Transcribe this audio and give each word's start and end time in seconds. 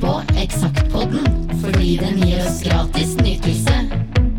på 0.00 0.22
Eksaktpodden 0.42 1.50
fordi 1.60 1.96
den 2.02 2.20
gir 2.26 2.40
oss 2.46 2.62
gratis 2.62 3.16
nytelse 3.16 3.74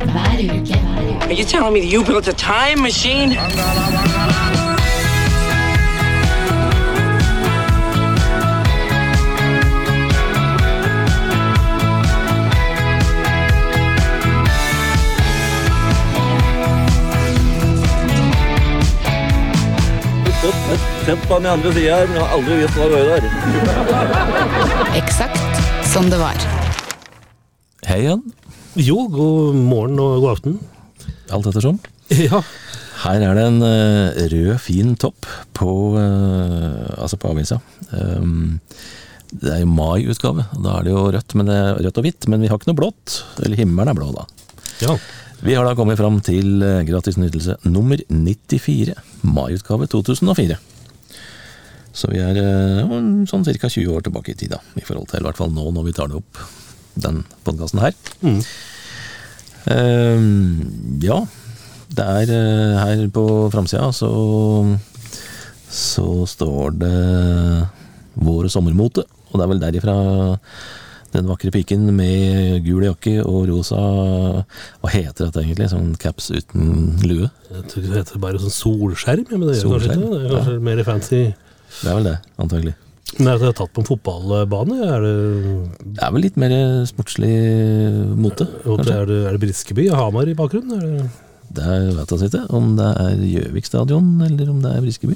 hver 0.04 0.38
uke. 0.44 0.80
Are 1.22 1.34
you 1.34 1.44
telling 1.44 1.74
me 1.74 1.80
that 1.82 1.92
you 1.92 2.04
built 2.04 2.28
a 2.28 2.34
time 2.34 2.82
machine? 2.82 3.38
Sett 21.06 21.28
på 21.28 21.38
den 21.38 21.46
andre 21.46 21.74
sida 21.74 21.96
her, 21.96 22.08
men 22.08 22.16
jeg 22.16 22.24
har 22.26 22.34
aldri 22.36 22.56
visst 22.60 22.76
hva 22.76 22.84
det 22.84 22.92
var 22.92 23.04
der. 23.08 23.22
Eksakt 25.00 25.47
som 25.98 26.12
det 26.14 26.18
var. 26.22 26.38
Hei 27.88 28.04
igjen, 28.04 28.20
Jo, 28.78 29.08
god 29.10 29.56
morgen 29.58 29.98
og 29.98 30.20
god 30.22 30.32
aften. 30.36 30.60
alt 31.34 31.48
ettersom. 31.50 31.80
Ja, 32.28 32.44
Her 33.02 33.24
er 33.26 33.34
det 33.38 33.46
en 33.48 33.58
eh, 33.66 34.20
rød, 34.30 34.52
fin 34.62 34.94
topp 35.02 35.26
på, 35.58 35.72
eh, 35.98 37.02
altså 37.02 37.18
på 37.18 37.32
avisa. 37.34 37.58
Um, 37.90 38.60
det 39.34 39.56
er 39.56 39.64
jo 39.64 39.72
mai-utgave, 39.74 40.46
da 40.62 40.78
er 40.78 40.86
det 40.86 40.94
jo 40.94 41.08
rødt, 41.18 41.36
men 41.38 41.50
det 41.50 41.58
er 41.64 41.82
rødt 41.88 42.00
og 42.04 42.06
hvitt, 42.06 42.30
men 42.30 42.46
vi 42.46 42.52
har 42.52 42.62
ikke 42.62 42.70
noe 42.70 42.80
blått. 42.84 43.18
Eller 43.42 43.58
himmelen 43.58 43.90
er 43.90 43.98
blå, 43.98 44.12
da. 44.14 44.28
ja. 44.86 45.00
Vi 45.42 45.54
har 45.58 45.66
da 45.66 45.74
kommet 45.78 45.98
fram 45.98 46.22
til 46.26 46.62
eh, 46.66 46.84
gratis 46.86 47.18
nytelse 47.18 47.58
nummer 47.66 47.98
94, 48.14 48.94
mai-utgave 49.26 49.90
2004. 49.90 50.62
Så 51.98 52.12
vi 52.12 52.22
er 52.22 52.38
eh, 52.38 52.96
sånn 53.30 53.46
ca. 53.48 53.70
20 53.70 53.90
år 53.96 54.06
tilbake 54.06 54.34
i 54.34 54.38
tid, 54.38 54.54
da, 54.54 54.62
i 54.78 54.86
forhold 54.86 55.10
til 55.10 55.24
i 55.24 55.28
hvert 55.28 55.40
fall 55.40 55.54
nå 55.54 55.72
når 55.74 55.88
vi 55.88 55.96
tar 55.98 56.12
det 56.12 56.20
opp, 56.20 56.42
den 56.98 57.24
podkasten 57.46 57.82
her. 57.82 57.98
Mm. 58.22 58.42
Uh, 59.68 60.22
ja, 61.04 61.18
det 61.98 62.06
er 62.22 62.30
uh, 62.32 62.78
her 62.86 63.02
på 63.12 63.24
framsida 63.52 63.90
så 63.92 64.12
så 65.68 66.24
står 66.24 66.78
det 66.80 66.98
vår 68.24 68.48
og 68.48 68.54
sommermote, 68.54 69.04
og 69.04 69.34
det 69.36 69.44
er 69.44 69.52
vel 69.52 69.64
derifra 69.66 69.96
den 71.12 71.28
vakre 71.28 71.52
piken 71.52 71.90
med 71.96 72.64
gul 72.66 72.86
jakke 72.86 73.18
og 73.24 73.48
rosa 73.48 73.80
Hva 73.80 74.90
heter 74.92 75.28
dette 75.28 75.44
egentlig? 75.44 75.70
Sånn 75.72 75.94
caps 76.00 76.30
uten 76.36 76.98
lue? 77.08 77.30
Jeg 77.52 77.68
tror 77.72 77.86
det 77.86 78.00
heter 78.02 78.24
bare 78.24 78.42
sånn 78.44 78.56
solskjerm, 78.56 79.28
ja, 79.28 79.40
men 79.40 79.50
det 79.50 79.60
gjør 79.60 79.76
kanskje 79.76 80.00
det. 80.00 80.22
Er 80.22 80.34
kanskje 80.36 80.58
mer 80.70 80.84
fancy. 80.88 81.22
Det 81.82 81.90
er 81.92 81.96
vel 82.00 82.08
det, 82.12 82.18
antagelig. 82.42 82.74
Er 83.18 83.38
det 83.40 83.54
tatt 83.56 83.72
på 83.74 83.82
en 83.82 83.88
fotballbane? 83.88 84.78
Er 84.84 85.02
det, 85.06 85.14
Det 85.96 86.04
er 86.04 86.12
vel 86.12 86.26
litt 86.26 86.36
mer 86.42 86.54
sportslig 86.90 87.32
mote, 88.20 88.46
kanskje? 88.66 88.94
er 88.98 89.06
det, 89.10 89.20
er 89.30 89.38
det 89.38 89.42
Briskeby 89.46 89.86
og 89.94 89.98
Hamar 90.02 90.28
i 90.28 90.36
bakgrunnen? 90.38 90.76
Er 90.76 90.88
det, 90.88 91.08
Det 91.58 91.64
er, 91.64 91.86
vet 91.96 92.12
jeg 92.12 92.28
ikke, 92.30 92.42
om 92.58 92.74
det 92.76 92.88
er 93.06 93.22
Gjøvik 93.32 93.66
stadion, 93.70 94.10
eller 94.26 94.50
om 94.52 94.60
det 94.66 94.74
er 94.76 94.82
Briskeby. 94.84 95.16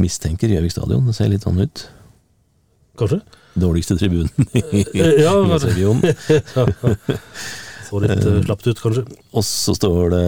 Mistenker 0.00 0.48
Gjøvik 0.54 0.72
stadion, 0.74 1.06
det 1.10 1.14
ser 1.18 1.28
litt 1.32 1.42
sånn 1.46 1.58
ut. 1.64 1.84
kanskje? 2.98 3.20
Dårligste 3.58 3.94
tribunen 3.98 4.30
i 4.54 4.84
Eh, 4.94 5.22
Ja, 5.22 5.34
kanskje. 5.50 5.74
regionen. 5.74 6.02
Så 7.90 8.00
litt 8.00 8.22
uh, 8.24 8.38
slapt 8.46 8.66
ut, 8.66 8.80
kanskje. 8.80 9.02
Og 9.34 9.44
så 9.44 9.74
står 9.76 10.14
det 10.14 10.24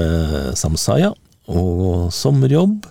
Samsaya 0.61 1.13
og 1.49 2.11
sommerjobb, 2.15 2.85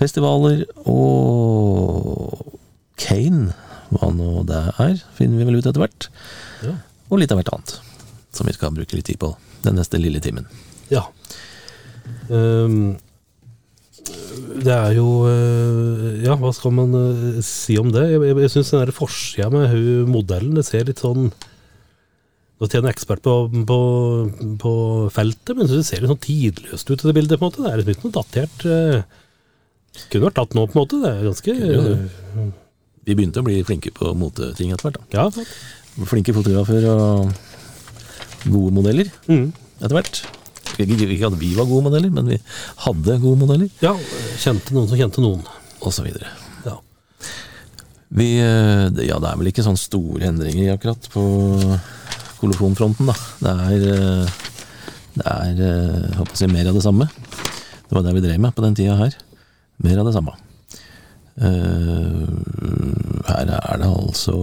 festivaler 0.00 0.64
og 0.88 2.56
Kane, 3.00 3.52
hva 3.90 4.10
nå 4.14 4.44
det 4.48 4.64
er, 4.80 4.96
finner 5.16 5.40
vi 5.40 5.46
vel 5.48 5.60
ut 5.60 5.68
etter 5.68 5.82
hvert. 5.82 6.08
Ja. 6.64 6.74
Og 7.10 7.22
litt 7.22 7.32
av 7.32 7.40
hvert 7.40 7.52
annet, 7.54 7.76
som 8.36 8.48
vi 8.48 8.56
skal 8.56 8.74
bruke 8.76 8.96
litt 8.96 9.08
tid 9.10 9.20
på 9.20 9.34
den 9.64 9.78
neste 9.80 10.00
lille 10.00 10.22
timen. 10.24 10.48
Ja. 10.92 11.06
Um, 12.30 12.98
det 14.60 14.72
er 14.72 14.94
jo 14.96 15.06
eh, 15.28 16.22
Ja, 16.24 16.34
hva 16.38 16.50
skal 16.54 16.72
man 16.74 16.94
eh, 16.96 17.40
si 17.44 17.76
om 17.78 17.90
det? 17.94 18.06
Jeg, 18.12 18.20
jeg, 18.24 18.36
jeg 18.44 18.52
syns 18.54 18.72
den 18.74 18.92
forsida 18.94 19.48
med 19.52 19.68
hun 19.72 20.10
modellen, 20.10 20.56
det 20.58 20.64
ser 20.66 20.86
litt 20.88 21.02
sånn 21.02 21.28
Nå 22.60 22.68
tjener 22.68 22.90
jeg 22.90 22.98
ekspert 22.98 23.22
på, 23.24 23.34
på, 23.68 23.80
på 24.60 24.72
feltet, 25.14 25.54
men 25.56 25.68
det 25.70 25.80
ser 25.86 26.02
litt 26.02 26.12
sånn 26.12 26.24
tidløst 26.26 26.90
ut 26.90 26.98
i 26.98 27.08
det 27.08 27.14
bildet. 27.16 27.40
på 27.40 27.46
en 27.46 27.48
måte. 27.48 27.62
Det 27.64 27.70
er 27.70 27.80
liksom 27.80 27.94
ikke 27.94 28.08
noe 28.08 28.16
datert 28.18 28.66
eh, 28.68 29.20
Kunne 30.10 30.26
vært 30.28 30.38
tatt 30.38 30.54
nå, 30.54 30.66
på 30.70 30.76
en 30.76 30.82
måte. 30.84 30.98
Det 31.02 31.10
er 31.10 31.24
ganske 31.28 31.54
Kunne 31.60 32.52
Vi 33.06 33.14
begynte 33.16 33.40
å 33.40 33.46
bli 33.46 33.62
flinke 33.66 33.90
på 33.96 34.12
moteting 34.14 34.72
etter 34.74 34.90
hvert. 34.90 35.00
Ja, 35.16 35.28
Flinke 36.06 36.32
fotografer 36.36 36.84
og 36.86 37.32
gode 38.46 38.72
modeller 38.72 39.08
Mm. 39.26 39.50
etter 39.82 39.96
hvert. 39.96 40.20
Ikke 40.78 41.26
at 41.26 41.34
vi 41.38 41.54
var 41.56 41.66
gode 41.66 41.82
modeller, 41.88 42.10
men 42.10 42.28
vi 42.30 42.38
hadde 42.86 43.18
gode 43.20 43.38
modeller, 43.40 43.68
Ja, 43.82 43.94
kjente 44.38 44.70
noen 44.72 44.88
som 44.88 44.96
kjente 44.96 45.20
noen. 45.20 45.42
og 45.82 45.92
så 45.92 46.04
videre. 46.04 46.28
Ja. 46.64 46.76
Vi, 48.12 48.38
eh, 48.38 48.88
det- 48.90 49.06
ja, 49.08 49.18
det 49.18 49.28
er 49.28 49.36
vel 49.36 49.46
ikke 49.52 49.64
sånne 49.64 49.78
store 49.78 50.20
endringer 50.28 50.78
akkurat 50.78 51.00
på 51.10 51.80
koloffonfronten, 52.40 53.06
da. 53.06 53.14
Det 53.40 53.50
er, 53.50 53.92
eh, 53.92 54.26
det 55.16 55.26
er 55.26 55.50
eh, 55.50 56.08
jeg 56.08 56.16
håper 56.16 56.32
å 56.32 56.36
si, 56.36 56.46
mer 56.46 56.68
av 56.68 56.74
det 56.74 56.82
samme. 56.82 57.08
Det 57.88 57.92
var 57.92 58.02
det 58.02 58.14
vi 58.14 58.20
drev 58.28 58.38
med 58.40 58.54
på 58.54 58.62
den 58.62 58.74
tida 58.74 58.96
her. 58.96 59.14
Mer 59.84 60.00
av 60.00 60.08
det 60.08 60.14
samme. 60.16 60.36
Uh, 61.40 62.26
her 63.24 63.48
er 63.48 63.78
det 63.80 63.86
altså 63.86 64.34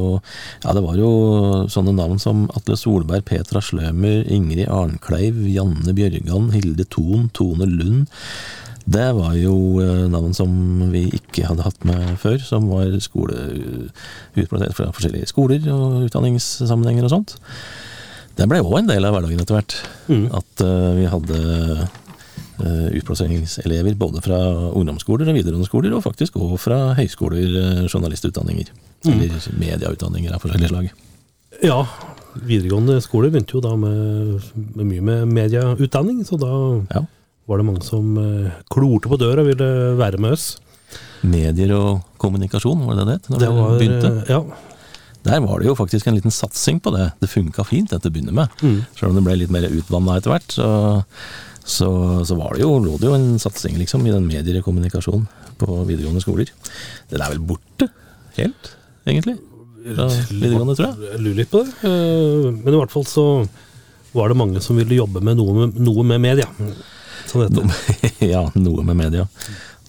Ja, 0.63 0.71
det 0.73 0.81
var 0.81 0.95
jo 0.97 1.09
sånne 1.69 1.93
navn 1.93 2.17
som 2.21 2.45
Atle 2.57 2.77
Solberg, 2.79 3.25
Petra 3.27 3.61
Slømer, 3.61 4.23
Ingrid 4.33 4.71
Arnkleiv, 4.71 5.43
Janne 5.51 5.93
Bjørgan, 5.93 6.49
Hilde 6.55 6.87
Thon, 6.89 7.27
Tone 7.37 7.67
Lund. 7.69 8.07
Det 8.87 9.09
var 9.17 9.35
jo 9.35 9.81
eh, 9.83 10.05
navn 10.07 10.31
som 10.35 10.51
vi 10.93 11.03
ikke 11.17 11.43
hadde 11.49 11.65
hatt 11.65 11.83
med 11.85 12.15
før, 12.21 12.37
som 12.39 12.69
var 12.71 12.93
skole, 13.03 13.35
utplassert 14.39 14.77
fra 14.77 14.87
forskjellige 14.95 15.27
skoler 15.33 15.67
og 15.73 16.07
utdanningssammenhenger 16.07 17.09
og 17.09 17.13
sånt. 17.17 17.35
Det 18.37 18.47
ble 18.47 18.61
òg 18.63 18.79
en 18.79 18.89
del 18.89 19.03
av 19.03 19.17
hverdagen 19.17 19.43
etter 19.43 19.57
hvert. 19.57 19.75
Mm. 20.07 20.27
At 20.39 20.63
uh, 20.63 20.93
vi 20.95 21.07
hadde 21.11 21.41
utplasseringselever 22.59 23.95
både 23.99 24.21
fra 24.25 24.37
ungdomsskoler 24.73 25.29
og 25.29 25.35
videregående 25.37 25.67
skoler, 25.69 25.93
og 25.97 26.03
faktisk 26.05 26.37
òg 26.41 26.55
fra 26.61 26.93
høyskoler, 26.97 27.87
journalistutdanninger. 27.91 28.71
journalistutdanninger. 29.05 29.13
Eller 29.13 29.59
medieutdanninger 29.61 30.33
av 30.33 30.41
forskjellig 30.41 30.69
slag. 30.71 30.89
Ja, 31.63 31.79
videregående 32.47 32.99
skole 33.01 33.29
begynte 33.33 33.57
jo 33.57 33.61
da 33.65 33.75
med, 33.79 34.41
med 34.75 34.85
mye 34.89 35.01
med 35.01 35.27
medieutdanning, 35.37 36.23
så 36.27 36.37
da 36.41 36.51
Ja. 36.95 37.05
var 37.47 37.57
det 37.57 37.65
mange 37.65 37.83
som 37.85 38.17
eh, 38.17 38.51
klorte 38.69 39.07
på 39.09 39.17
døra 39.21 39.41
og 39.41 39.47
ville 39.47 39.69
være 39.97 40.17
med 40.19 40.31
oss. 40.37 40.57
Medier 41.23 41.71
og 41.77 42.01
kommunikasjon, 42.21 42.85
var 42.85 42.95
det 42.99 43.05
det 43.07 43.13
het? 43.19 43.39
Det 43.39 43.49
var, 43.53 43.77
begynte? 43.79 44.11
eh, 44.27 44.33
ja, 44.33 44.43
Der 45.27 45.39
var 45.43 45.59
det 45.59 45.67
jo 45.67 45.75
faktisk 45.75 46.07
en 46.07 46.15
liten 46.15 46.31
satsing 46.31 46.79
på 46.79 46.91
det. 46.93 47.11
Det 47.19 47.27
funka 47.29 47.65
fint 47.65 47.89
til 47.89 47.99
å 47.99 48.11
begynne 48.13 48.31
med. 48.33 48.47
Mm. 48.61 48.85
Selv 48.95 49.09
om 49.09 49.15
det 49.17 49.23
ble 49.25 49.35
litt 49.41 49.51
mer 49.51 49.65
utvanna 49.67 50.17
etter 50.17 50.31
hvert, 50.31 50.53
så, 50.55 51.03
så, 51.67 51.87
så 52.25 52.37
var 52.39 52.55
det 52.55 52.63
jo, 52.63 52.71
lå 52.79 52.95
det 53.01 53.09
jo 53.09 53.15
en 53.17 53.35
satsing 53.43 53.75
liksom 53.79 54.05
i 54.07 54.13
den 54.13 54.27
medier 54.27 54.59
og 54.61 54.67
kommunikasjon 54.69 55.25
på 55.59 55.79
videregående 55.89 56.23
skoler. 56.23 56.49
Den 57.11 57.21
er 57.23 57.33
vel 57.33 57.43
borte 57.49 57.89
helt, 58.37 58.71
egentlig? 59.09 59.35
Fra 59.87 60.07
videregående, 60.31 60.75
tror 60.77 60.89
jeg. 60.89 61.11
jeg 61.13 61.23
lurer 61.25 61.39
litt 61.41 61.51
på 61.53 61.63
det. 61.63 61.73
eh, 61.87 62.49
Men 62.57 62.73
i 62.73 62.79
hvert 62.81 62.93
fall 62.93 63.07
så 63.07 63.25
var 64.15 64.31
det 64.31 64.39
mange 64.39 64.61
som 64.63 64.79
ville 64.79 64.97
jobbe 64.97 65.21
med 65.23 65.37
noe 65.39 65.53
med, 65.61 65.79
noe 65.83 66.03
med 66.07 66.23
media. 66.23 66.47
Sånn 67.27 67.43
heter 67.45 67.67
det. 67.67 68.11
ja, 68.33 68.45
noe 68.55 68.85
med 68.87 68.97
media. 69.03 69.27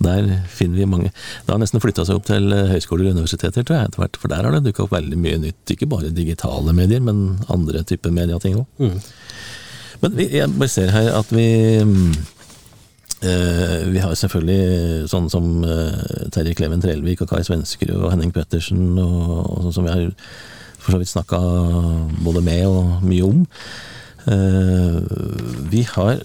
Der 0.03 0.27
finner 0.55 0.79
vi 0.79 0.87
mange. 0.87 1.09
Det 1.47 1.51
har 1.51 1.59
nesten 1.59 1.83
flytta 1.83 2.05
seg 2.07 2.19
opp 2.21 2.27
til 2.29 2.53
eh, 2.55 2.69
høyskoler 2.75 3.09
og 3.09 3.17
universiteter, 3.19 3.65
tror 3.67 3.81
jeg, 3.81 3.89
etter 3.91 4.03
hvert. 4.05 4.19
For 4.23 4.31
der 4.31 4.47
har 4.47 4.55
det 4.55 4.65
dukka 4.69 4.85
opp 4.85 4.95
veldig 4.95 5.19
mye 5.19 5.41
nytt. 5.43 5.63
Ikke 5.75 5.89
bare 5.91 6.13
digitale 6.15 6.75
medier, 6.77 7.03
men 7.03 7.41
andre 7.51 7.83
typer 7.89 8.15
mediating 8.15 8.61
òg. 8.61 8.69
Mm. 8.79 9.01
Men 10.03 10.19
jeg 10.23 10.51
bare 10.55 10.71
ser 10.71 10.93
her 10.95 11.11
at 11.19 11.33
vi 11.35 11.49
eh, 13.27 13.81
Vi 13.91 13.99
har 14.03 14.15
selvfølgelig 14.15 15.09
sånn 15.11 15.29
som 15.33 15.65
eh, 15.67 16.29
Terje 16.35 16.55
Kleven 16.59 16.83
Trellvik 16.85 17.25
og 17.25 17.33
Kai 17.33 17.43
Svenskerud 17.47 17.99
og 17.99 18.13
Henning 18.13 18.33
Pettersen, 18.35 18.99
og, 19.03 19.43
og 19.43 19.67
sånn 19.67 19.77
som 19.81 19.89
vi 19.89 19.95
har 19.95 20.11
for 20.79 20.95
så 20.95 21.01
vidt 21.03 21.11
snakka 21.11 21.39
både 22.25 22.41
med 22.47 22.65
og 22.69 23.03
mye 23.05 23.27
om. 23.27 23.43
Eh, 24.29 24.99
vi 25.73 25.83
har 25.95 26.23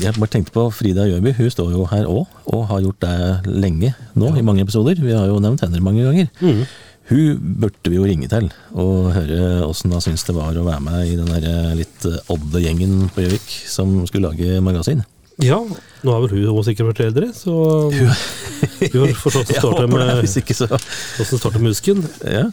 Jeg 0.00 0.14
bare 0.14 0.30
tenkte 0.30 0.52
på 0.54 0.68
Frida 0.70 1.06
Gjørby, 1.08 1.32
hun 1.36 1.50
står 1.50 1.72
jo 1.74 1.86
her 1.90 2.06
òg, 2.06 2.26
og 2.46 2.66
har 2.70 2.82
gjort 2.84 3.00
det 3.02 3.54
lenge 3.64 3.94
nå, 4.14 4.30
i 4.36 4.44
mange 4.44 4.62
episoder. 4.62 5.00
Vi 5.00 5.12
har 5.16 5.26
jo 5.26 5.40
nevnt 5.42 5.64
henne 5.64 5.80
mange 5.82 6.04
ganger. 6.04 6.28
Mm. 6.40 6.62
Hun 7.08 7.52
burde 7.62 7.88
vi 7.88 7.96
jo 7.96 8.04
ringe 8.04 8.28
til 8.28 8.50
og 8.76 9.12
høre 9.14 9.62
åssen 9.64 9.94
hun 9.94 10.02
syns 10.04 10.26
det 10.28 10.34
var 10.36 10.56
å 10.58 10.66
være 10.66 10.84
med 10.84 11.06
i 11.08 11.14
den 11.16 11.30
der 11.32 11.76
litt 11.78 12.04
eh, 12.08 12.18
odde 12.34 12.60
gjengen 12.64 13.06
på 13.14 13.24
Gjøvik 13.24 13.54
som 13.70 13.94
skulle 14.10 14.28
lage 14.28 14.60
magasin. 14.64 15.04
Ja, 15.38 15.60
nå 16.02 16.10
har 16.10 16.24
vel 16.24 16.32
hun 16.34 16.48
også 16.50 16.72
sikkert 16.72 16.88
vært 16.90 17.00
eldre, 17.06 17.28
så 17.30 17.52
hun 17.94 18.96
har 19.04 19.12
forstått 19.14 19.52
hvordan 19.62 19.92
det 20.18 21.26
står 21.28 21.52
til 21.54 21.62
med 21.62 21.70
husken. 21.70 22.02
Ja, 22.26 22.48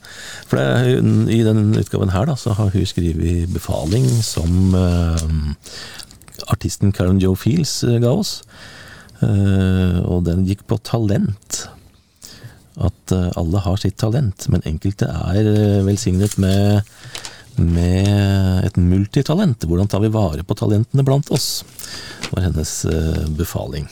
for 0.46 0.62
det 0.62 1.00
i 1.34 1.40
den 1.48 1.74
utgaven 1.82 2.14
her 2.14 2.30
da, 2.30 2.36
så 2.38 2.54
har 2.54 2.70
hun 2.76 2.86
skrevet 2.86 3.50
befaling 3.56 4.06
som 4.22 4.78
eh, 4.78 5.26
artisten 6.54 6.94
Karen 6.94 7.18
Joe 7.24 7.34
Fields 7.40 7.80
eh, 7.88 7.98
ga 8.04 8.14
oss. 8.14 8.38
Eh, 9.26 9.98
og 10.06 10.28
den 10.30 10.46
gikk 10.46 10.68
på 10.70 10.78
talent. 10.86 11.66
At 12.76 13.12
eh, 13.16 13.30
alle 13.40 13.62
har 13.64 13.78
sitt 13.80 13.98
talent, 14.02 14.48
men 14.52 14.66
enkelte 14.68 15.08
er 15.08 15.48
eh, 15.48 15.84
velsignet 15.88 16.36
med, 16.42 16.90
med 17.56 18.66
et 18.68 18.80
multitalent. 18.80 19.64
Hvordan 19.64 19.92
tar 19.92 20.04
vi 20.04 20.12
vare 20.12 20.44
på 20.44 20.58
talentene 20.60 21.06
blant 21.08 21.32
oss? 21.32 21.64
var 22.32 22.44
hennes 22.48 22.74
eh, 22.90 23.22
befaling. 23.38 23.88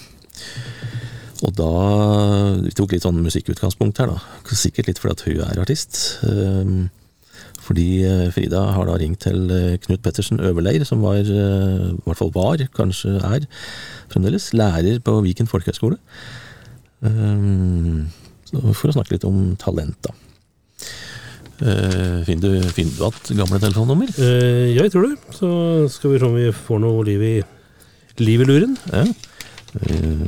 Og 1.44 1.52
da 1.56 1.70
Vi 2.64 2.72
tok 2.76 2.94
litt 2.96 3.06
sånn 3.06 3.22
musikkutgangspunkt 3.24 4.00
her, 4.00 4.12
da. 4.12 4.52
Sikkert 4.56 4.90
litt 4.90 5.00
fordi 5.00 5.36
hun 5.36 5.46
er 5.46 5.60
artist. 5.64 6.20
Ehm, 6.28 6.90
Fordi 7.64 8.04
Frida 8.36 8.60
har 8.76 8.88
da 8.88 8.96
ringt 9.00 9.22
til 9.24 9.48
Knut 9.86 10.02
Pettersen 10.04 10.42
Øverleir, 10.44 10.84
som 10.84 11.00
var, 11.00 11.24
i 11.24 11.96
hvert 12.04 12.20
fall 12.20 12.32
var, 12.36 12.60
kanskje 12.76 13.16
er 13.24 13.46
fremdeles, 14.12 14.50
lærer 14.52 15.00
på 15.00 15.22
Viken 15.24 15.48
folkehøgskole. 15.48 15.96
For 18.54 18.92
å 18.92 18.94
snakke 18.96 19.16
litt 19.16 19.26
om 19.28 19.56
talent, 19.62 19.98
da. 20.06 20.14
Uh, 21.64 22.20
Finner 22.28 22.42
du, 22.42 22.70
finner 22.76 22.96
du 22.98 23.04
at 23.08 23.30
gamle 23.38 23.60
telefonnummer? 23.62 24.10
Uh, 24.18 24.70
ja, 24.74 24.84
jeg 24.86 24.92
tror 24.94 25.08
det. 25.10 25.18
Så 25.38 25.50
skal 25.94 26.14
vi 26.14 26.20
se 26.22 26.28
om 26.28 26.36
vi 26.38 26.48
får 26.54 26.82
noe 26.84 27.06
liv 27.08 27.22
i, 27.24 27.34
liv 28.22 28.44
i 28.44 28.48
luren. 28.50 28.76
Ja. 28.92 29.06
Uh, 29.80 30.26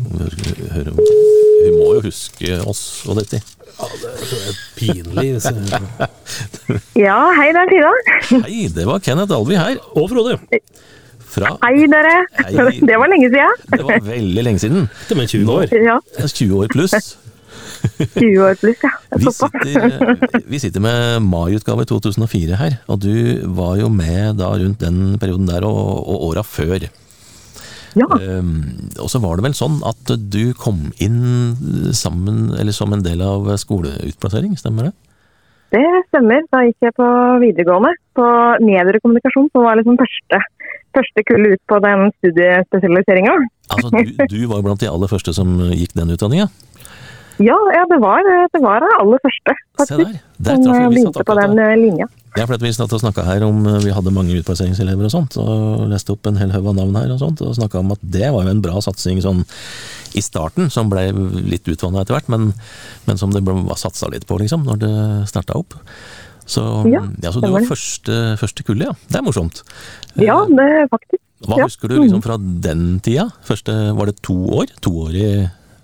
Hun 0.00 1.74
må 1.76 1.88
jo 1.98 2.02
huske 2.06 2.56
oss 2.70 2.82
og 3.10 3.18
dette. 3.20 3.40
Pinlig. 4.78 5.40
så- 5.42 5.52
Ja, 7.06 7.18
hei, 7.36 7.50
det 7.54 7.60
er 7.64 7.70
Frida. 7.70 7.92
Hei, 8.46 8.62
det 8.74 8.86
var 8.88 9.02
Kenneth 9.04 9.34
Alvi 9.36 9.58
her. 9.58 9.78
Og 9.96 10.08
Frode. 10.12 10.38
Fra 11.30 11.54
Hei, 11.62 11.86
dere. 11.90 12.14
Hei. 12.40 12.52
Det 12.90 12.98
var 12.98 13.10
lenge 13.10 13.30
siden. 13.30 13.66
Det 13.70 13.82
var 13.86 14.06
veldig 14.06 14.46
lenge 14.46 14.62
siden. 14.62 14.86
Det 15.08 15.18
med 15.18 15.30
20 15.30 15.52
år. 15.56 15.74
Ja, 15.74 15.98
er 16.18 16.30
20 16.30 16.62
år 16.64 16.72
pluss. 16.72 16.94
20 18.20 18.40
år 18.44 18.56
pluss, 18.60 18.80
ja. 18.84 18.90
Vi 19.16 19.32
sitter, 19.32 20.40
vi 20.50 20.60
sitter 20.60 20.84
med 20.84 21.22
mai-utgave 21.24 21.86
2004 21.88 22.58
her, 22.60 22.80
og 22.90 23.00
du 23.04 23.14
var 23.56 23.78
jo 23.80 23.88
med 23.92 24.40
da 24.40 24.50
rundt 24.60 24.82
den 24.82 25.20
perioden 25.22 25.48
der 25.48 25.66
og, 25.68 26.02
og 26.08 26.26
åra 26.32 26.46
før. 26.46 26.90
Ja, 27.98 28.06
Um, 28.06 28.90
og 29.02 29.08
så 29.10 29.18
var 29.18 29.34
det 29.34 29.42
vel 29.48 29.54
sånn 29.58 29.80
at 29.82 30.12
du 30.30 30.52
kom 30.54 30.92
inn 31.02 31.96
sammen, 31.96 32.52
eller 32.54 32.70
som 32.70 32.92
en 32.94 33.02
del 33.02 33.18
av 33.26 33.48
skoleutplassering, 33.58 34.54
stemmer 34.60 34.86
det? 34.86 34.92
det 35.74 35.82
stemmer. 36.08 36.44
Da 36.52 36.62
gikk 36.66 36.86
jeg 36.86 36.96
på 36.98 37.08
videregående, 37.42 37.92
på 38.18 38.26
nedre 38.62 39.00
kommunikasjon, 39.02 39.50
som 39.52 39.66
var 39.66 39.78
liksom 39.78 39.98
første, 40.00 40.40
første 40.96 41.24
kullet 41.28 41.56
ut 41.56 41.62
på 41.70 41.78
den 41.84 42.08
studiespesialiseringa. 42.18 43.36
Altså, 43.70 43.90
du, 43.94 44.24
du 44.32 44.40
var 44.50 44.64
blant 44.66 44.82
de 44.82 44.90
aller 44.90 45.10
første 45.10 45.34
som 45.36 45.56
gikk 45.70 45.94
den 45.98 46.12
utdanninga. 46.16 46.50
Ja, 47.40 47.56
ja, 47.72 47.84
det 47.88 47.96
var 48.02 48.20
det 48.52 48.60
var 48.60 48.84
aller 48.84 49.20
første, 49.24 49.54
faktisk. 49.78 50.18
Der 50.36 50.58
Som 50.60 50.74
eh, 50.74 50.88
begynte 50.92 51.24
på 51.24 51.36
den 51.38 51.58
eh, 51.58 51.76
linja. 51.80 52.06
Ja, 52.36 52.44
for 52.44 52.54
at 52.54 52.62
vi 52.62 52.72
satt 52.74 52.92
og 52.92 53.00
snakka 53.00 53.24
her 53.26 53.42
om 53.42 53.64
eh, 53.66 53.80
Vi 53.86 53.94
hadde 53.96 54.12
mange 54.14 54.36
utplasseringselever 54.38 55.08
og 55.08 55.14
sånt, 55.14 55.38
og 55.40 55.86
leste 55.90 56.12
opp 56.12 56.28
en 56.28 56.38
hel 56.40 56.52
haug 56.52 56.68
av 56.68 56.76
navn 56.76 56.98
her 57.00 57.14
og 57.14 57.22
sånt, 57.22 57.40
og 57.40 57.56
snakka 57.56 57.80
om 57.80 57.94
at 57.96 58.04
det 58.04 58.28
var 58.28 58.44
jo 58.44 58.52
en 58.52 58.62
bra 58.64 58.82
satsing 58.84 59.22
sånn 59.24 59.44
i 60.18 60.22
starten, 60.24 60.68
som 60.74 60.90
ble 60.90 61.08
litt 61.46 61.68
utvanna 61.70 62.02
etter 62.02 62.18
hvert, 62.18 62.28
men, 62.32 62.50
men 63.06 63.20
som 63.20 63.32
det 63.32 63.44
ble 63.46 63.56
satsa 63.78 64.10
litt 64.12 64.26
på, 64.28 64.40
liksom, 64.42 64.66
når 64.66 64.82
det 64.82 64.94
starta 65.30 65.56
opp. 65.56 65.78
Så, 66.50 66.64
Ja, 66.90 67.04
ja, 67.22 67.30
så 67.30 67.40
du 67.42 67.50
var 67.52 67.62
første, 67.68 68.16
første 68.40 68.64
kullet, 68.66 68.88
ja. 68.90 68.94
Det 69.10 69.20
er 69.20 69.26
morsomt. 69.26 69.62
Eh, 70.16 70.26
Ja, 70.26 70.40
det 70.50 70.66
er 70.66 70.88
faktisk. 70.90 71.22
Hva 71.46 71.56
ja. 71.56 71.64
husker 71.70 71.88
du 71.88 71.94
liksom 72.02 72.20
fra 72.20 72.36
den 72.36 73.00
tida? 73.00 73.30
Første, 73.48 73.72
var 73.96 74.10
det 74.10 74.18
to 74.26 74.34
år? 74.60 74.68
To 74.84 74.90
år 75.06 75.14
i 75.16 75.28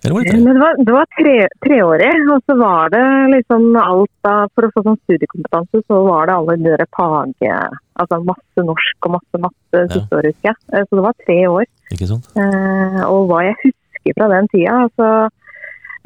Eller 0.05 0.13
var 0.13 0.23
det 0.27 0.33
tre? 0.35 0.41
Men 0.45 0.53
det 0.59 0.61
var, 0.61 0.75
det 0.85 0.93
var 0.95 1.07
tre, 1.17 1.37
treårig, 1.65 2.11
og 2.35 2.43
så 2.45 2.57
var 2.61 2.91
det 2.93 3.05
liksom 3.33 3.65
alt 3.81 4.11
da 4.27 4.35
For 4.53 4.67
å 4.67 4.73
få 4.75 4.83
sånn 4.85 4.99
studiekompetanse, 5.07 5.81
så 5.89 6.03
var 6.05 6.29
det 6.29 6.35
alle 6.37 6.59
de 6.61 6.75
der 6.77 6.87
page... 6.99 7.55
Altså 7.97 8.19
masse 8.29 8.61
norsk 8.61 9.07
og 9.09 9.15
masse 9.15 9.39
matte 9.41 9.81
siste 9.89 10.13
året, 10.19 10.35
husker 10.35 10.51
jeg. 10.51 10.57
Eh, 10.77 10.85
Så 10.85 10.99
det 10.99 11.05
var 11.07 11.15
tre 11.25 11.39
år. 11.49 11.65
Ikke 11.95 12.09
sant? 12.11 12.27
Eh, 12.37 13.01
og 13.09 13.31
hva 13.31 13.39
jeg 13.47 13.57
husker 13.65 14.19
fra 14.19 14.29
den 14.35 14.49
tida, 14.53 14.75
altså 14.85 15.09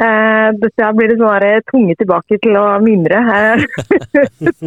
eh, 0.06 0.48
Dette 0.62 0.90
blir 0.96 1.12
det 1.12 1.18
sånn 1.20 1.64
tunge 1.70 1.96
tilbake 2.00 2.38
til 2.42 2.56
å 2.60 2.66
mimre. 2.84 3.20
eh. 3.36 3.58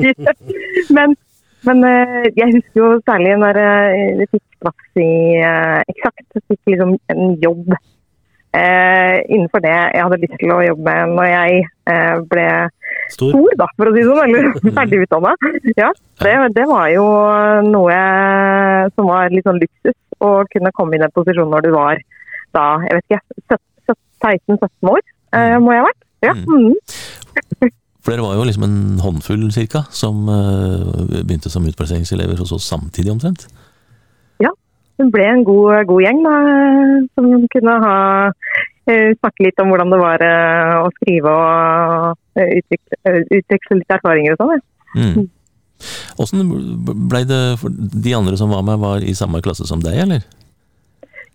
men 0.97 1.15
men 1.63 1.83
eh, 1.87 2.25
jeg 2.35 2.57
husker 2.57 2.79
jo 2.81 2.87
særlig 3.07 3.37
når 3.39 3.57
jeg 3.61 4.07
vi 4.19 4.25
fikk 4.33 4.43
plass 4.63 4.99
i 4.99 5.11
eh, 5.39 5.79
Eksakt. 5.93 6.25
så 6.33 6.41
Fikk 6.51 6.73
liksom 6.73 6.97
en 7.13 7.37
jobb 7.39 7.71
eh, 7.73 9.17
innenfor 9.31 9.63
det 9.63 9.71
jeg 9.71 10.03
hadde 10.03 10.19
lyst 10.25 10.35
til 10.41 10.51
å 10.51 10.59
jobbe 10.65 10.83
med 10.83 11.15
når 11.15 11.29
jeg 11.31 11.61
eh, 11.93 12.17
ble 12.33 12.47
Stor. 13.13 13.31
stor, 13.31 13.55
da, 13.61 13.67
for 13.77 13.89
å 13.89 13.93
si 13.95 14.01
det 14.03 14.09
sånn. 14.09 14.23
Eller 14.27 14.73
ferdig 14.79 15.01
utdanna. 15.05 15.33
Ja, 15.79 15.89
det, 16.23 16.35
det 16.57 16.67
var 16.67 16.91
jo 16.91 17.07
noe 17.69 17.97
som 18.97 19.09
var 19.11 19.31
litt 19.33 19.47
sånn 19.47 19.61
luksus. 19.63 19.97
Å 20.23 20.35
kunne 20.51 20.71
komme 20.75 20.95
i 20.97 21.01
den 21.01 21.11
posisjonen 21.15 21.51
når 21.55 21.65
du 21.67 21.71
var 21.75 22.03
da, 22.55 22.67
jeg 22.85 22.99
vet 22.99 23.15
ikke, 23.17 23.57
16-17 24.23 24.91
år, 24.91 25.01
eh, 25.33 25.57
må 25.61 25.73
jeg 25.73 25.83
ha 25.83 25.89
vært. 25.89 26.01
Ja. 26.23 26.33
Mm. 26.37 27.71
For 28.03 28.11
dere 28.11 28.25
var 28.25 28.35
jo 28.35 28.45
liksom 28.47 28.65
en 28.67 28.79
håndfull 29.03 29.45
cirka, 29.55 29.85
som 29.95 30.27
eh, 30.31 31.21
begynte 31.23 31.51
som 31.51 31.67
utplasseringselever 31.69 32.39
hos 32.41 32.51
oss 32.55 32.67
samtidig 32.67 33.13
omtrent. 33.13 33.47
Ja, 34.43 34.51
Det 34.99 35.07
ble 35.13 35.29
en 35.29 35.45
god, 35.47 35.85
god 35.87 36.03
gjeng 36.03 36.19
da, 36.25 36.33
som 37.15 37.29
kunne 37.53 37.77
ha 37.85 37.95
eh, 38.91 39.13
snakke 39.15 39.47
litt 39.47 39.63
om 39.63 39.71
hvordan 39.71 39.93
det 39.95 40.01
var 40.03 40.25
eh, 40.27 40.73
å 40.83 40.91
skrive 40.99 41.37
og 41.37 42.43
utvikle, 42.43 43.15
utveksle 43.39 43.79
litt 43.79 43.95
erfaringer 43.99 44.35
og 44.35 44.43
sånn. 44.43 44.53
ja. 44.59 45.13
Mm. 45.13 45.31
Åssen 46.21 46.45
blei 47.11 47.25
det 47.27 47.57
for 47.59 47.73
De 47.73 48.13
andre 48.15 48.37
som 48.39 48.51
var 48.53 48.61
med, 48.63 48.77
var 48.79 49.03
i 49.03 49.15
samme 49.17 49.41
klasse 49.43 49.65
som 49.67 49.81
deg, 49.83 49.97
eller? 50.05 50.21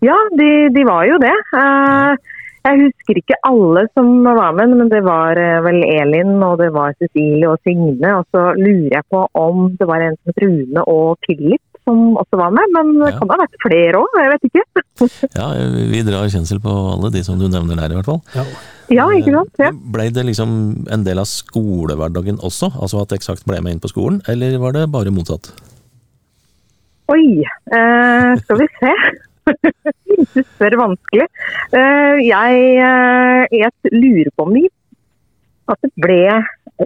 Ja, 0.01 0.15
de, 0.39 0.47
de 0.73 0.85
var 0.87 1.03
jo 1.05 1.19
det. 1.21 1.35
Eh, 1.59 2.29
Jeg 2.67 2.81
husker 2.83 3.17
ikke 3.21 3.37
alle 3.47 3.85
som 3.95 4.09
var 4.25 4.51
med, 4.57 4.73
men 4.75 4.89
det 4.91 4.99
var 5.05 5.39
eh, 5.39 5.61
vel 5.63 5.79
Elin 5.87 6.35
og 6.43 6.57
det 6.59 6.67
var 6.75 6.91
Cecilie 6.99 7.47
og 7.47 7.57
Signe. 7.63 8.11
Og 8.19 8.25
så 8.35 8.49
lurer 8.59 8.97
jeg 8.97 9.05
på 9.09 9.23
om 9.39 9.69
det 9.79 9.87
var 9.87 10.03
en 10.03 10.17
som 10.19 10.33
het 10.33 10.43
Rune 10.43 10.83
og 10.91 11.15
Philip 11.25 11.61
som 11.87 12.17
også 12.19 12.37
var 12.37 12.51
med. 12.53 12.67
Men 12.75 12.91
det 12.99 13.13
Ja. 13.13 13.17
kan 13.21 13.31
ha 13.31 13.37
vært 13.39 13.55
flere 13.63 14.01
òg, 14.01 14.17
jeg 14.19 14.33
vet 14.35 14.49
ikke. 14.49 14.65
Ja, 15.39 15.47
vi 15.93 16.01
drar 16.03 16.27
kjensel 16.27 16.59
på 16.59 16.73
alle 16.93 17.09
de 17.15 17.23
som 17.23 17.39
du 17.39 17.47
nevner 17.47 17.79
der, 17.79 17.93
i 17.95 17.97
hvert 18.01 18.05
fall. 18.11 18.19
Ja. 18.35 18.43
Ja, 18.91 19.05
ikke 19.15 19.31
sant? 19.37 19.55
Ja. 19.61 19.69
Ble 19.71 20.09
det 20.11 20.25
liksom 20.27 20.51
en 20.91 21.03
del 21.07 21.21
av 21.21 21.27
skolehverdagen 21.29 22.41
også? 22.43 22.71
Altså 22.75 23.01
at 23.05 23.13
Eksakt 23.15 23.45
ble 23.47 23.61
med 23.63 23.77
inn 23.77 23.79
på 23.83 23.87
skolen, 23.93 24.19
eller 24.27 24.57
var 24.59 24.73
det 24.75 24.87
bare 24.91 25.13
motsatt? 25.15 25.51
Oi, 27.09 27.41
eh, 27.73 28.35
skal 28.43 28.59
vi 28.59 28.67
se. 28.79 28.91
du 30.33 30.41
spør 30.43 30.77
vanskelig. 30.79 31.27
Eh, 31.75 32.21
jeg, 32.25 32.61
eh, 32.89 33.57
jeg 33.59 33.93
lurer 33.95 34.31
på 34.35 34.47
om 34.47 34.55
de 34.57 34.65
at 35.69 35.85
det 35.85 35.91
ble 36.01 36.23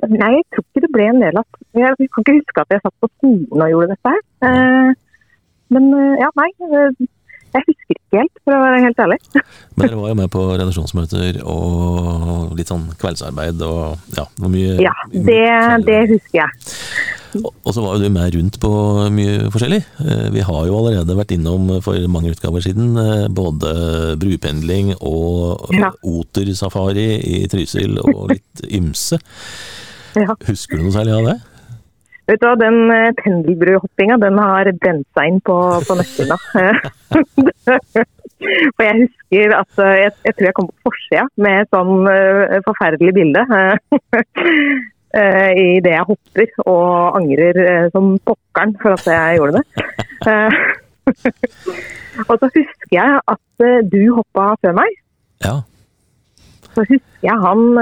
Nei, 0.09 0.29
jeg 0.33 0.45
tror 0.49 0.63
ikke 0.65 0.81
det 0.81 0.89
ble 0.89 1.03
av 1.05 1.43
Jeg 1.77 2.07
kan 2.09 2.23
ikke 2.23 2.33
huske 2.39 2.61
at 2.63 2.71
jeg 2.73 2.81
satt 2.81 2.95
på 2.97 3.09
skolen 3.11 3.61
og 3.61 3.69
gjorde 3.69 3.91
dette. 3.91 4.13
Eh, 4.47 4.89
men 5.75 5.91
ja, 6.17 6.31
nei. 6.39 6.49
Jeg 7.53 7.63
husker 7.67 7.93
ikke 7.97 8.19
helt, 8.23 8.37
for 8.43 8.55
å 8.57 8.61
være 8.63 8.81
helt 8.83 9.01
ærlig. 9.05 9.17
Men 9.77 9.87
dere 9.87 9.99
var 10.01 10.09
jo 10.13 10.17
med 10.19 10.31
på 10.33 10.43
redaksjonsmøter 10.53 11.41
og 11.45 12.53
litt 12.57 12.69
sånn 12.71 12.87
kveldsarbeid 13.01 13.61
og 13.67 14.15
ja, 14.17 14.25
det 14.35 14.45
var 14.45 14.53
mye 14.53 14.77
Ja, 14.81 14.93
det, 15.13 15.41
det 15.87 15.99
husker 16.15 16.39
jeg. 16.43 16.71
Og 17.39 17.49
og 17.65 17.73
så 17.73 17.81
var 17.81 17.95
jo 17.97 18.03
du 18.05 18.13
med 18.13 18.35
rundt 18.35 18.57
på 18.61 18.69
mye 19.09 19.47
forskjellig. 19.49 19.79
Eh, 20.05 20.25
Vi 20.35 20.41
har 20.45 20.67
jo 20.69 20.75
allerede 20.77 21.15
vært 21.17 21.31
innom 21.33 21.71
for 21.81 21.97
mange 22.13 22.29
utgaver 22.29 22.61
siden 22.61 22.91
eh, 23.01 23.23
både 23.33 23.71
brupendling 24.21 24.91
og 24.99 25.71
Ja. 25.73 25.89
otersafari 26.05 27.07
i 27.25 27.39
Trysil 27.49 27.97
og 28.03 28.29
litt 28.35 28.61
ymse. 28.77 29.17
Ja. 30.13 30.35
Husker 30.45 30.77
du 30.77 30.85
noe 30.85 30.93
særlig 30.93 31.15
av 31.17 31.25
det? 31.31 31.35
Vet 32.29 32.39
du 32.39 32.45
hva, 32.47 32.55
Den 32.55 32.77
eh, 32.93 33.11
pendelbruhoppinga 33.19 34.15
den 34.21 34.39
har 34.39 34.69
brent 34.79 35.07
seg 35.17 35.29
inn 35.29 35.41
på, 35.43 35.57
på 35.83 35.97
netthinna. 35.99 36.37
For 38.77 38.83
jeg 38.87 39.01
husker 39.01 39.55
at 39.57 39.83
eh, 39.83 39.97
jeg, 40.05 40.13
jeg 40.29 40.37
tror 40.37 40.47
jeg 40.47 40.57
kom 40.59 40.69
på 40.69 40.87
forsida 40.87 41.25
med 41.43 41.65
et 41.65 41.75
sånn 41.75 42.07
eh, 42.13 42.59
forferdelig 42.67 43.13
bilde. 43.19 43.43
I 45.13 45.77
det 45.85 45.91
jeg 45.91 46.05
hopper 46.07 46.47
og 46.65 47.17
angrer 47.19 47.57
som 47.93 48.15
pokkeren 48.25 48.71
for 48.81 48.95
at 48.95 49.05
jeg 49.05 49.37
gjorde 49.37 49.59
det. 49.59 49.65
Og 52.31 52.33
så 52.41 52.49
husker 52.55 52.95
jeg 52.95 53.19
at 53.35 53.65
du 53.91 54.01
hoppa 54.15 54.47
før 54.63 54.73
meg. 54.79 54.97
Ja. 55.45 55.59
Så 56.73 56.87
husker 56.87 57.27
jeg 57.27 57.37
han, 57.45 57.77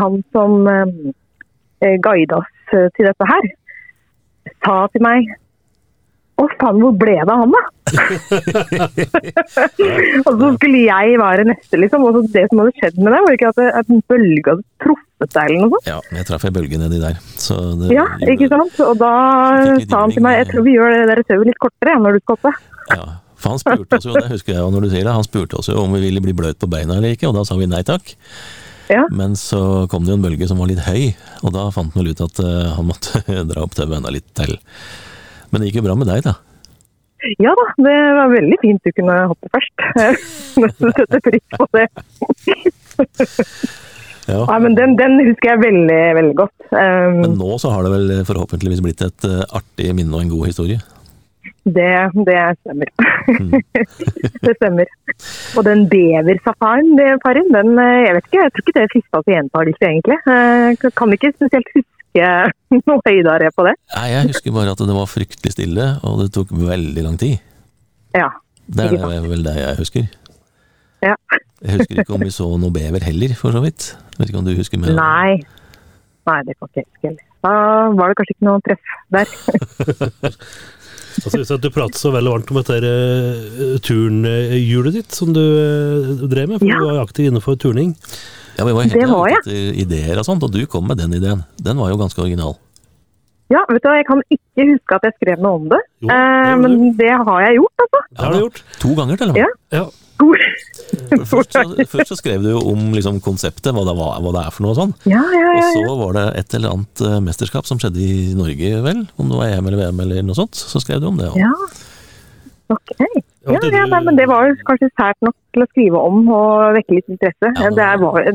han 0.00 0.16
som 0.32 0.56
eh, 1.84 1.96
guida 2.02 2.40
oss 2.40 2.74
eh, 2.76 2.88
til 2.96 3.08
dette 3.10 3.24
her, 3.28 3.44
sa 4.64 4.74
til 4.92 5.02
meg 5.04 5.28
Å 6.40 6.46
faen, 6.56 6.78
hvor 6.80 6.94
ble 6.96 7.12
det 7.18 7.28
av 7.28 7.42
han, 7.42 7.50
da? 7.52 7.60
og 10.24 10.30
så 10.40 10.48
skulle 10.54 10.78
jeg 10.86 11.18
være 11.20 11.44
neste, 11.50 11.76
liksom. 11.82 12.06
Og 12.06 12.14
så 12.16 12.22
det 12.32 12.46
som 12.48 12.62
hadde 12.62 12.72
skjedd 12.78 12.96
med 12.96 13.12
det, 13.12 13.18
var 13.26 13.36
ikke 13.36 13.50
at, 13.50 13.58
at 13.82 13.90
en 13.92 14.00
bølge 14.08 14.54
hadde 14.54 14.64
truffet 14.80 15.34
deg 15.36 15.50
eller 15.50 15.60
noe 15.66 15.72
sånt. 15.74 15.90
ja. 15.90 15.98
Jeg 16.16 16.24
traff 16.30 16.46
ei 16.48 16.52
bølge 16.54 16.80
nedi 16.80 17.02
der. 17.02 17.18
Så 17.36 17.58
det 17.82 17.90
Ja, 17.92 18.06
ikke 18.24 18.48
sant? 18.48 18.72
Og 18.86 18.94
da 19.02 19.10
sa 19.84 20.00
han 20.06 20.14
til 20.16 20.24
meg 20.24 20.38
jeg 20.40 20.48
tror 20.54 20.64
vi 20.64 20.76
gjør 20.78 20.94
det 20.96 21.02
der 21.10 21.20
tauet 21.28 21.50
litt 21.50 21.60
kortere 21.60 21.98
når 22.00 22.16
du 22.16 22.20
skal 22.24 22.38
oppe. 22.38 22.52
Ja, 22.94 23.04
for 23.36 23.48
han 23.54 23.60
spurte 23.60 24.00
oss 24.00 24.08
jo, 24.08 24.16
det 24.16 24.30
husker 24.32 24.54
jeg 24.56 24.62
jo 24.64 24.70
når 24.72 24.86
du 24.86 24.88
sier 24.94 25.04
det, 25.04 25.12
han 25.20 25.28
spurte 25.28 25.60
oss 25.60 25.68
jo 25.68 25.76
om 25.84 25.92
vi 25.96 26.00
ville 26.06 26.24
bli 26.24 26.32
bløt 26.40 26.56
på 26.60 26.70
beina 26.72 26.96
eller 26.96 27.12
ikke, 27.18 27.28
og 27.28 27.36
da 27.36 27.44
sa 27.44 27.52
vi 27.60 27.68
nei 27.68 27.84
takk. 27.84 28.14
Ja. 28.90 29.04
Men 29.14 29.36
så 29.38 29.86
kom 29.90 30.04
det 30.04 30.12
jo 30.12 30.18
en 30.18 30.24
bølge 30.24 30.48
som 30.50 30.58
var 30.58 30.70
litt 30.70 30.82
høy, 30.82 31.12
og 31.44 31.54
da 31.54 31.68
fant 31.74 31.94
han 31.94 32.02
vel 32.02 32.12
ut 32.12 32.22
at 32.26 32.40
eh, 32.42 32.70
han 32.74 32.88
måtte 32.88 33.22
dra 33.50 33.64
opp 33.64 33.76
tauet 33.78 33.98
enda 34.00 34.12
litt 34.14 34.28
til. 34.38 34.56
Men 35.50 35.62
det 35.62 35.70
gikk 35.70 35.80
jo 35.80 35.88
bra 35.88 35.98
med 35.98 36.10
deg, 36.10 36.24
da. 36.26 36.36
Ja 37.42 37.52
da, 37.52 37.66
det 37.84 37.96
var 38.16 38.30
veldig 38.32 38.56
fint 38.62 38.86
du 38.86 38.94
kunne 38.96 39.16
hoppe 39.30 39.50
først. 39.52 39.86
Nesten 40.62 40.94
sette 40.96 41.20
pris 41.26 41.44
på 41.52 41.66
det. 41.76 41.86
Ja. 44.30 44.44
Nei, 44.46 44.58
men 44.62 44.76
den, 44.78 44.94
den 44.98 45.18
husker 45.26 45.52
jeg 45.52 45.62
veldig, 45.64 46.00
veldig 46.16 46.36
godt. 46.38 46.56
Um, 46.70 47.20
Men 47.24 47.36
nå 47.40 47.56
så 47.60 47.72
har 47.74 47.86
det 47.86 47.92
vel 47.92 48.12
forhåpentligvis 48.28 48.82
blitt 48.84 49.02
et 49.04 49.26
eh, 49.26 49.42
artig 49.58 49.90
minne 49.96 50.14
og 50.14 50.24
en 50.24 50.32
god 50.32 50.50
historie. 50.50 50.78
Det, 51.64 51.94
det 52.26 52.40
stemmer. 52.60 52.88
Mm. 53.28 53.50
det 54.46 54.54
stemmer. 54.56 54.90
Og 55.58 55.64
den 55.66 55.84
beversafaren, 55.92 56.94
det, 56.96 57.08
paret, 57.24 57.48
den 57.52 57.74
eh, 57.78 58.06
Jeg 58.06 58.16
vet 58.16 58.28
ikke, 58.28 58.42
jeg 58.42 58.52
tror 58.54 58.64
ikke 58.64 58.76
det 58.78 58.86
frista 58.94 59.22
til 59.22 59.34
gjentakelse, 59.36 59.90
egentlig. 59.90 60.18
Jeg 60.26 60.94
kan 60.96 61.16
ikke 61.16 61.32
spesielt 61.36 61.72
huske 61.76 62.30
noe 62.88 63.04
høydere 63.06 63.52
på 63.56 63.68
det. 63.68 63.76
Nei, 63.96 64.08
jeg 64.14 64.32
husker 64.32 64.56
bare 64.56 64.74
at 64.74 64.84
det 64.88 64.96
var 64.96 65.12
fryktelig 65.12 65.54
stille, 65.54 65.92
og 66.06 66.24
det 66.24 66.30
tok 66.36 66.56
veldig 66.56 67.06
lang 67.06 67.20
tid. 67.20 67.36
Ja. 68.16 68.32
Det 68.70 68.86
er 68.86 68.96
det 68.96 69.22
vel 69.28 69.46
det 69.46 69.56
jeg 69.58 69.78
husker. 69.82 70.10
ja. 71.04 71.16
Jeg 71.60 71.76
husker 71.76 71.98
ikke 72.00 72.14
om 72.16 72.22
vi 72.24 72.32
så 72.32 72.46
noe 72.56 72.72
bever 72.72 73.04
heller, 73.04 73.34
for 73.36 73.52
så 73.52 73.60
vidt. 73.60 73.92
Jeg 73.92 74.22
Vet 74.22 74.30
ikke 74.30 74.40
om 74.40 74.46
du 74.46 74.54
husker 74.56 74.80
mer? 74.80 74.94
Nei. 74.96 75.42
Nei, 76.28 76.38
det 76.46 76.56
kan 76.56 76.70
ikke 76.70 76.80
jeg 76.80 76.88
huske 76.88 77.10
heller. 77.10 77.26
Da 77.44 77.52
var 77.96 78.12
det 78.12 78.16
kanskje 78.18 78.34
ikke 78.36 78.46
noe 78.48 78.62
treff 78.64 78.82
der. 79.12 79.28
Altså, 81.20 81.36
hvis 81.40 81.50
at 81.54 81.60
du 81.64 81.70
prater 81.74 81.98
så 81.98 82.12
veldig 82.14 82.30
varmt 82.32 82.50
om 82.54 82.58
dette 82.60 82.78
uh, 82.80 83.78
turnhjulet 83.84 84.94
ditt 85.00 85.12
som 85.16 85.32
du 85.34 85.40
eh, 85.42 86.26
drev 86.30 86.48
med, 86.52 86.58
for 86.62 86.68
Ja. 86.70 86.78
du 86.78 86.86
var 86.86 87.00
aktiv 87.04 87.26
innenfor 87.30 87.58
turning. 87.60 87.94
Ja, 88.58 88.64
vi 88.68 88.72
var 88.76 88.82
helt 88.86 88.94
Det 88.94 89.08
var 89.08 89.28
jeg. 89.28 89.38
etter 89.42 89.80
ideer 89.84 90.18
og 90.20 90.24
sånt, 90.28 90.42
og 90.46 90.52
du 90.52 90.60
kom 90.66 90.86
med 90.88 90.98
den 91.00 91.14
ideen. 91.16 91.44
Den 91.62 91.76
var 91.80 91.90
jo 91.90 91.96
ganske 92.00 92.20
original. 92.22 92.54
Ja, 93.50 93.64
vet 93.66 93.82
du 93.82 93.88
hva, 93.88 93.96
jeg 93.98 94.06
kan 94.06 94.20
ikke 94.30 94.66
huske 94.68 94.94
at 94.94 95.02
jeg 95.08 95.14
skrev 95.18 95.40
noe 95.42 95.58
om 95.58 95.68
det. 95.72 95.80
Jo, 96.04 96.08
det 96.08 96.16
eh, 96.16 96.56
men 96.62 96.76
det 97.00 97.10
har 97.10 97.40
jeg 97.48 97.56
gjort, 97.58 97.84
altså. 97.86 98.00
Ja, 98.00 98.14
Det 98.14 98.24
har 98.26 98.32
du 98.32 98.40
gjort. 98.44 98.62
To 98.84 98.94
ganger 98.94 99.16
til 99.16 99.28
og 99.28 99.34
med. 99.34 99.42
Ja. 99.42 99.78
Ja. 99.80 99.84
Først, 101.30 101.52
så, 101.54 101.62
først 101.90 102.08
så 102.12 102.16
skrev 102.18 102.42
du 102.42 102.50
jo 102.52 102.60
om 102.72 102.90
liksom, 102.96 103.20
konseptet, 103.24 103.70
hva 103.76 103.84
det, 103.86 103.94
var, 103.98 104.18
hva 104.24 104.32
det 104.36 104.42
er 104.46 104.54
for 104.54 104.64
noe 104.66 104.74
og 104.74 104.78
sånn. 104.80 104.94
Ja, 105.10 105.22
ja, 105.36 105.50
Og 105.54 105.60
ja. 105.60 105.70
så 105.76 105.96
var 106.00 106.16
det 106.18 106.24
et 106.42 106.56
eller 106.58 106.74
annet 106.76 107.04
eh, 107.06 107.18
mesterskap 107.26 107.68
som 107.68 107.78
skjedde 107.82 108.00
i 108.02 108.34
Norge, 108.38 108.72
vel? 108.86 109.04
Om 109.20 109.30
det 109.32 109.38
var 109.42 109.54
EM 109.54 109.70
eller 109.70 109.82
VM 109.84 110.00
eller 110.06 110.26
noe 110.26 110.38
sånt. 110.38 110.58
Så 110.58 110.82
skrev 110.82 111.02
du 111.02 111.10
om 111.12 111.20
det 111.20 111.30
òg. 111.32 111.38
ja. 111.42 111.52
Ok. 112.70 112.90
Ja, 113.50 113.56
ja, 113.72 113.86
nei, 113.88 113.98
men 114.04 114.18
det 114.18 114.26
var 114.28 114.50
kanskje 114.68 114.90
sært 114.92 115.16
nok 115.24 115.32
til 115.56 115.62
å 115.64 115.66
skrive 115.70 116.00
om 116.06 116.18
og 116.30 116.74
vekke 116.76 116.92
litt 116.98 117.08
interesse. 117.10 117.48
Ja, 117.56 117.70
det 117.74 117.86
var- 118.02 118.28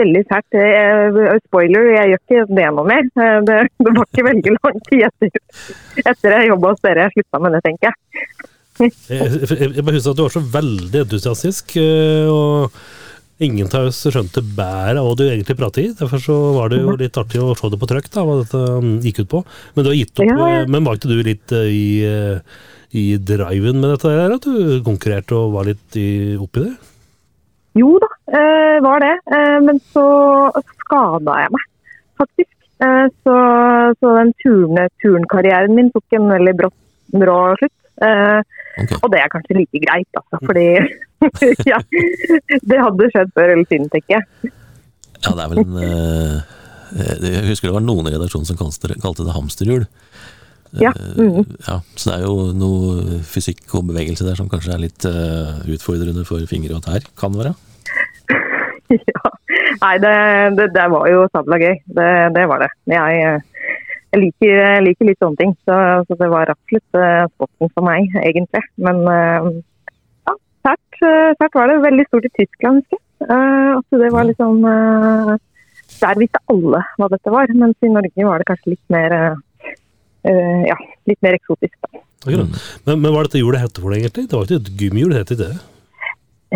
veldig 0.00 0.22
sært. 0.28 0.56
Eh, 0.58 1.38
Spoiler, 1.46 1.86
jeg 1.94 2.10
gjør 2.10 2.20
ikke 2.20 2.42
det 2.58 2.66
noe 2.76 2.84
mer. 2.90 3.06
Eh, 3.14 3.38
Det, 3.46 3.58
det 3.78 3.94
var 3.96 4.04
ikke 4.10 4.26
veldig 4.26 4.52
lang 4.58 4.80
tid 4.90 5.06
etter, 5.06 5.30
etter 6.04 6.34
jeg 6.36 6.50
jobba 6.50 6.74
hos 6.74 6.82
dere 6.84 7.06
jeg 7.06 7.14
slutta 7.14 7.40
med 7.46 7.56
det, 7.56 7.62
tenker 7.68 7.88
jeg. 7.88 8.26
Jeg, 8.80 9.84
bare 9.84 9.94
husker 9.96 10.14
at 10.14 10.18
du 10.18 10.24
var 10.24 10.34
så 10.34 10.42
veldig 10.56 11.02
entusiastisk, 11.04 11.76
eh, 11.80 12.30
og 12.30 12.74
ingen 13.40 13.70
av 13.76 13.88
oss 13.88 14.02
skjønte 14.12 14.42
bæret 14.56 15.00
av 15.00 15.06
hva 15.08 15.14
du 15.16 15.24
egentlig 15.26 15.56
pratet 15.58 15.82
i. 15.84 15.92
Derfor 15.96 16.20
så 16.22 16.36
var 16.56 16.72
det 16.72 16.82
jo 16.82 16.96
litt 17.00 17.16
artig 17.20 17.40
å 17.40 17.54
se 17.56 17.70
det 17.72 17.78
på 17.80 17.88
trykk, 17.88 18.10
da, 18.12 18.24
hva 18.28 18.36
dette 18.42 18.60
um, 18.80 18.90
gikk 19.04 19.22
ut 19.24 19.30
på. 19.32 19.40
Men 19.76 19.86
du 19.86 19.90
har 19.92 19.98
gitt 20.00 20.12
opp, 20.20 20.28
Ja, 20.28 20.36
ja. 20.52 20.60
eh, 20.62 20.68
men 20.72 20.84
var 20.88 20.98
ikke 21.00 21.12
du 21.12 21.22
litt 21.24 21.54
eh, 21.56 21.70
i, 21.72 21.88
i 23.00 23.04
driven 23.16 23.80
med 23.80 23.94
dette 23.94 24.12
der, 24.12 24.36
at 24.36 24.44
du 24.48 24.80
konkurrerte 24.86 25.36
og 25.38 25.54
var 25.56 25.68
litt 25.70 25.96
i, 26.00 26.08
oppi 26.40 26.66
det? 26.66 26.74
Jo 27.78 27.94
da, 28.02 28.08
var 28.82 28.98
det. 29.04 29.12
Men 29.62 29.76
så 29.94 30.02
skada 30.82 31.36
jeg 31.44 31.52
meg, 31.54 31.66
faktisk. 32.18 32.48
Så, 32.80 33.34
så 34.00 34.10
den 34.16 34.32
turne, 34.42 34.88
turnkarrieren 35.04 35.76
min 35.76 35.92
tok 35.94 36.16
en 36.18 36.26
veldig 36.32 36.54
brå, 36.58 36.70
brå 37.14 37.36
slutt. 37.60 37.76
Eh, 38.02 38.40
Ok. 38.80 38.96
og 39.00 39.12
det 39.12 39.20
er 39.20 39.30
kanskje 39.32 39.58
like 39.58 39.82
greit, 39.84 40.20
altså. 40.20 40.40
Fordi 40.46 40.66
ja, 41.72 41.80
det 42.72 42.80
hadde 42.80 43.10
skjedd 43.12 43.32
før 43.36 43.54
eller 43.54 43.68
siden, 43.68 43.90
tenker 43.92 44.18
jeg. 44.18 44.52
Ja, 45.20 45.34
det 45.36 45.44
er 45.44 45.50
vel 45.52 45.62
en 45.62 45.80
eh, 45.84 46.36
eh, 46.96 47.24
Jeg 47.28 47.48
husker 47.50 47.68
det 47.68 47.76
var 47.76 47.84
noen 47.84 48.08
i 48.08 48.14
redaksjonen 48.14 48.48
som 48.48 48.60
kalte 48.60 49.24
det, 49.26 49.34
hamsterhjul. 49.36 49.86
Ja, 50.78 50.92
Eh, 50.94 51.16
mhm. 51.18 51.56
ja, 51.66 51.80
så 51.98 52.12
det 52.12 52.16
er 52.20 52.28
jo 52.28 52.52
noe 52.54 53.18
fysikk 53.26 53.74
og 53.74 53.88
bevegelse 53.88 54.22
der 54.22 54.38
som 54.38 54.48
kanskje 54.48 54.76
er 54.76 54.84
litt 54.84 55.02
utfordrende 55.02 56.22
for 56.28 56.44
fingre 56.46 56.76
og 56.78 56.84
tær, 56.86 57.02
kan 57.18 57.34
være. 57.34 57.56
ja. 59.10 59.32
Nei, 59.80 59.96
det, 60.02 60.14
det, 60.58 60.68
det 60.76 60.86
var 60.92 61.08
jo 61.10 61.24
sabla 61.34 61.58
gøy. 61.58 61.74
Det, 61.90 62.10
det 62.36 62.46
var 62.50 62.62
det. 62.62 62.70
Jeg, 62.90 63.40
jeg 64.10 64.22
liker, 64.24 64.50
jeg 64.50 64.84
liker 64.86 65.08
litt 65.08 65.20
sånne 65.22 65.38
ting, 65.38 65.52
så, 65.68 65.76
så 66.06 66.16
det 66.18 66.28
var 66.32 66.50
absolutt 66.50 66.98
uh, 66.98 67.28
spotten 67.36 67.70
for 67.74 67.86
meg, 67.86 68.08
egentlig. 68.22 68.62
Men 68.82 69.04
uh, 69.06 69.50
ja, 70.26 70.34
sært, 70.66 70.98
eh, 71.06 71.30
sært 71.38 71.58
var 71.58 71.70
det. 71.70 71.78
Veldig 71.84 72.06
stort 72.08 72.26
i 72.26 72.32
Tyskland, 72.40 72.82
husker 72.82 72.98
jeg. 72.98 73.06
Uh, 73.20 73.76
altså 73.76 74.00
det 74.00 74.08
var 74.14 74.24
liksom 74.24 74.62
eh, 74.64 75.32
Der 76.00 76.20
visste 76.22 76.40
alle 76.48 76.78
hva 76.96 77.08
dette 77.12 77.32
var, 77.34 77.50
mens 77.52 77.84
i 77.84 77.90
Norge 77.92 78.24
var 78.24 78.40
det 78.40 78.46
kanskje 78.48 78.72
litt 78.72 78.94
mer 78.94 79.12
eh, 79.12 79.74
eh, 80.30 80.62
ja, 80.70 80.76
litt 81.10 81.20
mer 81.26 81.36
eksotisk. 81.36 81.74
Da. 81.84 82.00
Men, 82.30 82.48
men 82.94 83.10
hva 83.10 83.20
er 83.20 83.28
dette 83.28 83.42
hjulet 83.42 83.60
hette 83.60 83.82
for 83.82 83.92
deg, 83.92 84.06
egentlig? 84.06 84.30
Det 84.30 84.38
var 84.38 84.48
ikke 84.48 84.62
et 84.62 84.72
gummihjul, 84.80 85.12
het 85.18 85.34
ikke 85.34 85.42
det? 85.42 85.52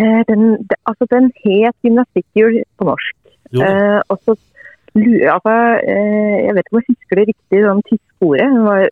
Eh, 0.01 0.23
den, 0.31 0.47
altså, 0.89 1.11
den 1.13 1.29
het 1.45 1.77
gymnastikkhjul 1.87 2.63
på 2.81 2.89
norsk. 2.89 3.17
Eh, 3.55 4.01
og 4.09 4.19
så 4.25 4.35
altså, 4.95 5.55
eh, 5.83 6.37
Jeg 6.45 6.55
vet 6.55 6.65
ikke 6.65 6.75
om 6.75 6.81
jeg 6.83 6.91
husker 6.93 7.21
det 7.21 7.27
riktig, 7.31 7.63
sånn 7.65 7.85
tyske 7.89 8.29
ordet. 8.29 8.49
Det 8.55 8.65
var 8.69 8.83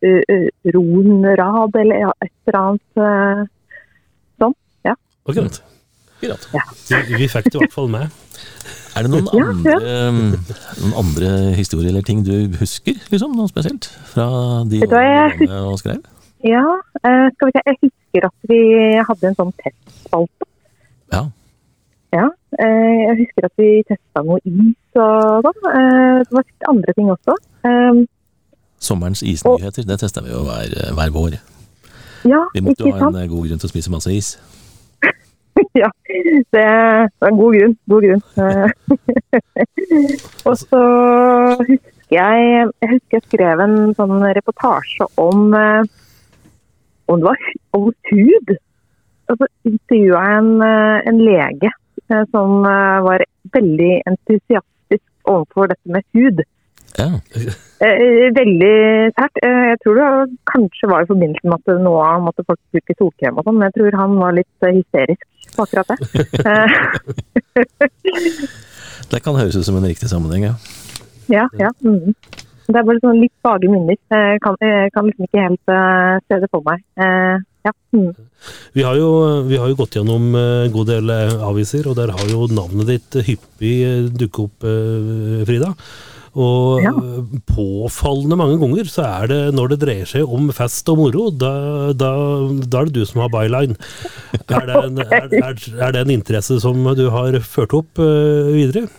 Ronrad 0.75 1.77
eller 1.83 2.01
ja, 2.05 2.15
et 2.25 2.33
eller 2.47 2.59
annet 2.63 3.49
sånn. 4.41 4.57
Ja. 4.83 4.97
akkurat. 5.27 5.61
Akkurat. 6.19 6.49
Vi, 6.87 7.17
vi 7.19 7.27
fikk 7.31 7.49
det 7.51 7.55
i 7.55 7.63
hvert 7.65 7.75
fall 7.75 7.91
med. 7.91 8.11
Er 8.93 9.07
det 9.07 9.09
noen, 9.09 9.27
Ja, 9.33 9.45
andre, 9.49 9.75
mm, 10.13 10.33
noen 10.83 10.97
andre 11.01 11.29
historier 11.57 11.89
eller 11.89 12.05
ting 12.05 12.21
du 12.25 12.33
husker, 12.59 12.99
liksom? 13.09 13.33
Noe 13.37 13.49
spesielt? 13.49 13.87
Fra 14.11 14.27
de 14.69 14.83
årene 14.85 15.47
du 15.49 15.55
og 15.57 15.79
skrev? 15.81 16.03
Ja, 16.45 16.63
eh, 17.01 17.27
skal 17.33 17.49
vi 17.49 17.55
se. 17.55 17.63
Jeg 17.65 17.79
husker 17.87 18.27
at 18.27 18.51
vi 18.51 18.59
hadde 19.09 19.29
en 19.31 19.39
sånn 19.39 19.53
testspalte. 19.63 20.47
Ja. 21.13 21.23
Ja, 22.13 22.27
eh, 22.61 22.97
jeg 23.07 23.15
husker 23.23 23.47
at 23.47 23.55
vi 23.57 23.69
testa 23.89 24.21
noe 24.21 24.37
is 24.45 24.97
og 25.01 25.47
sånn. 25.47 25.63
Eh, 25.69 26.19
det 26.21 26.35
var 26.37 26.45
sikkert 26.45 26.67
andre 26.69 26.93
ting 26.97 27.09
også. 27.09 27.37
Eh, 27.65 28.03
Sommerens 28.83 29.23
isnyheter, 29.25 29.87
det 29.89 29.97
tester 30.03 30.25
vi 30.25 30.33
jo 30.33 30.43
hver, 30.45 30.75
hver 30.93 31.13
vår. 31.15 31.39
ja, 32.29 32.43
Vi 32.53 32.61
måtte 32.61 32.83
ikke 32.83 32.91
jo 32.91 32.99
ha 32.99 33.23
en 33.23 33.31
god 33.31 33.47
grunn 33.47 33.63
til 33.63 33.69
å 33.69 33.71
spise 33.71 33.93
masse 33.95 34.13
is. 34.13 34.29
ja, 35.81 35.89
det 36.53 36.67
var 37.23 37.31
en 37.31 37.41
god 37.41 37.57
grunn. 37.57 37.75
God 37.89 38.05
grunn. 38.05 38.23
Og 40.47 40.57
så 40.61 40.85
husker 41.63 41.89
jeg 42.13 42.41
Jeg 42.43 42.89
husker 42.91 43.17
jeg 43.17 43.25
skrev 43.25 43.61
en 43.63 43.77
sånn 43.97 44.19
reportasje 44.37 45.07
om 45.17 45.55
om 47.09 47.19
det 47.19 47.25
var 47.25 47.47
om 47.73 47.87
hud. 48.11 48.53
Og 49.31 49.39
så 49.39 49.47
intervjua 49.65 50.27
jeg 50.27 50.43
en, 50.43 50.51
en 51.09 51.23
lege 51.23 51.71
som 52.33 52.63
eh, 52.69 52.99
var 53.07 53.23
veldig 53.55 53.91
entusiastisk 54.09 55.05
overfor 55.29 55.71
dette 55.73 55.93
med 55.97 56.03
hud. 56.17 56.41
Ja. 56.99 57.07
Eh, 57.81 58.29
Veldig 58.37 58.73
sært. 59.17 59.39
Eh, 59.41 59.63
Jeg 59.71 59.79
tror 59.83 59.95
det 59.97 60.37
kanskje 60.51 60.89
var 60.91 61.01
i 61.03 61.09
forbindelse 61.09 61.49
med 61.49 61.57
at 61.57 61.81
nå 61.81 61.93
måtte 62.21 62.45
folk 62.45 62.59
bruke 62.75 62.95
solkrem 62.99 63.39
og 63.41 63.47
sånn, 63.47 63.57
men 63.57 63.69
jeg 63.71 63.75
tror 63.79 63.97
han 64.01 64.13
var 64.21 64.35
litt 64.37 64.67
eh, 64.67 64.75
hysterisk 64.77 65.25
på 65.57 65.65
akkurat 65.65 65.89
det. 65.93 65.97
Eh, 67.53 67.63
Det 69.11 69.19
kan 69.23 69.35
høres 69.37 69.55
ut 69.57 69.65
som 69.67 69.75
en 69.77 69.85
riktig 69.89 70.09
sammenheng, 70.09 70.43
ja. 70.47 70.55
Ja, 71.29 71.45
ja. 71.59 71.69
Mm. 71.85 72.13
Det 72.67 72.77
er 72.79 72.85
bare 72.87 73.01
sånn 73.03 73.19
litt 73.19 73.33
vage 73.45 73.67
minner. 73.69 73.97
Jeg 74.09 74.39
kan, 74.43 74.55
jeg 74.63 74.91
kan 74.95 75.05
liksom 75.09 75.27
ikke 75.27 75.43
helt 75.43 75.73
eh, 75.75 76.15
se 76.29 76.39
det 76.43 76.49
for 76.53 76.63
meg. 76.65 76.81
Eh, 77.63 77.69
ja. 77.69 77.73
Mm. 77.97 78.13
Vi 78.73 78.83
har, 78.83 78.95
jo, 78.99 79.09
vi 79.47 79.57
har 79.57 79.69
jo 79.71 79.77
gått 79.79 79.95
gjennom 79.99 80.33
eh, 80.35 80.65
en 80.67 80.73
god 80.73 80.87
del 80.91 81.09
eh, 81.13 81.35
aviser, 81.47 81.87
og 81.87 81.95
der 81.99 82.11
har 82.11 82.31
jo 82.31 82.47
navnet 82.51 82.89
ditt 82.89 83.19
hyppig 83.27 83.75
eh, 83.87 84.09
dukket 84.11 84.43
opp, 84.47 84.65
eh, 84.67 85.45
Frida. 85.47 85.73
Og 86.33 86.81
Ja. 86.81 86.89
eh, 86.89 87.21
påfallende 87.45 88.35
mange 88.39 88.57
ganger 88.57 88.87
så 88.89 89.03
er 89.21 89.27
det 89.29 89.41
når 89.53 89.69
det 89.75 89.79
dreier 89.83 90.09
seg 90.09 90.25
om 90.33 90.49
fest 90.51 90.89
og 90.89 90.97
moro, 90.97 91.27
da, 91.29 91.51
da, 91.93 92.09
da 92.65 92.81
er 92.81 92.89
det 92.89 92.95
du 92.97 93.05
som 93.05 93.21
har 93.21 93.29
byline. 93.29 93.77
Er 94.49 94.65
det, 94.65 94.79
en, 94.81 94.97
er, 95.13 95.29
er, 95.29 95.55
er 95.87 95.91
det 95.93 96.01
en 96.07 96.15
interesse 96.17 96.57
som 96.63 96.81
du 96.97 97.05
har 97.13 97.37
ført 97.45 97.73
opp 97.77 98.01
eh, 98.01 98.49
videre? 98.57 98.89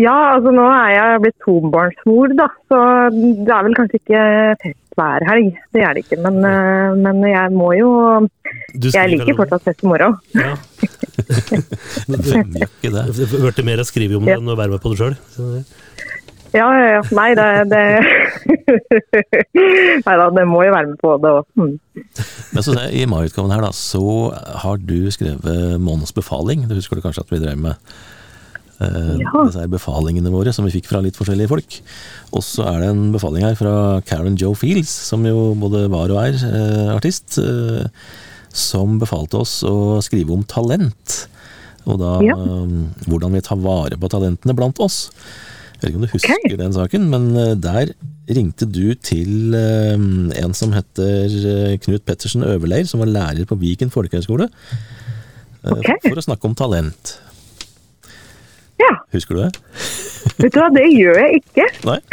ja, 0.00 0.32
altså 0.34 0.50
nå 0.56 0.64
er 0.72 0.88
jeg 0.96 1.20
blitt 1.22 1.36
tobarnsmor, 1.44 2.32
da. 2.34 2.46
Så 2.72 2.78
det 3.14 3.52
er 3.54 3.66
vel 3.68 3.76
kanskje 3.76 3.98
ikke 4.00 4.22
fest 4.64 4.80
hver 4.96 5.26
helg. 5.28 5.56
Det 5.74 5.82
er 5.84 5.96
det 5.96 6.04
ikke. 6.06 6.18
Men, 6.24 6.38
eh, 6.48 6.94
men 6.96 7.22
jeg 7.28 7.52
må 7.54 7.72
jo 7.76 7.90
Jeg 8.74 9.12
liker 9.12 9.36
fortsatt 9.38 9.66
fest 9.66 9.84
i 9.84 9.90
moro. 9.90 10.12
Ja. 10.36 10.54
Hvem 12.06 12.56
gjør 12.56 12.70
ikke 12.70 12.92
det? 12.94 13.04
Det 13.16 13.42
har 13.42 13.66
mer 13.66 13.82
å 13.82 13.88
skrive 13.88 14.18
om 14.18 14.26
det 14.26 14.38
enn 14.38 14.52
å 14.52 14.58
være 14.58 14.76
med 14.76 14.84
på 14.84 14.92
det 14.92 15.00
sjøl. 15.00 15.16
Ja, 16.54 16.66
ja, 16.72 16.84
ja. 16.96 17.00
Nei, 17.16 17.30
det, 17.36 17.46
det 17.68 17.82
Nei 20.06 20.14
da, 20.20 20.28
det 20.32 20.44
må 20.48 20.62
jo 20.64 20.72
være 20.72 20.92
med 20.92 21.00
på 21.02 21.16
det 21.20 21.32
òg. 21.40 21.48
Mm. 21.58 21.74
Men 22.54 22.64
så 22.64 22.76
jeg, 22.78 22.92
I 23.02 23.08
mai-utgaven 23.10 23.52
her 23.52 23.64
da, 23.66 23.72
så 23.76 24.04
har 24.62 24.80
du 24.80 25.10
skrevet 25.12 25.80
Månens 25.82 26.14
befaling. 26.16 26.64
Du 26.70 26.76
husker 26.78 26.96
du 26.96 27.04
kanskje 27.04 27.26
at 27.26 27.34
vi 27.34 27.42
drev 27.42 27.60
med 27.60 27.74
eh, 28.80 29.16
Ja. 29.22 29.44
disse 29.46 29.60
her 29.62 29.68
befalingene 29.72 30.30
våre 30.32 30.52
som 30.52 30.64
vi 30.66 30.74
fikk 30.80 30.86
fra 30.90 31.00
litt 31.00 31.16
forskjellige 31.16 31.48
folk. 31.48 31.78
Og 32.32 32.42
så 32.42 32.66
er 32.74 32.80
det 32.80 32.88
en 32.90 33.12
befaling 33.12 33.42
her 33.46 33.54
fra 33.56 34.00
Karen 34.06 34.36
Joe 34.36 34.54
Fields, 34.54 34.90
som 34.90 35.24
jo 35.24 35.54
både 35.58 35.88
var 35.92 36.10
og 36.10 36.20
er 36.24 36.34
eh, 36.34 36.94
artist, 36.96 37.38
eh, 37.38 37.86
som 38.52 38.98
befalte 38.98 39.36
oss 39.40 39.62
å 39.64 40.00
skrive 40.04 40.32
om 40.32 40.44
talent. 40.44 41.26
Og 41.86 41.98
da 42.00 42.20
Ja. 42.24 42.34
eh, 42.34 42.66
hvordan 43.06 43.32
vi 43.32 43.40
tar 43.40 43.56
vare 43.62 43.96
på 43.96 44.08
talentene 44.10 44.54
blant 44.56 44.78
oss. 44.80 45.10
Jeg 45.76 45.80
vet 45.82 45.90
ikke 45.90 45.96
om 45.96 46.06
du 46.06 46.14
husker 46.14 46.56
den 46.56 46.72
saken, 46.72 47.08
men 47.10 47.36
eh, 47.36 47.54
der 47.54 47.92
ringte 48.28 48.66
du 48.66 48.94
til 48.96 49.54
eh, 49.54 49.92
en 49.94 50.54
som 50.56 50.72
heter 50.72 51.76
Knut 51.84 52.04
Pettersen 52.04 52.42
Øverleir, 52.42 52.86
som 52.88 52.98
var 53.00 53.06
lærer 53.12 53.44
på 53.46 53.58
Viken 53.60 53.90
folkehøgskole, 53.92 54.48
eh, 55.64 55.70
Ok. 55.70 56.08
for 56.08 56.16
å 56.16 56.24
snakke 56.26 56.44
om 56.48 56.54
talent. 56.56 57.18
Husker 59.16 59.38
du 59.38 59.42
det? 59.46 59.50
vet 60.36 60.52
du 60.52 60.60
hva, 60.60 60.68
det 60.74 60.86
gjør 60.92 61.18
jeg 61.22 61.42
ikke. 61.42 61.70
Nei? 61.88 61.98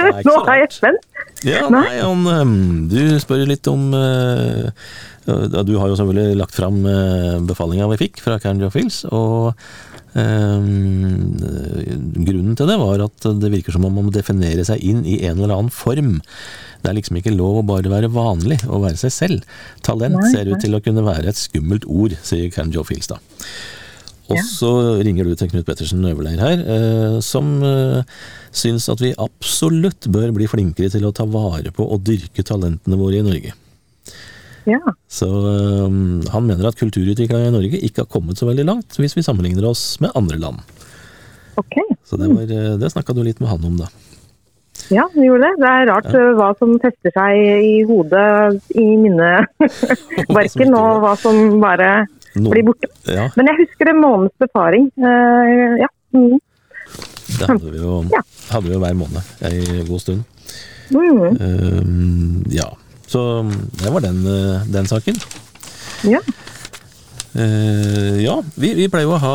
Er 0.00 0.06
ikke 0.20 0.30
Nå 0.30 0.34
har 0.46 0.50
er 0.54 0.60
jeg 0.62 0.72
spent. 0.72 1.06
Ja, 1.44 1.64
nei, 1.72 1.98
han, 1.98 2.20
ehm, 2.30 2.52
du 2.88 3.00
spør 3.20 3.42
litt 3.48 3.66
om 3.68 3.90
uh, 3.96 4.68
Du 5.26 5.72
har 5.80 5.90
jo 5.90 5.96
selvfølgelig 5.98 6.38
lagt 6.38 6.56
fram 6.56 6.78
uh, 6.84 7.40
befalinga 7.48 7.88
vi 7.94 7.98
fikk 8.04 8.20
fra 8.24 8.38
Karen 8.40 8.62
Joffils, 8.62 9.02
og 9.10 9.56
Um, 10.10 11.38
grunnen 12.26 12.56
til 12.58 12.66
det 12.66 12.76
var 12.80 13.02
at 13.04 13.26
det 13.38 13.50
virker 13.52 13.76
som 13.76 13.84
om 13.86 13.94
man 13.94 14.08
må 14.08 14.14
definere 14.14 14.64
seg 14.66 14.82
inn 14.82 15.04
i 15.06 15.20
en 15.28 15.38
eller 15.38 15.54
annen 15.54 15.70
form. 15.70 16.16
Det 16.82 16.90
er 16.90 16.96
liksom 16.96 17.20
ikke 17.20 17.34
lov 17.36 17.60
å 17.60 17.66
bare 17.68 17.92
være 17.92 18.10
vanlig 18.10 18.58
og 18.66 18.88
være 18.88 18.98
seg 19.04 19.14
selv. 19.14 19.60
Talent 19.86 20.18
ser 20.32 20.50
ut 20.50 20.58
til 20.64 20.74
å 20.74 20.82
kunne 20.82 21.06
være 21.06 21.30
et 21.30 21.38
skummelt 21.38 21.86
ord, 21.86 22.16
sier 22.26 22.50
Karen 22.50 22.74
Fields 22.88 23.12
da. 23.12 23.20
Og 24.30 24.42
så 24.46 24.70
ringer 25.02 25.26
du 25.26 25.34
til 25.34 25.50
Knut 25.50 25.66
Pettersen 25.66 26.04
Øverleir 26.06 26.40
her, 26.42 26.60
eh, 26.62 27.16
som 27.24 27.48
eh, 27.66 28.02
syns 28.54 28.86
at 28.92 29.02
vi 29.02 29.14
absolutt 29.18 30.06
bør 30.12 30.34
bli 30.36 30.46
flinkere 30.50 30.92
til 30.92 31.06
å 31.08 31.14
ta 31.16 31.26
vare 31.28 31.72
på 31.74 31.86
og 31.86 32.04
dyrke 32.06 32.44
talentene 32.46 32.98
våre 33.00 33.20
i 33.20 33.26
Norge. 33.26 33.54
Ja, 34.68 34.80
Så 35.10 35.26
eh, 35.26 35.88
han 36.34 36.46
mener 36.46 36.68
at 36.68 36.78
kulturutviklinga 36.78 37.48
i 37.48 37.54
Norge 37.56 37.80
ikke 37.80 38.04
har 38.04 38.12
kommet 38.12 38.38
så 38.38 38.46
veldig 38.50 38.68
langt, 38.68 39.00
hvis 39.00 39.16
vi 39.18 39.26
sammenligner 39.26 39.66
oss 39.70 39.96
med 40.04 40.14
andre 40.14 40.38
land. 40.38 40.62
ok. 41.58 41.80
Så 42.06 42.20
det, 42.20 42.30
var, 42.30 42.46
det 42.78 42.92
snakka 42.92 43.16
du 43.16 43.24
litt 43.26 43.42
med 43.42 43.50
han 43.50 43.66
om, 43.66 43.82
da. 43.82 43.90
Ja, 44.90 45.04
vi 45.14 45.26
gjorde 45.26 45.50
det. 45.50 45.60
Det 45.60 45.68
er 45.70 45.88
rart 45.90 46.08
ja. 46.14 46.22
hva 46.38 46.48
som 46.58 46.72
fester 46.82 47.12
seg 47.14 47.66
i 47.66 47.74
hodet, 47.86 48.62
i 48.74 48.86
minneverken, 48.98 50.74
og 50.80 51.04
hva 51.04 51.12
som 51.20 51.60
bare 51.62 51.90
Noen- 52.36 52.52
blir 52.54 52.66
borte. 52.66 52.88
Ja, 53.10 53.28
Men 53.36 53.46
jeg 53.50 53.64
husker 53.64 53.90
det 53.90 53.96
måneds 53.98 54.36
befaring. 54.38 54.90
Uh, 54.98 55.78
ja. 55.82 55.88
Mm. 56.14 56.38
det 57.38 57.46
hadde 57.46 57.70
vi 57.70 57.78
jo, 57.78 58.04
Ja. 58.10 58.20
hadde 58.50 58.66
vi 58.66 58.74
jo 58.74 58.80
hver 58.82 58.94
måned 58.98 59.22
ei 59.46 59.84
god 59.86 60.00
stund. 60.00 60.24
Mm. 60.90 61.36
Uh, 61.38 62.42
ja, 62.50 62.66
så 63.06 63.42
det 63.82 63.92
var 63.92 64.00
den, 64.00 64.24
eh, 64.26 64.62
den 64.70 64.86
saken. 64.86 65.18
Ja. 66.04 66.18
Uh, 67.34 68.18
ja, 68.22 68.40
vi, 68.56 68.74
vi 68.74 68.88
pleier 68.88 69.06
jo 69.06 69.16
å 69.16 69.22
ha 69.22 69.34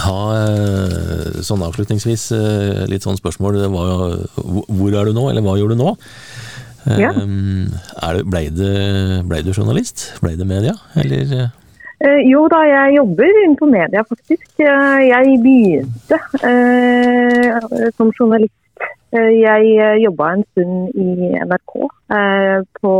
ha 0.00 0.20
sånn 1.44 1.60
avslutningsvis 1.66 2.30
litt 2.88 3.04
sånn 3.04 3.18
spørsmål 3.18 3.58
hva, 3.68 3.82
Hvor 4.38 4.94
er 4.96 5.04
du 5.04 5.12
nå, 5.12 5.24
eller 5.28 5.42
hva 5.44 5.58
gjør 5.58 5.74
du 5.74 5.76
nå? 5.76 5.90
Eh, 6.86 6.98
Ja. 7.00 7.10
er 7.12 8.12
det, 8.16 8.24
ble, 8.30 8.44
det, 8.56 8.74
ble 9.28 9.42
du 9.44 9.52
journalist? 9.52 10.06
Ble 10.22 10.36
det 10.38 10.46
media, 10.46 10.74
eller? 10.96 11.34
eh? 11.44 11.48
Eh, 12.00 12.22
jo 12.30 12.46
da, 12.48 12.62
jeg 12.64 12.94
jobber 12.96 13.28
innenfor 13.42 13.68
media 13.68 14.00
faktisk. 14.08 14.46
Eh, 14.58 15.00
jeg 15.10 15.34
begynte 15.44 16.16
eh, 16.48 17.90
som 17.98 18.08
journalist. 18.16 18.54
Eh, 19.12 19.32
jeg 19.42 20.00
jobba 20.06 20.30
en 20.32 20.44
stund 20.52 20.94
i 20.94 21.34
NRK 21.44 21.74
eh, 22.16 22.58
på 22.80 22.94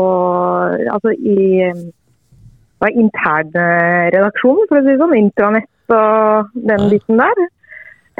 Altså 0.97 1.15
i 1.17 1.39
eh, 1.71 2.93
internredaksjonen, 3.05 4.69
for 4.69 4.81
å 4.81 4.85
si 4.85 4.91
det 4.93 5.01
sånn. 5.01 5.17
Intranett 5.17 5.95
og 5.97 6.53
den 6.69 6.89
biten 6.93 7.21
der. 7.21 7.43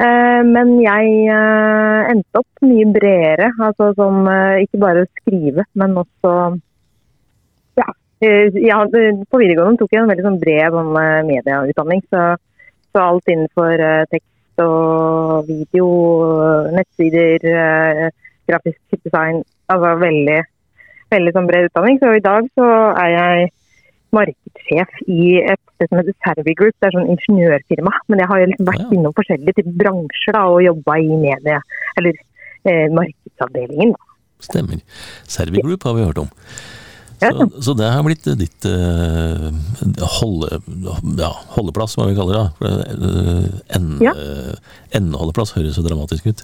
Eh, 0.01 0.41
Men 0.55 0.73
jeg 0.81 1.09
eh, 1.29 2.09
endte 2.11 2.41
opp 2.41 2.65
mye 2.65 2.87
bredere. 2.95 3.51
Altså 3.61 3.91
som 3.97 4.25
eh, 4.31 4.63
ikke 4.65 4.81
bare 4.81 5.07
skrive, 5.21 5.65
men 5.77 5.97
også 6.01 6.35
ja, 7.79 7.87
på 8.85 9.39
videregående 9.41 9.79
tok 9.79 9.93
jeg 9.93 10.03
en 10.03 10.09
veldig 10.11 10.25
sånn 10.27 10.41
bred 10.41 10.75
sånn, 10.75 10.91
medieutdanning. 11.25 12.03
Så, 12.13 12.25
så 12.93 13.05
alt 13.05 13.31
innenfor 13.31 13.81
tekst 14.11 14.61
og 14.61 15.47
video, 15.47 15.87
nettsider, 16.75 17.47
grafisk 18.45 18.99
design. 19.07 19.41
Altså 19.73 19.95
veldig, 20.03 20.37
veldig 21.15 21.33
sånn 21.33 21.49
bred 21.49 21.71
utdanning. 21.71 21.97
Så 22.03 22.13
i 22.13 22.21
dag 22.27 22.45
så 22.59 22.69
er 22.91 23.09
jeg 23.15 23.49
markedssjef 24.15 24.99
i 25.07 25.27
et 25.41 25.61
sted 25.75 25.89
som 25.89 26.01
heter 26.01 26.17
Servi 26.25 26.55
Group. 26.57 26.75
Det 26.79 26.89
er 26.89 26.97
sånn 26.97 27.11
ingeniørfirma. 27.13 27.93
Men 28.11 28.23
jeg 28.23 28.31
har 28.31 28.41
jo 28.41 28.49
liksom 28.51 28.69
vært 28.69 28.93
innom 28.97 29.15
forskjellige 29.17 29.57
typer 29.59 29.77
bransjer 29.83 30.37
da, 30.37 30.43
og 30.51 30.65
jobba 30.65 30.97
i 31.01 31.19
medie, 31.23 31.57
eller 32.01 32.19
eh, 32.19 32.87
markedsavdelingen. 32.97 33.95
Stemmer. 34.41 34.83
Servi 35.29 35.63
Group 35.63 35.85
har 35.87 35.97
vi 35.97 36.05
hørt 36.07 36.21
om. 36.23 36.31
Så, 37.21 37.45
så 37.61 37.73
det 37.77 37.89
har 37.93 38.01
blitt 38.07 38.25
ditt 38.39 38.65
eh, 38.65 39.49
holde, 40.19 40.57
ja, 41.21 41.31
holdeplass, 41.55 41.93
hva 41.99 42.07
vi 42.09 42.15
kaller 42.17 42.39
det. 42.39 42.45
For, 42.57 42.67
eh, 42.67 43.75
en, 43.77 43.91
Ja. 44.01 44.13
eh, 44.17 44.55
Endeholdeplass 44.97 45.53
høres 45.55 45.77
så 45.77 45.83
dramatisk 45.85 46.25
ut. 46.27 46.41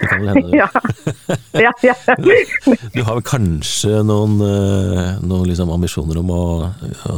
Det 0.00 0.06
kan 0.08 0.22
vel 0.22 0.30
hende 0.32 0.56
Ja. 1.60 1.74
Du 2.94 3.02
har 3.04 3.18
vel 3.18 3.24
kanskje 3.26 4.00
noen, 4.06 4.38
eh, 4.44 5.18
noen 5.20 5.44
liksom 5.50 5.68
ambisjoner 5.74 6.16
om 6.22 6.30
å, 6.32 6.40
å 7.10 7.16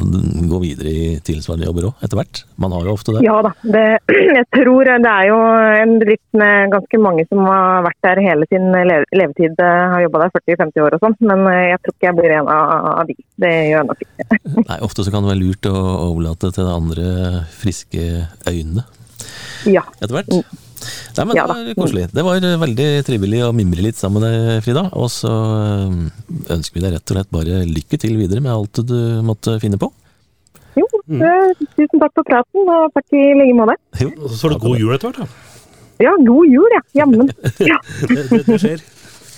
gå 0.51 0.59
videre 0.65 0.91
i 0.91 1.05
tilsvarende 1.25 1.69
jobber 1.69 1.87
òg, 1.91 2.03
etter 2.03 2.19
hvert? 2.19 2.43
Man 2.63 2.75
har 2.75 2.89
jo 2.89 2.97
ofte 2.97 3.15
det. 3.15 3.23
Ja 3.27 3.37
da. 3.47 3.53
Det, 3.63 3.85
jeg 4.41 4.47
tror 4.57 4.91
det 4.91 5.13
er 5.13 5.29
jo 5.31 5.39
en 5.85 5.95
bedrift 6.03 6.41
med 6.43 6.73
ganske 6.75 7.03
mange 7.03 7.27
som 7.31 7.45
har 7.47 7.87
vært 7.87 8.01
der 8.09 8.23
hele 8.27 8.49
sin 8.51 8.67
levetid. 8.75 9.55
eh, 9.63 9.85
Har 9.95 10.03
jobba 10.07 10.25
der 10.27 10.35
40-50 10.41 10.85
år 10.89 10.99
og 10.99 11.07
sånn. 11.07 11.17
Men 11.31 11.47
jeg 11.71 11.79
tror 11.85 11.95
ikke 11.97 12.11
jeg 12.11 12.19
blir 12.19 12.37
en 12.41 12.51
av 12.53 13.02
av 13.03 13.11
de. 13.11 13.17
Det 13.45 13.53
gjør 13.73 13.87
nok 13.91 14.03
ikke. 14.07 14.41
Nei, 14.71 14.81
ofte 14.87 15.05
så 15.07 15.15
kan 15.15 15.25
det 15.25 15.33
være 15.35 15.43
lurt 15.43 15.69
å 15.71 15.77
overlate 16.09 16.53
til 16.57 16.69
andre 16.73 17.09
friske 17.61 18.09
øyne 18.51 18.85
Ja. 19.71 19.85
etter 20.01 20.15
hvert. 20.17 20.33
Nei, 20.33 21.25
men 21.29 21.37
Ja 21.37 21.47
Det 21.47 21.55
var 21.55 21.77
koselig. 21.79 22.09
Det 22.11 22.25
var 22.27 22.43
eh, 22.43 22.59
veldig 22.59 22.89
trivelig 23.07 23.43
å 23.47 23.53
mimre 23.55 23.85
litt 23.85 23.99
sammen 24.01 24.25
med 24.25 24.35
deg, 24.35 24.65
Frida. 24.67 24.87
Og 24.99 25.11
så 25.15 25.31
eh, 25.31 25.99
ønsker 26.57 26.79
vi 26.79 26.85
deg 26.87 26.97
rett 26.97 27.07
og 27.07 27.19
slett 27.19 27.31
bare 27.35 27.63
lykke 27.69 28.01
til 28.03 28.17
videre 28.19 28.43
med 28.43 28.55
alt 28.55 28.83
du 28.89 28.99
måtte 29.27 29.59
finne 29.63 29.79
på. 29.79 29.93
Jo, 30.79 30.87
mm. 31.05 31.23
tusen 31.77 32.01
takk 32.01 32.15
for 32.17 32.25
praten, 32.25 32.65
og 32.65 32.95
takk 32.97 33.15
i 33.19 33.25
like 33.37 33.57
måte. 33.59 33.77
Så 34.33 34.47
var 34.49 34.55
det 34.57 34.63
god 34.65 34.81
jul 34.81 34.95
etter 34.97 35.11
hvert, 35.11 35.27
da. 35.27 35.51
Ja, 36.03 36.13
god 36.19 36.49
jul, 36.51 36.73
ja. 36.75 36.83
Jammen. 37.03 37.31
Ja, 37.71 37.79
Det, 38.09 38.25
det, 38.31 38.43
det 38.49 38.59
skjer. 38.63 38.83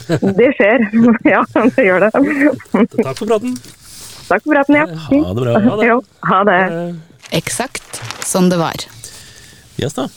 det 0.41 0.51
skjer. 0.59 0.85
Ja, 1.35 1.43
det 1.55 1.87
gjør 1.87 2.05
det. 2.07 2.11
Takk 2.15 3.19
for 3.19 3.27
praten. 3.29 3.57
Takk 4.29 4.45
for 4.45 4.55
praten, 4.55 4.79
ja. 4.81 4.87
Ha 4.89 5.35
det 5.35 5.45
bra. 5.45 5.57
Ha 5.69 5.77
det. 5.81 5.89
Jo, 5.91 5.99
ha 6.31 6.43
det. 6.49 6.59
Eh, 6.65 7.39
Eksakt 7.41 8.01
som 8.25 8.49
det 8.53 8.59
var. 8.61 8.85
Yes 9.81 9.97
da. 9.97 10.09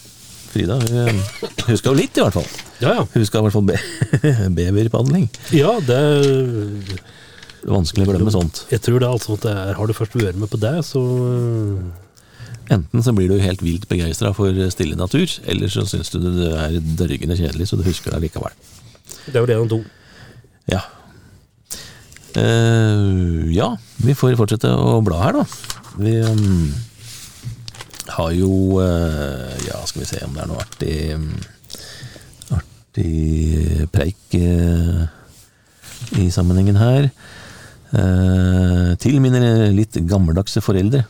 Frida 0.47 0.77
hun 0.79 1.21
huska 1.67 1.91
jo 1.91 1.97
litt, 1.97 2.17
i 2.17 2.23
hvert 2.23 2.35
fall. 2.37 2.47
Ja, 2.79 2.93
ja. 2.99 3.05
Huska 3.17 3.41
i 3.41 3.45
hvert 3.47 3.55
fall 3.55 3.67
be 3.67 3.77
beverpadling. 4.59 5.27
Ja, 5.55 5.77
det 5.83 5.97
er 5.97 7.05
Vanskelig 7.67 8.05
å 8.05 8.11
glemme 8.13 8.31
sånt. 8.31 8.61
Jeg 8.71 8.79
tror 8.85 9.01
det 9.01 9.07
er 9.09 9.15
altså 9.17 9.33
at 9.35 9.43
det 9.43 9.51
er, 9.51 9.71
Har 9.75 9.89
du 9.89 9.95
først 9.97 10.13
vært 10.15 10.37
med 10.39 10.47
på 10.47 10.59
det, 10.61 10.75
så 10.87 11.01
øh, 11.01 11.81
Enten 12.71 13.03
så 13.03 13.11
blir 13.15 13.27
du 13.31 13.41
helt 13.41 13.63
vilt 13.63 13.87
begeistra 13.89 14.29
for 14.35 14.55
stille 14.71 14.95
natur, 14.99 15.25
eller 15.47 15.71
så 15.71 15.83
syns 15.87 16.11
du 16.13 16.19
det 16.21 16.51
er 16.51 16.77
dørgende 16.99 17.35
kjedelig, 17.39 17.67
så 17.69 17.79
du 17.79 17.83
husker 17.87 18.11
det 18.13 18.21
likevel. 18.27 18.55
Det 19.27 19.35
er 19.35 19.41
jo 19.43 19.49
det 19.49 19.57
han 19.59 19.71
to. 19.71 19.81
Ja. 20.71 20.83
Uh, 22.37 23.47
ja, 23.49 23.71
vi 24.03 24.13
får 24.17 24.37
fortsette 24.37 24.69
å 24.69 24.99
bla 25.05 25.21
her, 25.23 25.39
da. 25.39 25.45
Vi 25.97 26.13
um, 26.21 26.67
har 28.13 28.33
jo 28.37 28.51
uh, 28.77 29.55
Ja, 29.65 29.81
skal 29.89 30.03
vi 30.03 30.09
se 30.09 30.21
om 30.25 30.35
det 30.35 30.43
er 30.43 30.51
noe 30.51 30.61
artig 30.61 30.97
um, 31.17 31.31
Artig 32.53 33.87
preik 33.93 34.37
uh, 34.37 35.07
i 36.17 36.29
sammenhengen 36.33 36.79
her. 36.79 37.09
Til 38.99 39.21
mine 39.23 39.39
litt 39.71 39.95
gammeldagse 40.09 40.59
foreldre. 40.61 41.05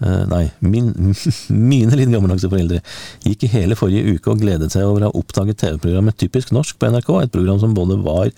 Eh, 0.00 0.24
nei, 0.30 0.46
min, 0.64 0.92
mine 1.72 1.98
litt 1.98 2.12
gammeldagse 2.12 2.48
foreldre 2.48 2.80
gikk 3.26 3.44
i 3.44 3.52
hele 3.52 3.76
forrige 3.76 4.16
uke 4.16 4.32
og 4.32 4.40
gledet 4.40 4.72
seg 4.72 4.88
over 4.88 5.04
å 5.04 5.10
ha 5.10 5.20
oppdaget 5.20 5.60
TV-programmet 5.60 6.16
Typisk 6.20 6.54
norsk 6.56 6.78
på 6.80 6.88
NRK, 6.88 7.10
et 7.20 7.34
program 7.34 7.60
som 7.60 7.76
både 7.76 7.98
var 8.00 8.32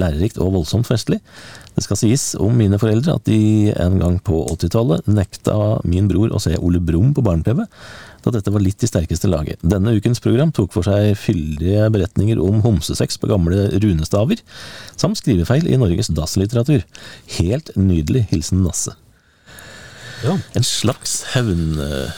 lærerikt 0.00 0.40
og 0.42 0.56
voldsomt 0.56 0.88
festlig. 0.88 1.20
Det 1.74 1.84
skal 1.84 1.98
sies 1.98 2.24
om 2.40 2.56
mine 2.56 2.78
foreldre 2.80 3.14
at 3.18 3.28
de 3.28 3.70
en 3.82 4.00
gang 4.00 4.16
på 4.24 4.40
80-tallet 4.54 5.06
nekta 5.10 5.58
min 5.86 6.08
bror 6.10 6.34
å 6.34 6.40
se 6.42 6.56
Ole 6.56 6.80
Brumm 6.82 7.12
på 7.14 7.22
barne-TV, 7.26 7.62
da 8.24 8.32
dette 8.32 8.54
var 8.54 8.64
litt 8.64 8.82
i 8.82 8.88
sterkeste 8.88 9.28
laget. 9.28 9.60
Denne 9.60 9.92
ukens 9.98 10.22
program 10.24 10.54
tok 10.56 10.72
for 10.74 10.86
seg 10.86 11.12
fyldige 11.20 11.90
beretninger 11.92 12.40
om 12.40 12.62
homsesex 12.64 13.20
på 13.20 13.28
gamle 13.30 13.68
runestaver, 13.76 14.40
samt 14.96 15.20
skrivefeil 15.20 15.68
i 15.68 15.78
Norges 15.78 16.12
dasslitteratur. 16.14 16.86
Helt 17.38 17.74
nydelig. 17.76 18.28
Hilsen 18.32 18.64
Nasse. 18.64 18.96
Ja. 20.24 20.36
En 20.56 20.64
slags 20.66 21.20
hevn... 21.34 21.74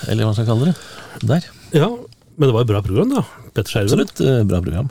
Eller 0.07 0.23
hva 0.23 0.31
man 0.31 0.37
skal 0.38 0.49
kalle 0.49 0.71
det. 0.71 0.77
Der. 1.27 1.49
ja, 1.75 1.88
men 2.37 2.49
det 2.49 2.55
var 2.55 2.66
et 2.66 2.71
bra 2.71 2.83
program, 2.85 3.12
da. 3.16 3.25
Petter 3.57 3.73
Skjerven. 3.73 3.88
Absolutt 3.88 4.21
eh, 4.23 4.42
bra 4.49 4.61
program. 4.62 4.88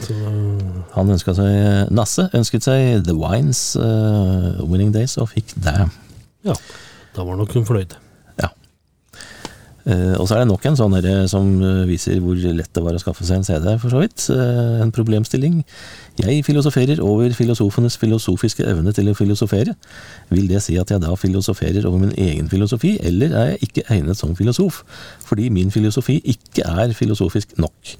Så, 0.00 0.14
øh, 0.14 0.82
Han 0.94 1.10
ønska 1.10 1.34
seg 1.34 1.90
Nasse 1.94 2.28
ønsket 2.38 2.66
seg 2.66 3.02
The 3.06 3.14
Wines 3.18 3.62
uh, 3.78 4.58
Winning 4.62 4.92
Days 4.94 5.16
og 5.18 5.32
fikk 5.32 5.56
det. 5.64 5.74
ja, 6.46 6.54
da 7.16 7.26
var 7.26 7.38
nok 7.38 7.52
hun 7.58 7.66
fornøyd. 7.66 7.96
Eh, 9.88 10.14
og 10.20 10.26
så 10.28 10.36
er 10.36 10.42
det 10.42 10.50
nok 10.50 10.66
en 10.68 10.76
sånn 10.76 10.96
som 11.32 11.46
eh, 11.64 11.86
viser 11.88 12.18
hvor 12.20 12.36
lett 12.36 12.72
det 12.76 12.82
var 12.84 12.96
å 12.96 13.00
skaffe 13.00 13.24
seg 13.24 13.40
en 13.40 13.46
CD, 13.46 13.68
for 13.80 13.94
så 13.94 14.02
vidt. 14.02 14.26
Eh, 14.34 14.82
en 14.84 14.92
problemstilling. 14.92 15.62
Jeg 16.20 16.42
filosoferer 16.44 17.00
over 17.04 17.32
filosofenes 17.36 17.96
filosofiske 18.00 18.66
evne 18.68 18.92
til 18.92 19.08
å 19.08 19.16
filosofere. 19.16 19.76
Vil 20.34 20.50
det 20.50 20.60
si 20.66 20.76
at 20.80 20.92
jeg 20.92 21.00
da 21.04 21.14
filosoferer 21.16 21.88
over 21.88 22.02
min 22.04 22.12
egen 22.20 22.50
filosofi, 22.52 22.96
eller 23.00 23.32
er 23.32 23.54
jeg 23.54 23.70
ikke 23.70 23.86
egnet 23.96 24.20
som 24.20 24.36
filosof? 24.36 24.82
Fordi 25.24 25.48
min 25.54 25.72
filosofi 25.72 26.18
ikke 26.36 26.68
er 26.68 26.92
filosofisk 26.96 27.56
nok. 27.56 27.96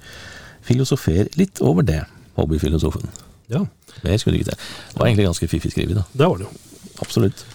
Filosofer 0.68 1.30
litt 1.40 1.62
over 1.64 1.86
det, 1.86 2.02
hobbyfilosofen. 2.36 3.08
Ja, 3.48 3.64
Mer 4.04 4.18
skulle 4.20 4.36
du 4.36 4.42
ikke 4.42 4.52
til. 4.52 4.66
Det 4.92 5.00
var 5.00 5.08
egentlig 5.08 5.24
ganske 5.30 5.48
fiffig 5.48 5.72
skrevet, 5.72 5.96
da. 5.96 6.04
det 6.12 6.26
var 6.28 6.36
det 6.36 6.44
jo. 6.44 6.52
Absolutt. 7.00 7.46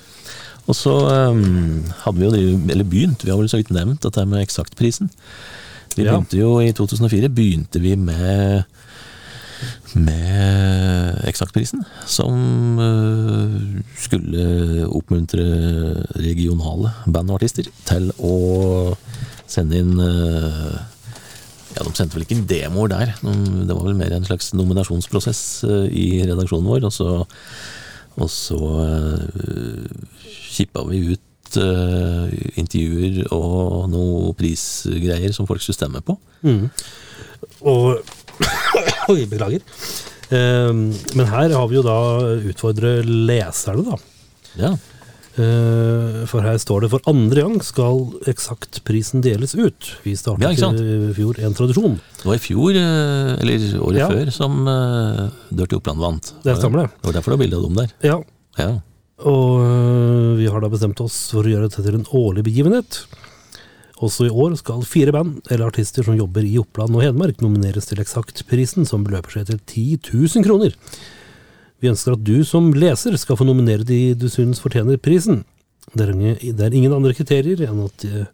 Og 0.63 0.77
så 0.77 0.93
um, 1.33 1.83
hadde 2.05 2.19
vi 2.19 2.25
jo 2.25 2.31
drivet, 2.31 2.69
eller 2.71 2.87
begynt, 2.87 3.25
vi 3.25 3.33
har 3.33 3.39
vel 3.39 3.49
så 3.51 3.59
vidt 3.59 3.73
nevnt 3.75 4.05
dette 4.05 4.23
med 4.29 4.45
eksaktprisen. 4.45 5.11
Vi 5.93 6.05
begynte 6.05 6.39
jo 6.39 6.55
i 6.63 6.71
2004 6.73 7.29
begynte 7.33 7.81
vi 7.83 7.97
med 7.99 8.63
med 9.93 11.19
eksaktprisen, 11.29 11.83
som 12.09 12.79
uh, 12.81 13.81
skulle 13.99 14.87
oppmuntre 14.89 15.43
regionale 16.17 16.93
band 17.05 17.29
og 17.29 17.37
artister 17.37 17.69
til 17.87 18.09
å 18.17 18.33
sende 19.45 19.79
inn 19.83 19.93
uh, 20.01 20.81
Ja, 21.73 21.81
de 21.81 21.93
sendte 21.97 22.17
vel 22.17 22.25
ikke 22.25 22.35
inn 22.37 22.49
demoer 22.49 22.91
der, 22.91 23.13
det 23.21 23.73
var 23.73 23.85
vel 23.85 23.97
mer 23.97 24.13
en 24.13 24.27
slags 24.27 24.51
nominasjonsprosess 24.57 25.43
uh, 25.69 25.85
i 25.89 26.23
redaksjonen 26.25 26.69
vår, 26.69 26.89
og 26.89 26.93
så 26.93 27.09
og 28.21 28.29
så 28.31 28.59
uh, 28.59 29.87
kippa 30.53 30.83
vi 30.89 31.01
ut 31.13 31.57
uh, 31.61 32.29
intervjuer 32.59 33.23
og 33.33 33.89
noe 33.93 34.33
prisgreier 34.37 35.33
som 35.35 35.49
folk 35.49 35.63
skulle 35.63 35.79
stemme 35.79 36.03
på. 36.05 36.17
Mm. 36.45 36.67
Og 37.69 38.03
Oi, 39.13 39.25
beklager. 39.29 39.61
Um, 40.33 40.87
men 41.13 41.27
her 41.29 41.53
har 41.53 41.67
vi 41.69 41.77
jo 41.77 41.83
da 41.85 41.99
utfordre 42.49 42.95
leserne, 43.03 43.83
da. 43.85 43.99
Ja, 44.57 44.71
Eh, 44.73 44.92
for 45.35 46.45
her 46.45 46.57
står 46.61 46.83
det 46.85 46.89
for 46.93 47.01
andre 47.09 47.41
gang 47.41 47.55
skal 47.65 48.03
eksaktprisen 48.29 49.23
deles 49.25 49.55
ut. 49.57 49.89
Vi 50.05 50.13
startet 50.19 50.59
ja, 50.61 50.69
i 50.77 51.13
fjor 51.17 51.39
en 51.41 51.55
tradisjon. 51.57 51.95
Det 52.19 52.27
var 52.29 52.37
i 52.37 52.43
fjor, 52.43 52.71
eh, 52.77 53.33
eller 53.41 53.65
året 53.81 53.97
Ja. 54.03 54.09
før, 54.13 54.31
som 54.31 54.59
Dør 54.65 55.31
Dirty 55.63 55.75
Oppland 55.79 55.99
vant. 55.99 56.33
Det 56.45 56.57
stemmer 56.59 56.83
det. 56.83 56.89
Det 57.01 57.09
var 57.09 57.13
derfor 57.17 57.31
det 57.33 57.37
var 57.39 57.43
bilde 57.45 57.57
av 57.57 57.63
dem 57.63 57.75
der. 57.81 57.91
Ja, 58.05 58.19
Ja. 58.59 58.71
og 59.25 60.37
vi 60.37 60.45
har 60.47 60.59
da 60.61 60.69
bestemt 60.69 61.01
oss 61.01 61.31
for 61.31 61.43
å 61.43 61.49
gjøre 61.49 61.69
dette 61.69 61.83
til 61.83 61.95
en 61.95 62.05
årlig 62.13 62.43
begivenhet. 62.43 63.05
Også 64.03 64.25
i 64.27 64.33
år 64.33 64.57
skal 64.59 64.81
fire 64.83 65.13
band 65.15 65.41
eller 65.49 65.69
artister 65.69 66.03
som 66.03 66.17
jobber 66.17 66.43
i 66.43 66.57
Oppland 66.59 66.93
og 66.97 67.01
Hedmark 67.05 67.37
nomineres 67.39 67.85
til 67.87 68.01
Eksaktprisen, 68.03 68.85
som 68.85 69.03
beløper 69.05 69.31
seg 69.31 69.45
til 69.47 69.59
10 69.65 69.97
000 70.11 70.43
kroner. 70.43 70.73
Vi 71.83 71.91
ønsker 71.91 72.15
at 72.15 72.23
du 72.23 72.37
som 72.47 72.69
leser 72.71 73.17
skal 73.19 73.35
få 73.35 73.43
nominere 73.43 73.83
de 73.83 74.13
du 74.15 74.29
synes 74.31 74.61
fortjener 74.63 75.01
prisen. 75.03 75.41
Det 75.91 76.05
er 76.07 76.71
ingen, 76.71 76.93
andre 76.95 77.11
kriterier 77.13 77.65
enn 77.67 77.81
at, 77.83 78.05
øh, 78.07 78.25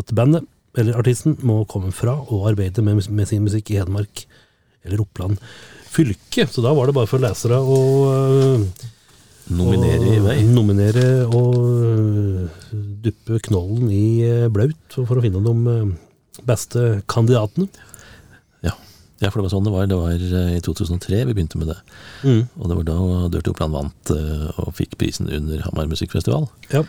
at 0.00 0.14
bandet 0.16 0.46
eller 0.78 0.96
artisten 0.96 1.34
må 1.44 1.62
komme 1.68 1.90
fra 1.92 2.14
og 2.16 2.46
arbeide 2.48 2.80
med, 2.84 3.02
med 3.10 3.28
sin 3.28 3.44
musikk 3.44 3.74
i 3.74 3.80
Hedmark 3.80 4.24
eller 4.86 5.02
Oppland 5.04 5.36
fylke. 5.92 6.46
Så 6.48 6.64
da 6.64 6.72
var 6.72 6.88
det 6.88 6.96
bare 6.96 7.10
for 7.10 7.20
lesere 7.20 7.60
å 7.60 7.80
øh, 8.14 8.86
Nominere 9.48 10.10
i 10.12 10.18
vei. 10.20 10.38
Nominere 10.44 11.04
og 11.24 11.54
øh, 11.56 12.48
duppe 13.04 13.38
knollen 13.46 13.88
i 13.92 14.48
blaut 14.52 14.96
for 14.96 15.16
å 15.16 15.24
finne 15.24 15.40
de 15.44 16.44
beste 16.48 16.88
kandidatene. 17.08 17.68
Ja. 18.64 18.74
Ja, 19.18 19.30
for 19.30 19.40
det 19.40 19.48
var 19.48 19.54
sånn 19.56 19.66
det 19.66 19.74
var. 19.74 19.90
Det 19.90 19.98
var 19.98 20.14
eh, 20.14 20.56
i 20.58 20.64
2003 20.64 21.22
vi 21.26 21.34
begynte 21.34 21.60
med 21.60 21.72
det. 21.72 21.78
Mm. 22.22 22.42
Og 22.58 22.70
det 22.70 22.80
var 22.80 22.88
da 22.88 22.98
Dirty 23.34 23.52
Oppland 23.52 23.74
vant 23.74 24.12
eh, 24.14 24.48
og 24.62 24.74
fikk 24.78 24.98
prisen 25.00 25.30
under 25.32 25.64
Hamar 25.66 25.90
musikkfestival. 25.90 26.46
Ja. 26.74 26.84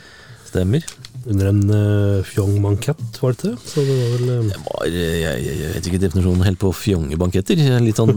Stemmer. 0.50 0.86
Under 1.30 1.50
en 1.52 1.60
uh, 1.70 2.24
fjong-bankett, 2.26 3.20
var 3.22 3.36
det 3.38 3.52
det? 3.52 3.56
Så 3.70 3.84
det 3.86 3.98
var 3.98 4.14
vel 4.16 4.30
uh... 4.48 4.62
Var, 4.66 4.86
eh, 4.88 5.18
jeg, 5.20 5.44
jeg, 5.46 5.74
vet 5.76 5.90
ikke 5.92 6.02
definisjonen 6.06 6.46
helt 6.48 6.62
på 6.62 6.72
fjongebanketter. 6.74 7.62
Litt 7.84 8.00
sånn 8.00 8.16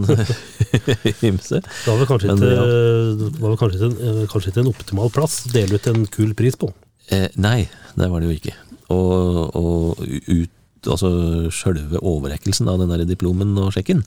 ymse. 1.29 1.61
Det 1.61 1.90
var 1.90 2.01
vel 2.01 2.09
kanskje, 2.09 2.33
Men, 2.33 2.40
ikke, 2.40 2.55
ja. 2.55 3.29
var 3.37 3.53
vel 3.53 3.61
kanskje, 3.61 3.81
ikke, 3.81 4.09
en, 4.12 4.25
kanskje 4.33 4.55
ikke 4.55 4.64
en 4.64 4.72
optimal 4.72 5.12
plass 5.12 5.42
å 5.44 5.53
dele 5.53 5.77
ut 5.77 5.90
en 5.92 6.09
kul 6.14 6.33
pris 6.38 6.57
på. 6.57 6.70
Eh, 7.12 7.29
nei, 7.37 7.66
det 7.98 8.09
var 8.09 8.22
det 8.22 8.31
jo 8.31 8.38
ikke. 8.38 8.57
Og, 8.94 9.59
og 9.59 10.05
ut, 10.07 10.57
altså 10.90 11.50
sjølve 11.54 12.00
overrekkelsen 12.00 12.70
av 12.70 12.80
den 12.82 12.92
der 12.92 13.04
diplomen 13.08 13.54
og 13.60 13.72
sjekken, 13.76 14.02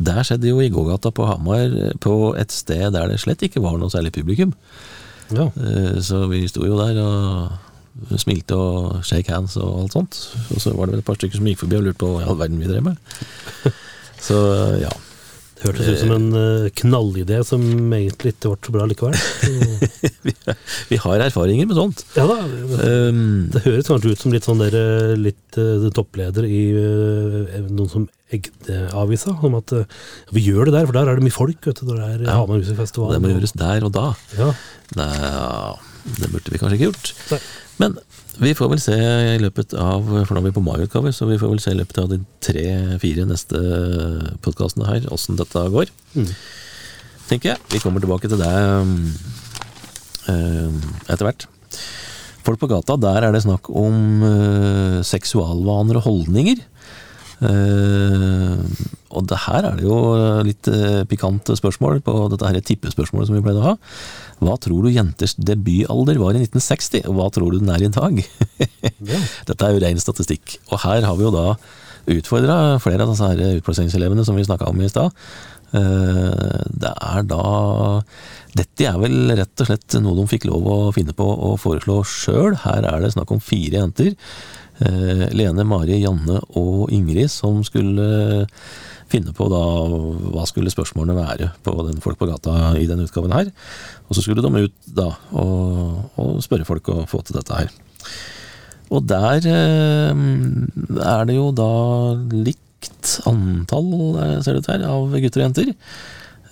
der 0.00 0.22
skjedde 0.24 0.48
jo 0.48 0.60
i 0.64 0.70
gågata 0.72 1.12
på 1.12 1.26
Hamar, 1.28 1.66
eh, 1.68 1.96
på 2.00 2.32
et 2.40 2.52
sted 2.54 2.92
der 2.96 3.10
det 3.10 3.20
slett 3.20 3.42
ikke 3.44 3.62
var 3.62 3.76
noe 3.78 3.92
særlig 3.92 4.14
publikum. 4.16 4.54
Ja. 5.30 5.50
Eh, 5.54 6.00
så 6.02 6.24
vi 6.30 6.46
sto 6.50 6.64
jo 6.66 6.78
der 6.80 6.98
og 7.04 8.16
smilte 8.18 8.56
og 8.56 9.04
shake 9.04 9.32
hands 9.32 9.58
og 9.60 9.84
alt 9.84 9.96
sånt. 9.96 10.18
Og 10.54 10.62
så 10.62 10.72
var 10.74 10.88
det 10.88 10.96
vel 10.96 11.04
et 11.04 11.08
par 11.10 11.18
stykker 11.18 11.38
som 11.40 11.46
gikk 11.50 11.62
forbi 11.64 11.78
og 11.78 11.86
lurte 11.88 12.00
på 12.00 12.10
hva 12.14 12.24
i 12.24 12.28
all 12.30 12.40
verden 12.40 12.60
vi 12.62 12.70
drev 12.70 12.86
med. 12.86 12.96
Så 14.20 14.36
ja. 14.80 14.90
Hørtes 15.60 15.88
ut 15.92 15.98
som 16.00 16.12
en 16.14 16.28
øh, 16.36 16.68
knallidé 16.80 17.40
som 17.44 17.62
egentlig 17.92 18.32
ikke 18.34 18.48
ble 18.48 18.56
så 18.64 18.72
bra 18.74 18.86
likevel. 18.88 19.16
Vi, 20.90 20.96
har 21.00 21.22
erfaringer 21.26 21.68
med 21.68 21.76
sånt. 21.78 22.04
ja 22.16 22.26
da, 22.28 22.38
Um, 22.80 23.48
Det 23.52 23.62
høres 23.66 23.88
kanskje 23.90 24.14
ut 24.14 24.22
som 24.22 24.32
litt 24.32 24.46
sånn 24.46 24.60
der, 24.62 24.74
eh, 24.78 25.12
litt 25.20 25.58
eh, 25.60 25.88
toppleder 25.94 26.46
i 26.48 26.62
eh, 26.80 27.60
noen 27.68 27.90
som 27.92 28.06
egde 28.32 28.78
avisa, 28.96 29.34
om 29.44 29.56
at 29.58 29.72
eh, 29.76 29.84
ja, 29.84 30.34
vi 30.36 30.44
gjør 30.46 30.70
det 30.70 30.76
der, 30.78 30.86
for 30.88 30.96
der 30.96 31.10
er 31.10 31.18
det 31.18 31.26
mye 31.26 31.34
folk, 31.34 31.60
vet 31.66 31.80
du, 31.82 31.86
når 31.90 31.98
det 32.00 32.08
er 32.08 32.24
Ja. 32.28 32.36
Hamar 32.40 32.60
Musikkfestival. 32.62 33.12
det 33.16 33.22
må 33.24 33.32
gjøres 33.34 33.56
der 33.58 33.86
og 33.88 33.92
da. 33.96 34.06
Ja, 34.38 34.52
Nei, 34.96 35.10
det 36.18 36.30
burde 36.32 36.50
vi 36.54 36.58
kanskje 36.62 36.78
ikke 36.78 36.88
gjort. 36.90 37.12
Nei. 37.34 37.40
Men 37.80 37.96
vi 38.40 38.54
får 38.56 38.70
vel 38.72 38.80
se 38.82 38.96
i 39.34 39.40
løpet 39.40 39.74
av 39.78 40.04
For 40.04 40.34
nå 40.36 40.42
er 40.42 40.48
vi 40.48 40.56
på 40.56 40.64
mai-utgave, 40.64 41.12
så 41.16 41.28
vi 41.28 41.38
får 41.40 41.54
vel 41.54 41.62
se 41.64 41.74
i 41.74 41.78
løpet 41.78 42.00
av 42.02 42.10
de 42.12 42.20
tre-fire 42.44 43.26
neste 43.28 43.60
podkastene 44.44 44.88
her 44.88 45.08
åssen 45.14 45.38
dette 45.40 45.64
går. 45.74 45.92
Mm. 46.16 46.30
Tenker 47.30 47.52
jeg. 47.52 47.62
Vi 47.72 47.82
kommer 47.82 48.02
tilbake 48.02 48.30
til 48.30 48.40
det 48.40 48.50
um, 48.50 48.94
um, 50.28 50.80
etter 51.06 51.28
hvert. 51.28 51.46
Folk 52.46 52.60
på 52.62 52.70
gata, 52.70 52.96
der 52.98 53.28
er 53.28 53.34
det 53.34 53.44
snakk 53.44 53.68
om 53.76 54.24
uh, 54.24 54.98
seksualvaner 55.06 56.00
og 56.00 56.08
holdninger. 56.08 56.64
Uh, 57.40 58.60
og 59.16 59.24
det 59.30 59.38
her 59.46 59.64
er 59.64 59.78
det 59.78 59.86
jo 59.86 60.00
litt 60.44 60.68
uh, 60.68 61.06
pikante 61.08 61.54
spørsmål 61.56 62.02
på 62.04 62.16
dette 62.32 62.50
her 62.50 62.60
tippespørsmålet 62.64 63.30
som 63.30 63.38
vi 63.38 63.44
pleide 63.44 63.62
å 63.62 63.70
ha. 63.70 63.76
Hva 64.40 64.56
tror 64.62 64.86
du 64.86 64.92
jenters 64.94 65.34
debutalder 65.36 66.18
var 66.20 66.36
i 66.36 66.40
1960, 66.46 67.04
og 67.10 67.16
hva 67.18 67.28
tror 67.34 67.52
du 67.52 67.60
den 67.60 67.72
er 67.74 67.84
i 67.84 67.92
dag? 67.92 68.20
Dette 69.48 69.60
er 69.66 69.74
jo 69.76 69.82
ren 69.84 70.00
statistikk. 70.00 70.56
Og 70.72 70.80
her 70.86 71.04
har 71.04 71.18
vi 71.18 71.26
jo 71.26 71.32
da 71.34 71.46
utfordra 72.10 72.58
flere 72.82 73.04
av 73.04 73.12
disse 73.12 73.28
utplasseringselevene 73.60 74.24
som 74.26 74.38
vi 74.38 74.46
snakka 74.48 74.70
om 74.72 74.80
i 74.80 74.88
stad. 74.90 75.12
Eh, 75.76 76.62
Det 76.72 76.90
er 76.96 77.26
da 77.30 77.42
Dette 78.56 78.86
er 78.88 78.96
vel 78.98 79.30
rett 79.38 79.62
og 79.62 79.68
slett 79.68 79.94
noe 80.02 80.16
de 80.18 80.24
fikk 80.32 80.48
lov 80.48 80.64
å 80.66 80.78
finne 80.96 81.12
på 81.14 81.22
å 81.22 81.52
foreslå 81.60 82.00
sjøl. 82.08 82.56
Her 82.64 82.88
er 82.88 83.04
det 83.04 83.12
snakk 83.14 83.30
om 83.30 83.42
fire 83.44 83.78
jenter. 83.84 84.16
Eh, 84.80 85.26
Lene, 85.36 85.62
Mari, 85.68 86.00
Janne 86.02 86.40
og 86.58 86.88
Ingrid 86.90 87.30
som 87.30 87.60
skulle 87.62 88.08
finne 89.10 89.34
på 89.36 89.46
da 89.50 89.60
hva 90.32 90.46
skulle 90.48 90.72
spørsmålene 90.72 91.16
være 91.18 91.50
på 91.66 91.74
den 91.88 92.00
Folk 92.04 92.20
på 92.20 92.28
gata 92.30 92.74
i 92.78 92.86
denne 92.88 93.06
utgaven 93.08 93.34
her. 93.34 93.50
Og 94.08 94.16
så 94.16 94.24
skulle 94.24 94.42
de 94.42 94.66
ut 94.66 94.92
da 94.96 95.10
og, 95.36 96.20
og 96.20 96.38
spørre 96.44 96.68
folk 96.68 96.92
og 96.94 97.08
få 97.10 97.22
til 97.26 97.38
dette 97.38 97.58
her. 97.58 97.72
Og 98.90 99.04
der 99.06 99.44
eh, 99.46 100.22
er 101.06 101.28
det 101.28 101.36
jo 101.36 101.50
da 101.54 101.70
likt 102.34 103.12
antall, 103.28 103.92
eh, 104.18 104.40
ser 104.42 104.56
det 104.56 104.64
ut 104.64 104.72
her, 104.72 104.86
av 104.88 105.14
gutter 105.14 105.42
og 105.42 105.46
jenter. 105.46 105.74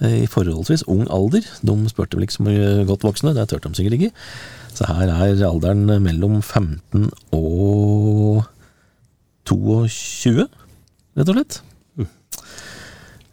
eh, 0.00 0.22
I 0.22 0.30
forholdsvis 0.30 0.86
ung 0.86 1.06
alder. 1.10 1.46
De 1.62 1.76
spurte 1.90 2.18
vel 2.18 2.28
ikke 2.28 2.38
så 2.38 2.84
godt 2.86 3.06
voksne, 3.08 3.34
det 3.34 3.48
turte 3.50 3.70
de 3.70 3.80
sikkert 3.80 3.98
ikke. 3.98 4.12
Så 4.70 4.86
her 4.86 5.10
er 5.10 5.42
alderen 5.48 5.88
mellom 6.04 6.38
15 6.38 7.08
og 7.34 8.44
22, 9.48 10.46
rett 11.18 11.32
og 11.32 11.34
slett. 11.34 11.62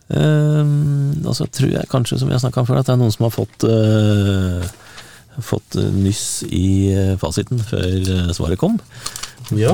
Um, 0.06 1.16
og 1.26 1.34
så 1.34 1.48
tror 1.50 1.72
jeg 1.74 1.90
kanskje, 1.90 2.20
som 2.22 2.30
vi 2.30 2.36
har 2.36 2.42
snakka 2.44 2.62
om 2.62 2.68
før, 2.70 2.82
at 2.82 2.90
det 2.90 2.94
er 2.94 3.00
noen 3.02 3.14
som 3.14 3.26
har 3.26 3.34
fått 3.34 3.66
eh, 3.70 4.74
Fått 5.44 5.76
nyss 5.76 6.46
i 6.48 6.94
eh, 6.94 7.16
fasiten 7.20 7.60
før 7.60 7.90
eh, 7.92 8.30
svaret 8.32 8.56
kom. 8.62 8.78
Ja. 9.52 9.74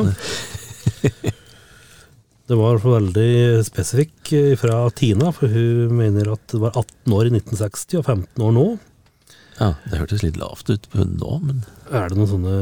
Det 2.50 2.58
var 2.58 2.72
i 2.72 2.74
hvert 2.74 2.82
fall 2.82 2.96
veldig 2.96 3.60
spesifikk 3.68 4.32
fra 4.58 4.80
Tina, 4.98 5.30
for 5.36 5.54
hun 5.54 5.94
mener 6.00 6.32
at 6.34 6.42
det 6.50 6.64
var 6.64 6.74
18 6.74 7.14
år 7.14 7.30
i 7.30 7.34
1960 7.38 8.00
og 8.02 8.10
15 8.10 8.48
år 8.48 8.56
nå. 8.58 8.66
Ja, 9.60 9.70
Det 9.86 10.02
hørtes 10.02 10.26
litt 10.26 10.40
lavt 10.42 10.74
ut 10.74 10.90
på 10.90 11.04
hun 11.04 11.14
nå, 11.22 11.38
men 11.46 11.62
Er 11.94 12.10
det 12.10 12.18
noen 12.18 12.32
sånne 12.32 12.56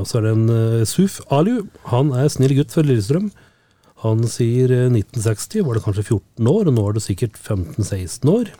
Og 0.00 0.06
så 0.08 0.16
er 0.18 0.24
det 0.24 0.32
en 0.38 0.86
Suf 0.88 1.18
Aliu. 1.28 1.66
Han 1.92 2.14
er 2.16 2.32
snill 2.32 2.56
gutt 2.56 2.72
fra 2.72 2.86
Lillestrøm. 2.86 3.28
Han 4.04 4.26
sier 4.28 4.72
eh, 4.74 4.90
1960 4.90 5.64
var 5.66 5.78
det 5.78 5.84
kanskje 5.86 6.04
14 6.04 6.50
år, 6.50 6.68
og 6.68 6.76
nå 6.76 6.84
er 6.88 6.96
det 6.96 7.04
sikkert 7.06 7.38
15-16 7.38 8.28
år. 8.32 8.52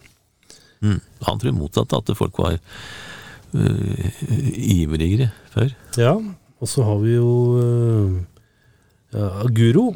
mm, 0.81 1.01
han 1.29 1.43
tror 1.43 1.57
motsatt, 1.57 1.93
at 1.93 2.17
folk 2.17 2.39
var 2.41 2.57
uh, 2.57 4.23
ivrigere 4.57 5.31
før. 5.53 5.75
Ja, 6.01 6.17
og 6.17 6.71
så 6.71 6.87
har 6.89 6.99
vi 7.05 7.17
jo 7.19 7.31
uh, 7.61 8.17
ja, 9.13 9.29
Guro 9.53 9.91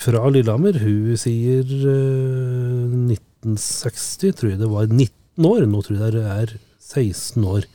fra 0.00 0.26
Lillehammer. 0.32 0.80
Hun 0.82 1.14
sier 1.20 1.62
uh, 1.62 2.90
1960, 3.06 4.34
tror 4.34 4.54
jeg 4.54 4.62
det 4.62 4.72
var 4.72 4.90
19 4.90 5.46
år. 5.46 5.66
Nå 5.70 5.82
tror 5.86 6.06
jeg 6.06 6.18
det 6.18 6.26
er 6.26 6.56
16 6.90 7.46
år 7.46 7.70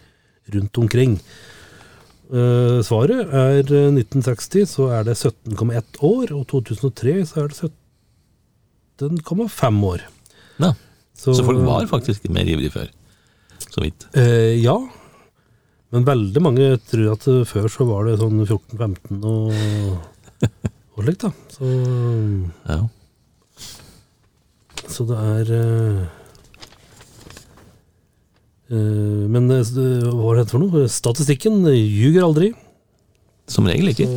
rundt 0.56 0.84
omkring. 0.84 1.20
Eh, 2.26 2.80
svaret 2.86 3.34
er 3.38 3.62
eh, 3.70 3.92
1960, 3.94 4.66
så 4.72 4.90
er 4.98 5.06
det 5.06 5.18
17,1 5.20 6.00
år, 6.02 6.34
og 6.34 6.46
2003 6.50 7.16
så 7.30 7.44
er 7.44 7.52
det 7.52 7.72
17,5 9.02 9.82
år. 9.86 10.06
Ja, 10.64 10.72
så 11.16 11.36
folk 11.46 11.62
var 11.68 11.86
faktisk 11.92 12.26
mer 12.34 12.48
ivrige 12.48 12.74
før. 12.74 12.94
Så 13.70 13.84
vidt. 13.84 14.06
Uh, 14.16 14.56
ja, 14.56 14.76
men 15.96 16.06
veldig 16.08 16.42
mange 16.44 16.68
tror 16.90 17.14
at 17.14 17.26
eh, 17.32 17.46
før 17.48 17.70
så 17.72 17.86
var 17.88 18.08
det 18.08 18.18
sånn 18.20 18.42
14-15 18.44 19.22
og, 19.30 19.54
og 20.96 21.06
slikt, 21.06 21.24
da. 21.24 21.32
Så, 21.56 21.70
Ja. 22.68 22.80
så 24.92 25.06
det 25.08 25.20
er 25.22 25.52
eh, 25.56 26.02
eh, 26.02 26.25
Men 28.70 29.52
eh, 29.54 29.68
hva 30.10 30.34
er 30.34 30.42
det 30.42 30.50
for 30.50 30.64
noe? 30.64 30.88
Statistikken 30.90 31.62
ljuger 31.70 32.26
aldri. 32.26 32.52
Som 33.52 33.68
regel 33.70 33.92
ikke. 33.92 34.10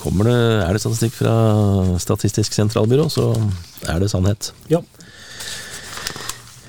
Kommer 0.00 0.26
det, 0.30 0.38
er 0.64 0.72
det 0.74 0.80
statistikk 0.82 1.14
fra 1.14 1.34
Statistisk 2.02 2.56
sentralbyrå, 2.56 3.06
så 3.12 3.30
er 3.86 4.02
det 4.02 4.10
sannhet. 4.10 4.52
ja. 4.72 4.80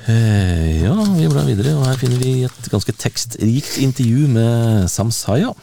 Eh, 0.04 0.84
ja, 0.84 0.94
vi 1.16 1.30
blar 1.32 1.46
videre, 1.48 1.78
og 1.80 1.86
her 1.88 1.96
finner 1.96 2.20
vi 2.20 2.44
et 2.44 2.66
ganske 2.68 2.92
tekstrikt 3.00 3.78
intervju 3.80 4.28
med 4.36 4.90
Samsaya. 4.92 5.54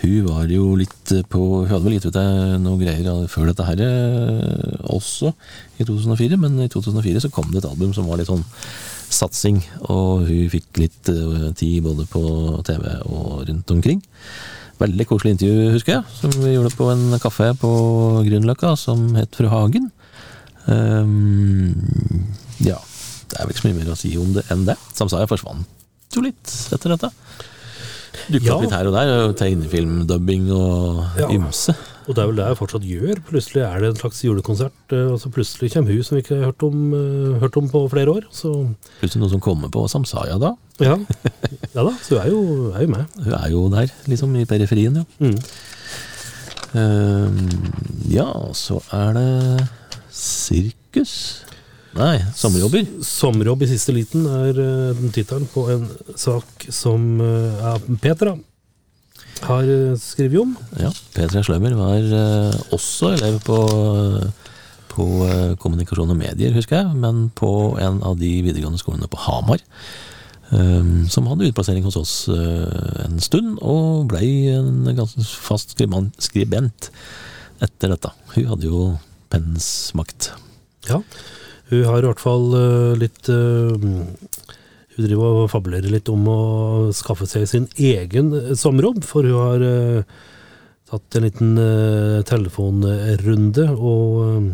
Hun 0.00 0.28
var 0.28 0.48
jo 0.48 0.76
litt 0.80 1.12
på 1.28 1.40
Hun 1.64 1.68
hadde 1.68 1.84
vel 1.84 1.96
gitt 1.98 2.06
ut 2.08 2.16
deg 2.16 2.54
noe 2.64 2.80
greier 2.80 3.26
før 3.28 3.50
dette 3.50 3.66
her 3.66 3.82
eh, 3.84 4.78
også, 4.90 5.34
i 5.80 5.86
2004, 5.86 6.38
men 6.40 6.56
i 6.64 6.70
2004 6.72 7.24
så 7.26 7.32
kom 7.32 7.50
det 7.52 7.60
et 7.62 7.68
album 7.68 7.92
som 7.96 8.08
var 8.08 8.20
litt 8.20 8.30
sånn 8.30 8.46
satsing, 9.10 9.58
og 9.90 10.26
hun 10.28 10.48
fikk 10.52 10.80
litt 10.80 11.10
eh, 11.12 11.50
tid 11.58 11.82
både 11.84 12.06
på 12.10 12.22
TV 12.66 12.86
og 13.10 13.44
rundt 13.48 13.74
omkring. 13.74 14.00
Veldig 14.80 15.06
koselig 15.08 15.34
intervju, 15.36 15.72
husker 15.74 15.98
jeg, 15.98 16.14
som 16.16 16.32
vi 16.40 16.54
gjorde 16.54 16.72
på 16.78 16.88
en 16.92 17.18
kafé 17.20 17.50
på 17.60 17.72
Grünerløkka, 18.24 18.72
som 18.80 19.10
het 19.18 19.36
Fru 19.36 19.50
Hagen. 19.52 19.90
Um, 20.70 21.74
ja, 22.64 22.78
det 23.28 23.36
er 23.36 23.44
vel 23.44 23.52
ikke 23.52 23.66
så 23.66 23.68
mye 23.68 23.80
mer 23.82 23.92
å 23.92 23.98
si 23.98 24.14
om 24.20 24.32
det 24.36 24.46
enn 24.52 24.64
det. 24.68 24.78
Samsaya 24.96 25.28
forsvant 25.28 25.68
jo 26.16 26.24
litt 26.24 26.54
etter 26.74 26.94
dette. 26.94 27.10
Dukket 28.30 28.46
Ja. 28.46 28.54
opp 28.56 28.62
litt 28.64 28.74
her 28.74 28.86
og 28.90 28.94
der, 28.94 29.32
tegnefilmdubbing 29.38 30.50
og 30.52 31.04
Ja. 31.18 31.28
ymse. 31.28 31.74
Og 32.08 32.14
det 32.16 32.22
er 32.22 32.26
vel 32.26 32.36
det 32.40 32.46
jeg 32.48 32.56
fortsatt 32.58 32.82
gjør. 32.88 33.18
Plutselig 33.28 33.62
er 33.62 33.80
det 33.80 33.88
en 33.90 33.96
slags 34.00 34.22
julekonsert, 34.24 34.72
eh, 34.92 35.12
og 35.12 35.20
så 35.20 35.30
plutselig 35.30 35.70
kommer 35.72 35.92
hun 35.94 36.02
som 36.02 36.16
vi 36.16 36.22
ikke 36.24 36.38
har 36.40 36.46
hørt 36.50 36.62
om, 36.66 36.94
eh, 36.94 37.38
hørt 37.40 37.56
om 37.56 37.68
på 37.70 37.84
flere 37.92 38.08
år. 38.10 38.24
Så 38.32 38.50
Plutselig 39.00 39.20
noen 39.22 39.30
som 39.30 39.40
kommer 39.40 39.70
på 39.70 39.84
Samsaya 39.88 40.38
da. 40.40 40.54
ja, 40.80 40.96
ja 41.74 41.84
da, 41.84 41.92
så 42.02 42.18
hun 42.18 42.20
er 42.24 42.30
jo, 42.30 42.72
er 42.74 42.80
jo 42.80 42.88
med. 42.88 43.06
Hun 43.22 43.32
er 43.34 43.48
jo 43.50 43.68
der, 43.70 43.86
liksom, 44.08 44.34
i 44.40 44.44
periferien, 44.44 44.96
ja. 44.96 45.04
Mm. 45.20 45.38
Uh, 46.74 47.30
ja, 48.08 48.26
så 48.54 48.80
er 48.94 49.12
det 49.14 49.68
sirkus. 50.14 51.44
Nei, 51.96 52.20
sommerjobber. 52.38 52.84
Sommerjobb 53.02 53.64
i 53.64 53.68
siste 53.72 53.92
liten 53.94 54.26
er 54.30 54.58
uh, 54.62 55.00
tittelen 55.14 55.48
på 55.50 55.64
en 55.72 55.88
sak 56.18 56.68
som 56.70 57.18
ja, 57.18 57.72
Petra 58.02 58.36
har 59.48 59.66
uh, 59.66 59.96
skrevet 59.98 60.38
om. 60.44 60.52
Ja, 60.78 60.92
Petra 61.16 61.42
Slømmer 61.42 61.74
var 61.78 62.06
uh, 62.12 62.60
også 62.76 63.10
elev 63.16 63.40
på, 63.46 63.58
på 64.92 65.08
kommunikasjon 65.62 66.14
og 66.14 66.20
medier, 66.20 66.54
husker 66.54 66.78
jeg, 66.78 67.00
men 67.02 67.26
på 67.34 67.50
en 67.82 67.98
av 68.06 68.20
de 68.20 68.36
videregående 68.46 68.78
skolene 68.80 69.10
på 69.10 69.24
Hamar. 69.26 69.64
som 71.10 71.26
hadde 71.30 71.46
utplassering 71.46 71.84
hos 71.86 71.96
oss 71.96 72.14
en 72.28 73.20
stund, 73.22 73.60
og 73.62 74.08
blei 74.10 74.50
en 74.50 74.82
ganske 74.98 75.22
fast 75.22 75.76
skribent 75.78 76.90
etter 77.62 77.92
dette. 77.92 78.10
Hun 78.34 78.48
hadde 78.50 78.66
jo 78.66 78.80
pennens 79.30 79.68
makt. 79.94 80.32
Ja, 80.88 80.98
hun 81.70 81.86
har 81.86 82.02
i 82.02 82.08
hvert 82.08 82.22
fall 82.22 82.54
eh, 82.58 82.98
litt 82.98 83.30
eh, 83.30 83.74
Hun 84.90 85.06
driver 85.06 85.44
og 85.44 85.52
fabulerer 85.52 85.92
litt 85.92 86.10
om 86.12 86.26
å 86.28 86.40
skaffe 86.96 87.28
seg 87.30 87.46
sin 87.48 87.68
egen 87.78 88.32
eh, 88.36 88.56
sommerjobb, 88.58 89.04
for 89.06 89.26
hun 89.26 89.38
har 89.38 89.64
tatt 90.90 91.16
en 91.16 91.22
liten 91.22 91.52
telefonrunde 92.26 93.68
og 93.76 94.48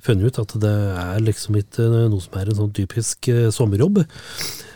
funnet 0.00 0.30
ut 0.30 0.38
at 0.40 0.54
det 0.62 0.72
er 0.96 1.18
liksom 1.26 1.58
ikke 1.60 1.84
noe 2.08 2.22
som 2.24 2.38
er 2.40 2.48
en 2.48 2.56
sånn 2.62 2.72
typisk 2.78 3.28
sommerjobb. 3.52 4.00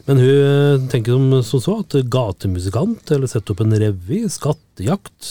Men 0.04 0.20
hun 0.20 0.84
tenker 0.92 1.16
som, 1.16 1.32
så, 1.48 1.62
så 1.64 1.78
at 1.80 1.96
gatemusikant, 2.12 3.08
eller 3.16 3.32
sette 3.32 3.54
opp 3.54 3.64
en 3.64 3.72
revy, 3.72 4.26
skattejakt, 4.28 5.30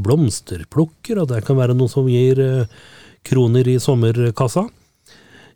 blomsterplukker, 0.00 1.20
at 1.20 1.34
det 1.34 1.44
kan 1.44 1.60
være 1.60 1.76
noe 1.76 1.92
som 1.92 2.08
gir 2.08 2.40
kroner 3.28 3.68
i 3.68 3.76
sommerkassa. 3.84 4.64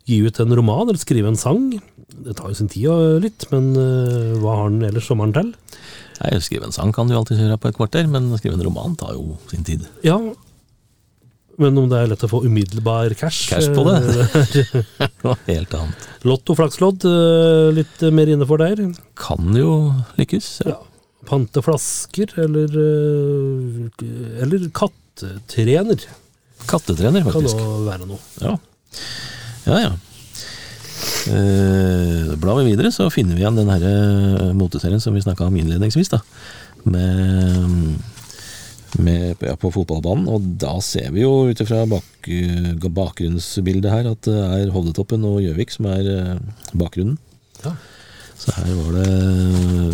Gi 0.05 0.19
ut 0.27 0.39
en 0.43 0.53
roman 0.57 0.85
eller 0.87 1.01
skrive 1.01 1.31
en 1.31 1.39
sang. 1.39 1.67
Det 2.15 2.35
tar 2.37 2.51
jo 2.51 2.57
sin 2.59 2.69
tid 2.71 2.87
og 2.93 3.21
litt, 3.25 3.45
men 3.51 3.71
eh, 3.79 4.33
hva 4.41 4.57
har 4.59 4.67
han 4.69 4.81
ellers 4.85 5.07
sommeren 5.09 5.33
til? 5.35 5.53
Nei, 6.21 6.35
Skrive 6.45 6.67
en 6.69 6.75
sang 6.75 6.93
kan 6.95 7.09
du 7.09 7.15
alltid 7.17 7.41
gjøre 7.41 7.57
på 7.59 7.71
et 7.71 7.77
kvarter, 7.79 8.05
men 8.07 8.29
skrive 8.39 8.55
en 8.59 8.63
roman 8.67 8.93
tar 8.99 9.15
jo 9.17 9.35
sin 9.51 9.65
tid. 9.67 9.83
Ja, 10.05 10.19
men 11.59 11.77
om 11.79 11.85
det 11.91 11.97
er 12.03 12.09
lett 12.11 12.23
å 12.27 12.29
få 12.29 12.41
umiddelbar 12.43 13.13
cash 13.15 13.45
Cash 13.49 13.69
på 13.75 13.83
det. 13.87 13.97
eh, 14.03 14.81
Noe 15.25 15.35
helt 15.47 15.75
annet. 15.77 16.07
Lotto, 16.27 16.55
flakslodd, 16.59 17.05
eh, 17.09 17.69
litt 17.77 18.03
mer 18.15 18.31
innefor 18.33 18.61
der. 18.61 18.81
Kan 19.19 19.55
jo 19.57 19.71
lykkes. 20.19 20.49
Ja. 20.67 20.75
Ja. 20.75 20.81
Pante 21.25 21.63
flasker, 21.65 22.29
eller, 22.37 22.75
eller 24.45 24.67
kattetrener. 24.77 26.03
Kattetrener, 26.69 27.25
faktisk. 27.25 27.57
Kan 27.57 27.71
da 27.71 27.79
være 27.87 28.09
noe. 28.11 28.19
Ja, 28.43 28.51
ja. 29.65 29.79
ja. 29.87 29.93
Eh, 31.25 32.35
blar 32.37 32.59
vi 32.59 32.71
videre, 32.71 32.91
så 32.93 33.09
finner 33.13 33.37
vi 33.37 33.43
igjen 33.43 33.57
den 33.57 33.71
her 33.73 33.85
eh, 33.89 34.51
moteserien 34.57 35.01
som 35.01 35.15
vi 35.15 35.23
snakka 35.23 35.47
om 35.47 35.57
innledningsvis, 35.57 36.11
da. 36.13 36.21
Med, 36.85 37.97
med 39.01 39.41
ja, 39.41 39.55
på 39.57 39.71
fotballbanen. 39.73 40.29
Og 40.29 40.45
da 40.61 40.77
ser 40.85 41.11
vi 41.15 41.23
jo 41.25 41.49
ut 41.49 41.61
ifra 41.61 41.83
bak, 41.89 42.29
bakgrunnsbildet 42.85 43.91
her 43.91 44.11
at 44.11 44.29
det 44.29 44.37
er 44.37 44.73
Hovdetoppen 44.73 45.25
og 45.27 45.41
Gjøvik 45.43 45.73
som 45.73 45.89
er 45.93 46.11
eh, 46.13 46.31
bakgrunnen. 46.77 47.17
Ja. 47.65 47.73
Så 48.35 48.51
her 48.51 48.73
var 48.77 48.97
det, 48.99 49.09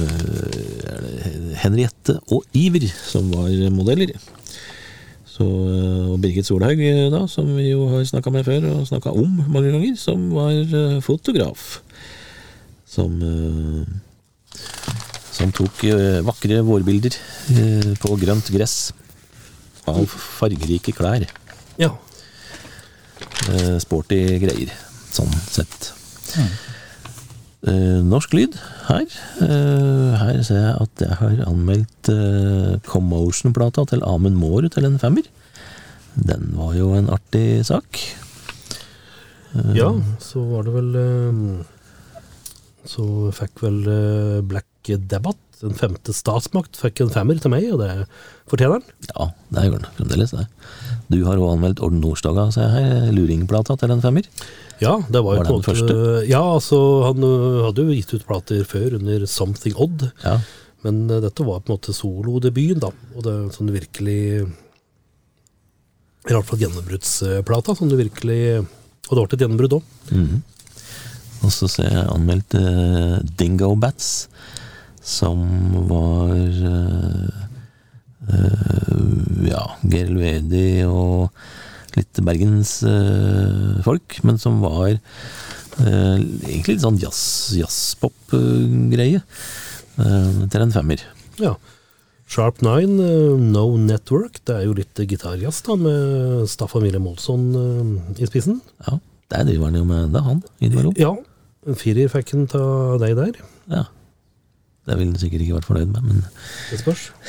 det 0.01 1.57
Henriette 1.61 2.17
og 2.33 2.43
Iver 2.57 2.87
som 2.89 3.29
var 3.31 3.53
modeller. 3.71 4.15
Så, 5.41 5.47
eh, 5.49 6.09
og 6.13 6.19
Birgit 6.21 6.45
Solhaug, 6.45 6.79
eh, 6.85 7.07
da, 7.09 7.23
som 7.29 7.47
vi 7.57 7.71
jo 7.71 7.87
har 7.89 8.05
snakka 8.05 8.31
med 8.33 8.45
før, 8.45 8.67
og 8.75 8.87
snakka 8.89 9.13
om 9.17 9.39
mange 9.49 9.71
ganger, 9.73 9.95
som 9.97 10.27
var 10.35 10.53
eh, 10.53 11.01
fotograf. 11.01 11.81
Som 12.85 13.17
Som 15.31 15.49
tok 15.55 15.79
vakre 16.27 16.59
vårbilder 16.61 17.15
på 18.03 18.17
grønt 18.19 18.49
gress 18.53 18.91
av 19.89 20.03
fargerike 20.11 20.91
klær. 20.93 21.23
Ja. 21.79 21.89
Sporty 23.81 24.19
greier, 24.43 24.75
sånn 25.09 25.31
sett. 25.47 25.93
Eh, 26.35 26.51
norsk 27.61 28.33
lyd 28.33 28.55
her. 28.87 29.05
Eh, 29.45 30.15
her 30.17 30.39
ser 30.41 30.63
jeg 30.63 30.77
at 30.81 31.03
jeg 31.05 31.17
har 31.19 31.43
anmeldt 31.45 32.09
eh, 32.09 32.79
Commotion-plata 32.87 33.85
til 33.91 34.01
Amund 34.07 34.39
Mårud 34.41 34.71
til 34.73 34.87
en 34.87 34.97
femmer. 35.01 35.27
Den 36.15 36.51
var 36.57 36.73
jo 36.75 36.93
en 36.97 37.11
artig 37.13 37.61
sak. 37.69 38.01
Eh, 39.53 39.75
ja, 39.77 39.91
så 40.23 40.41
var 40.47 40.65
det 40.65 40.73
vel 40.73 40.91
eh, 40.95 42.19
Så 42.87 43.05
fikk 43.35 43.63
vel 43.65 43.79
eh, 43.85 44.41
Black 44.41 44.67
Debatt 44.87 45.39
den 45.61 45.75
femte 45.77 46.13
statsmakt, 46.15 46.73
fikk 46.79 47.03
en 47.03 47.11
femmer 47.13 47.37
til 47.37 47.51
meg, 47.53 47.67
og 47.69 47.83
det 47.83 48.07
fortjener 48.49 48.79
han. 48.79 48.95
Ja, 49.11 49.27
det 49.53 49.65
gjør 49.67 49.75
den 49.75 49.91
fremdeles. 49.97 50.33
det. 50.33 50.47
Du 51.13 51.19
har 51.27 51.37
òg 51.37 51.51
anmeldt 51.53 51.83
Orden 51.85 52.01
Nordstoga, 52.01 52.47
ser 52.49 52.65
jeg 52.65 52.73
her. 52.79 53.11
Luringplata 53.13 53.75
til 53.77 53.93
en 53.93 54.01
femmer. 54.01 54.25
Ja, 54.81 54.95
det 55.13 55.21
var 55.21 55.37
Var 55.37 55.45
jo 55.45 55.59
på 55.61 55.73
en 55.73 55.81
måte? 55.83 56.25
Ja, 56.29 56.41
altså, 56.55 56.77
han 57.05 57.21
hadde 57.67 57.85
jo 57.85 57.93
gitt 57.93 58.13
ut 58.15 58.25
plater 58.25 58.63
før 58.65 58.97
under 58.97 59.27
Something 59.29 59.77
Odd, 59.77 60.07
Ja, 60.25 60.39
men 60.85 61.03
uh, 61.11 61.19
dette 61.21 61.45
var 61.45 61.61
på 61.61 61.69
en 61.69 61.77
måte 61.77 61.93
solodebuten, 61.93 62.81
da. 62.81 62.89
Og 63.15 63.25
det 63.25 63.33
er 63.33 63.51
sånn 63.53 63.69
virkelig 63.73 64.21
I 64.41 66.31
hvert 66.31 66.47
fall 66.49 66.63
gjennombruddsplata, 66.63 67.75
sånn 67.77 67.91
det 67.93 67.99
virkelig 68.01 68.41
Og 68.61 69.13
det 69.13 69.19
ble 69.19 69.37
et 69.37 69.43
gjennombrudd 69.45 69.77
òg. 69.77 69.93
Mhm. 70.09 70.41
Og 71.41 71.49
så 71.49 71.65
ser 71.73 71.87
jeg 71.89 72.09
anmeldt 72.13 72.53
eh, 72.53 73.15
Dingo 73.39 73.71
Bats, 73.81 74.27
som 75.01 75.39
var 75.89 76.35
uh, 76.37 77.31
Ja, 79.47 79.63
Geir 79.81 80.11
Luedi 80.13 80.85
og 80.85 81.33
litt 81.99 82.19
bergensfolk, 82.27 84.19
men 84.27 84.37
som 84.41 84.59
var 84.63 84.89
eh, 84.93 86.17
egentlig 86.19 86.75
litt 86.77 86.83
sånn 86.85 86.99
jazz- 87.01 87.53
jazzpop-greie. 87.59 89.21
eh, 90.01 90.47
til 90.51 90.61
en 90.65 90.71
femmer. 90.75 90.99
Ja. 91.41 91.55
Sharp 92.31 92.61
Nine, 92.63 92.95
ø, 93.03 93.37
No 93.37 93.75
Network, 93.77 94.39
det 94.47 94.55
er 94.55 94.63
jo 94.69 94.73
litt 94.77 94.95
gitarjazz, 94.95 95.61
da, 95.67 95.75
med 95.75 96.47
Staffan 96.47 96.81
Wilhelm 96.85 97.07
Olsson 97.11 97.43
i 98.17 98.25
spissen. 98.29 98.61
Ja, 98.87 98.99
der 99.33 99.43
driver 99.49 99.65
han 99.67 99.75
jo 99.75 99.83
med 99.89 100.05
enda, 100.07 100.21
han. 100.23 100.39
Innimellom. 100.63 100.93
Ja, 100.97 101.11
en 101.67 101.75
firer 101.75 102.07
fikk 102.13 102.31
han 102.31 102.47
av 102.55 102.99
deg 103.03 103.17
der. 103.19 103.33
Ja. 103.67 103.83
Det 104.87 104.95
ville 104.97 105.11
han 105.11 105.19
sikkert 105.19 105.43
ikke 105.43 105.57
vært 105.59 105.67
fornøyd 105.67 105.91
med, 105.91 106.03
men 106.07 106.23
Det 106.71 106.79
spørs. 106.79 107.03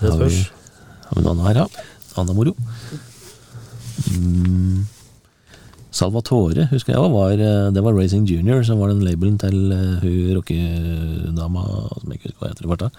Det 0.00 0.08
har 0.10 0.18
vi, 0.18 0.30
spørs. 0.32 0.50
har 1.06 1.14
vi 1.20 1.22
noen 1.28 1.44
her, 1.46 1.60
ja. 1.62 1.66
Anna 2.20 2.34
moro. 2.36 2.54
Mm. 4.12 4.82
Salvatore 5.92 6.66
husker 6.70 6.94
jeg 6.94 7.10
var 7.12 7.34
eh, 7.36 7.68
Det 7.74 7.82
var 7.84 7.92
Racing 7.92 8.24
Junior 8.24 8.62
som 8.64 8.80
var 8.80 8.88
den 8.88 9.04
labelen 9.04 9.36
til 9.40 9.72
eh, 9.74 10.00
hun 10.00 10.38
rockedama 10.38 11.64
som 12.00 12.14
jeg 12.14 12.20
ikke 12.20 12.32
husker 12.32 12.40
hva 12.40 12.52
heter. 12.52 12.88
i. 12.88 12.92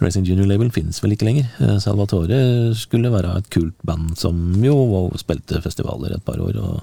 Racing 0.00 0.26
Junior-labelen 0.28 0.72
finnes 0.72 0.98
vel 1.00 1.14
ikke 1.14 1.28
lenger. 1.28 1.48
Eh, 1.60 1.76
Salvatore 1.80 2.40
skulle 2.76 3.12
være 3.12 3.36
et 3.40 3.48
kult 3.52 3.76
band 3.86 4.16
som 4.20 4.36
jo 4.64 5.06
spilte 5.20 5.62
festivaler 5.64 6.16
et 6.16 6.24
par 6.24 6.40
år. 6.40 6.56
og 6.60 6.80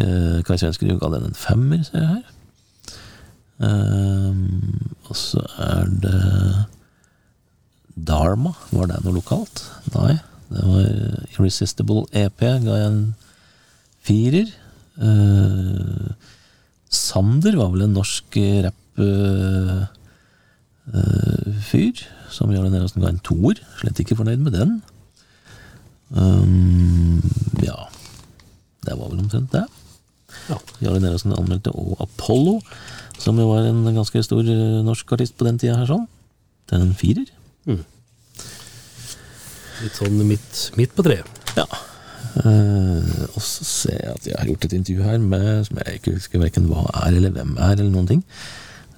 eh, 0.00 0.40
Kai 0.44 0.58
Svenskerud 0.60 1.00
ga 1.00 1.12
den 1.14 1.30
en 1.30 1.38
femmer, 1.38 1.84
ser 1.88 2.04
jeg 2.04 2.12
her. 2.16 2.28
Um, 3.62 4.90
og 5.06 5.14
så 5.14 5.38
er 5.62 5.86
det 6.02 6.66
Dharma, 7.94 8.56
var 8.72 8.88
det 8.90 9.02
noe 9.04 9.20
lokalt? 9.20 9.62
Nei, 9.94 10.16
det 10.52 10.64
var 10.68 10.84
Irresistible 11.32 12.02
EP, 12.16 12.40
ga 12.40 12.72
jeg 12.78 12.88
en 12.90 13.14
firer. 14.04 14.48
Uh, 15.00 16.10
Sander 16.92 17.56
var 17.56 17.68
vel 17.72 17.82
en 17.86 17.96
norsk 17.96 18.36
rapp-fyr, 18.66 19.96
som 22.32 22.52
Jarle 22.52 22.70
Neråsen 22.72 23.02
ga 23.02 23.08
en 23.12 23.24
toer. 23.24 23.56
Slett 23.80 24.00
ikke 24.02 24.18
fornøyd 24.18 24.40
med 24.44 24.52
den. 24.56 24.70
Um, 26.12 27.22
ja, 27.64 27.88
det 28.84 28.98
var 28.98 29.08
vel 29.08 29.22
omtrent 29.24 29.52
det. 29.54 29.64
Ja. 30.50 30.58
Jarle 30.84 31.00
Neråsen 31.00 31.32
anmeldte 31.36 31.72
og 31.72 31.96
Apollo, 32.04 32.60
som 33.20 33.38
jo 33.40 33.46
var 33.52 33.60
en 33.68 33.84
ganske 33.94 34.22
stor 34.24 34.42
eh, 34.44 34.82
norsk 34.84 35.12
artist 35.14 35.36
på 35.38 35.46
den 35.48 35.58
tida 35.62 35.76
her, 35.78 35.88
sånn. 35.88 36.06
Til 36.68 36.78
en 36.84 36.94
firer. 36.98 37.28
Litt 39.82 39.98
sånn 39.98 40.18
midt, 40.28 40.58
midt 40.78 40.94
på 40.96 41.04
treet. 41.06 41.28
Ja. 41.58 41.66
Eh, 42.42 43.22
og 43.34 43.40
så 43.44 43.66
ser 43.68 43.98
jeg 43.98 44.16
at 44.16 44.26
jeg 44.30 44.38
har 44.38 44.48
gjort 44.48 44.66
et 44.68 44.76
intervju 44.78 45.04
her 45.04 45.18
med 45.20 45.66
som 45.68 45.80
jeg 45.82 45.98
ikke 45.98 46.16
husker 46.16 46.40
verken 46.42 46.68
hva 46.70 46.86
er 47.04 47.16
eller 47.18 47.34
hvem 47.34 47.56
er, 47.58 47.74
eller 47.76 47.90
noen 47.92 48.10
ting. 48.14 48.22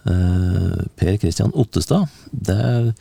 Eh, 0.05 0.81
per 1.01 1.17
Christian 1.17 1.55
Ottestad. 1.57 2.13
Det 2.31 2.93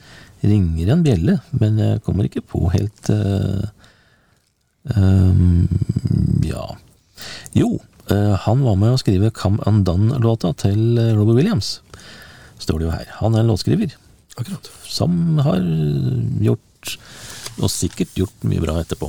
ringer 0.44 0.92
en 0.92 1.02
bjelle, 1.04 1.38
men 1.52 1.80
jeg 1.80 2.02
kommer 2.04 2.28
ikke 2.28 2.44
på 2.48 2.66
helt 2.72 3.10
eh, 3.12 3.66
ehm, 4.96 5.68
Ja. 6.44 6.64
Jo, 7.54 7.76
eh, 8.10 8.34
han 8.46 8.64
var 8.64 8.78
med 8.80 8.94
å 8.94 9.00
skrive 9.00 9.32
Come 9.36 9.60
Undone-låta 9.68 10.54
til 10.64 10.96
Robert 11.16 11.36
Williams. 11.38 11.78
Står 12.58 12.80
det 12.80 12.88
jo 12.88 12.96
her. 12.96 13.06
Han 13.20 13.34
er 13.36 13.44
en 13.44 13.52
låtskriver 13.52 13.94
Akkurat. 14.34 14.70
som 14.88 15.38
har 15.44 15.60
gjort, 16.42 16.96
og 17.60 17.70
sikkert 17.72 18.14
gjort 18.18 18.46
mye 18.48 18.62
bra 18.62 18.76
etterpå. 18.82 19.08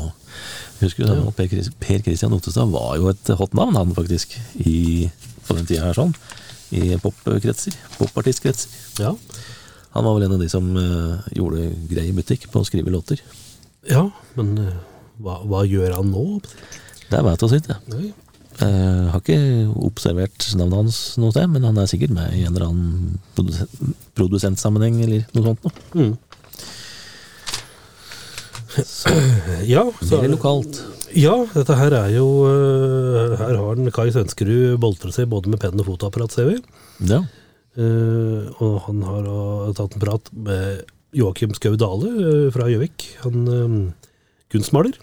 Husker 0.82 1.06
du 1.06 1.10
det? 1.10 1.18
Ja. 1.20 1.34
Per, 1.82 2.02
Kristian 2.06 2.36
Ottestad 2.36 2.72
var 2.74 2.96
jo 3.00 3.10
et 3.12 3.32
hot 3.40 3.56
navn, 3.58 3.78
han 3.80 3.96
faktisk, 3.98 4.36
i, 4.62 5.08
på 5.48 5.58
den 5.58 5.70
tida 5.70 5.88
her 5.88 5.98
sånn. 5.98 6.16
I 6.76 6.98
popkretser. 7.02 7.78
Popartistkretser. 8.00 8.74
Ja. 9.02 9.14
Han 9.96 10.04
var 10.04 10.18
vel 10.18 10.28
en 10.28 10.36
av 10.36 10.44
de 10.44 10.50
som 10.52 10.68
uh, 10.76 11.24
gjorde 11.32 11.70
grei 11.90 12.10
butikk 12.16 12.50
på 12.52 12.62
å 12.62 12.68
skrive 12.68 12.92
låter. 12.92 13.22
ja, 13.88 14.10
men 14.36 14.58
uh, 14.60 14.76
hva, 15.24 15.40
hva 15.48 15.64
gjør 15.64 15.96
han 15.96 16.12
nå? 16.12 16.26
Det 17.08 17.22
veit 17.24 17.40
jeg 17.40 17.50
så 17.50 17.56
vidt, 17.56 17.72
jeg. 17.72 18.14
Eh, 18.64 19.08
har 19.12 19.20
ikke 19.20 19.68
observert 19.84 20.46
navnet 20.56 20.86
hans 20.86 20.98
noe 21.20 21.34
sted, 21.34 21.50
men 21.52 21.66
han 21.68 21.80
er 21.80 21.90
sikkert 21.92 22.14
med 22.16 22.32
i 22.38 22.46
en 22.48 22.56
eller 22.56 22.70
annen 22.70 23.56
produsentsammenheng 24.16 25.02
eller 25.04 25.26
noe 25.36 25.50
sånt. 25.50 25.66
Noe. 25.66 25.74
Mm. 25.96 26.14
Ja, 29.74 29.86
så 30.02 30.20
er 30.20 30.26
det, 30.26 30.34
lokalt. 30.34 30.82
ja, 31.16 31.36
dette 31.54 31.78
her 31.80 31.96
er 31.98 32.12
jo 32.16 32.28
Her 33.40 33.56
har 33.62 33.80
den 33.80 33.92
Kai 33.96 34.10
Svenskerud 34.14 34.80
boltra 34.84 35.14
seg 35.16 35.30
både 35.32 35.52
med 35.52 35.62
penn 35.64 35.80
og 35.80 35.88
fotoapparat, 35.90 36.36
ser 36.36 36.52
vi. 36.52 36.60
Ja. 37.08 37.24
Uh, 37.76 38.48
og 38.64 38.78
han 38.86 39.02
har 39.04 39.26
uh, 39.28 39.74
tatt 39.76 39.98
en 39.98 40.04
prat 40.04 40.30
med 40.32 40.86
Joakim 41.16 41.52
Skau 41.58 41.76
Dale 41.80 42.12
uh, 42.16 42.48
fra 42.56 42.70
Gjøvik. 42.72 43.10
Han 43.26 43.50
uh, 43.52 43.76
kunstmaler. 44.54 44.96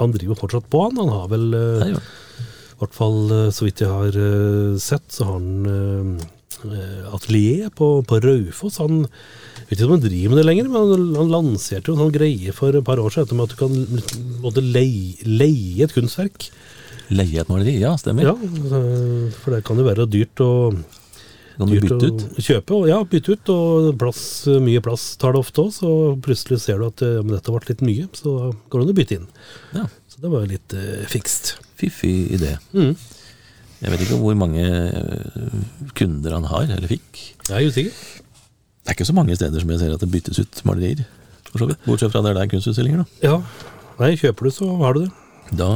Han 0.00 0.14
driver 0.14 0.38
fortsatt 0.38 0.68
på, 0.72 0.80
han. 0.86 1.00
Han 1.00 1.12
har 1.12 1.28
vel 1.32 1.54
eh. 1.56 1.90
I 1.90 2.80
hvert 2.80 2.96
fall 2.96 3.32
eh, 3.34 3.48
så 3.52 3.66
vidt 3.66 3.82
jeg 3.84 3.92
har 3.92 4.16
eh, 4.16 4.76
sett, 4.80 5.04
så 5.12 5.26
har 5.28 5.34
han 5.36 5.66
eh, 5.68 6.12
eh, 6.24 6.28
atelier 7.12 7.70
på, 7.76 7.92
på 8.06 8.20
Raufoss. 8.24 8.80
Han 8.82 9.04
vet 9.68 9.78
ikke 9.78 9.88
om 9.88 9.96
han 9.96 10.04
driver 10.04 10.32
med 10.32 10.40
det 10.40 10.46
lenger, 10.48 10.70
men 10.70 10.92
han, 10.92 11.08
han 11.18 11.32
lanserte 11.32 11.90
jo 11.90 11.96
en 11.96 12.04
sånn 12.04 12.14
greie 12.14 12.54
for 12.56 12.76
et 12.76 12.86
par 12.86 13.02
år 13.02 13.14
siden 13.14 13.38
med 13.38 13.48
at 13.48 13.54
du 13.54 13.60
kan 13.60 14.40
måtte 14.44 14.64
leie, 14.64 15.16
leie 15.26 15.86
et 15.86 15.94
kunstverk. 15.94 16.50
Leie 17.10 17.42
et 17.42 17.50
maleri, 17.50 17.76
ja, 17.82 17.96
stemmer. 17.98 18.30
Ja, 18.30 18.34
eh, 18.38 19.30
for 19.40 19.54
det 19.54 19.64
kan 19.66 19.80
jo 19.80 19.86
være 19.88 20.08
dyrt 20.10 20.42
å 20.44 20.50
Kan 21.60 21.68
du 21.68 21.76
bytte 21.82 22.08
ut? 22.08 22.22
Kjøpe, 22.40 22.76
og, 22.76 22.86
ja, 22.88 23.00
bytte 23.04 23.34
ut, 23.36 23.50
og 23.52 23.88
plass, 24.00 24.22
mye 24.64 24.80
plass 24.84 25.10
tar 25.20 25.34
det 25.34 25.42
ofte 25.42 25.66
òg, 25.66 25.72
så 25.76 25.90
plutselig 26.24 26.62
ser 26.62 26.80
du 26.80 26.86
at 26.86 27.02
ja, 27.04 27.20
men 27.20 27.34
dette 27.34 27.52
ble 27.52 27.66
litt 27.68 27.82
mye, 27.84 28.06
så 28.16 28.52
går 28.70 28.80
det 28.80 28.86
an 28.86 28.94
å 28.94 28.98
bytte 29.00 29.18
inn. 29.18 29.26
Ja. 29.76 29.88
Så 30.10 30.22
det 30.22 30.30
var 30.32 30.46
jo 30.46 30.52
litt 30.54 30.76
eh, 30.78 31.02
fikst. 31.10 31.58
Fiffig 31.80 32.30
idé. 32.36 32.54
Mm. 32.76 32.94
Jeg 33.80 33.92
vet 33.94 34.02
ikke 34.04 34.18
hvor 34.20 34.36
mange 34.36 34.64
eh, 34.64 35.54
kunder 35.96 36.34
han 36.36 36.44
har, 36.50 36.66
eller 36.68 36.90
fikk. 36.90 37.20
Jeg 37.48 37.56
er 37.56 37.68
usikker. 37.70 38.02
Det 38.80 38.92
er 38.92 38.96
ikke 38.98 39.08
så 39.08 39.16
mange 39.16 39.36
steder 39.38 39.60
som 39.62 39.70
jeg 39.72 39.80
ser 39.82 39.94
at 39.94 40.02
det 40.04 40.10
byttes 40.12 40.40
ut 40.42 40.62
malerier. 40.68 41.04
Bortsett 41.86 42.12
fra 42.12 42.22
der 42.24 42.36
det 42.36 42.44
er 42.44 42.50
kunstutstillinger, 42.52 43.02
da. 43.04 43.26
Ja. 43.26 43.38
Nei, 44.00 44.14
kjøper 44.20 44.46
du, 44.46 44.50
så 44.54 44.68
har 44.80 44.96
du 44.96 45.02
det. 45.06 45.10
Da 45.58 45.70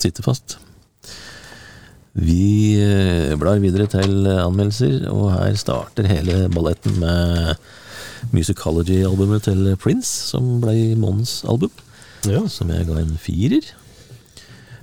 sitter 0.00 0.26
fast. 0.26 0.56
Vi 2.14 2.76
eh, 2.78 3.32
blar 3.40 3.58
videre 3.62 3.86
til 3.90 4.26
anmeldelser, 4.30 5.08
og 5.10 5.32
her 5.34 5.56
starter 5.58 6.06
hele 6.10 6.44
balletten 6.54 6.96
med 7.02 7.54
Musicology-albumet 8.34 9.44
til 9.48 9.72
Prince, 9.82 10.10
som 10.32 10.60
ble 10.62 10.94
månedens 10.96 11.42
album, 11.48 11.72
Ja. 12.28 12.44
som 12.48 12.70
jeg 12.72 12.86
ga 12.88 13.00
en 13.02 13.16
firer. 13.20 13.66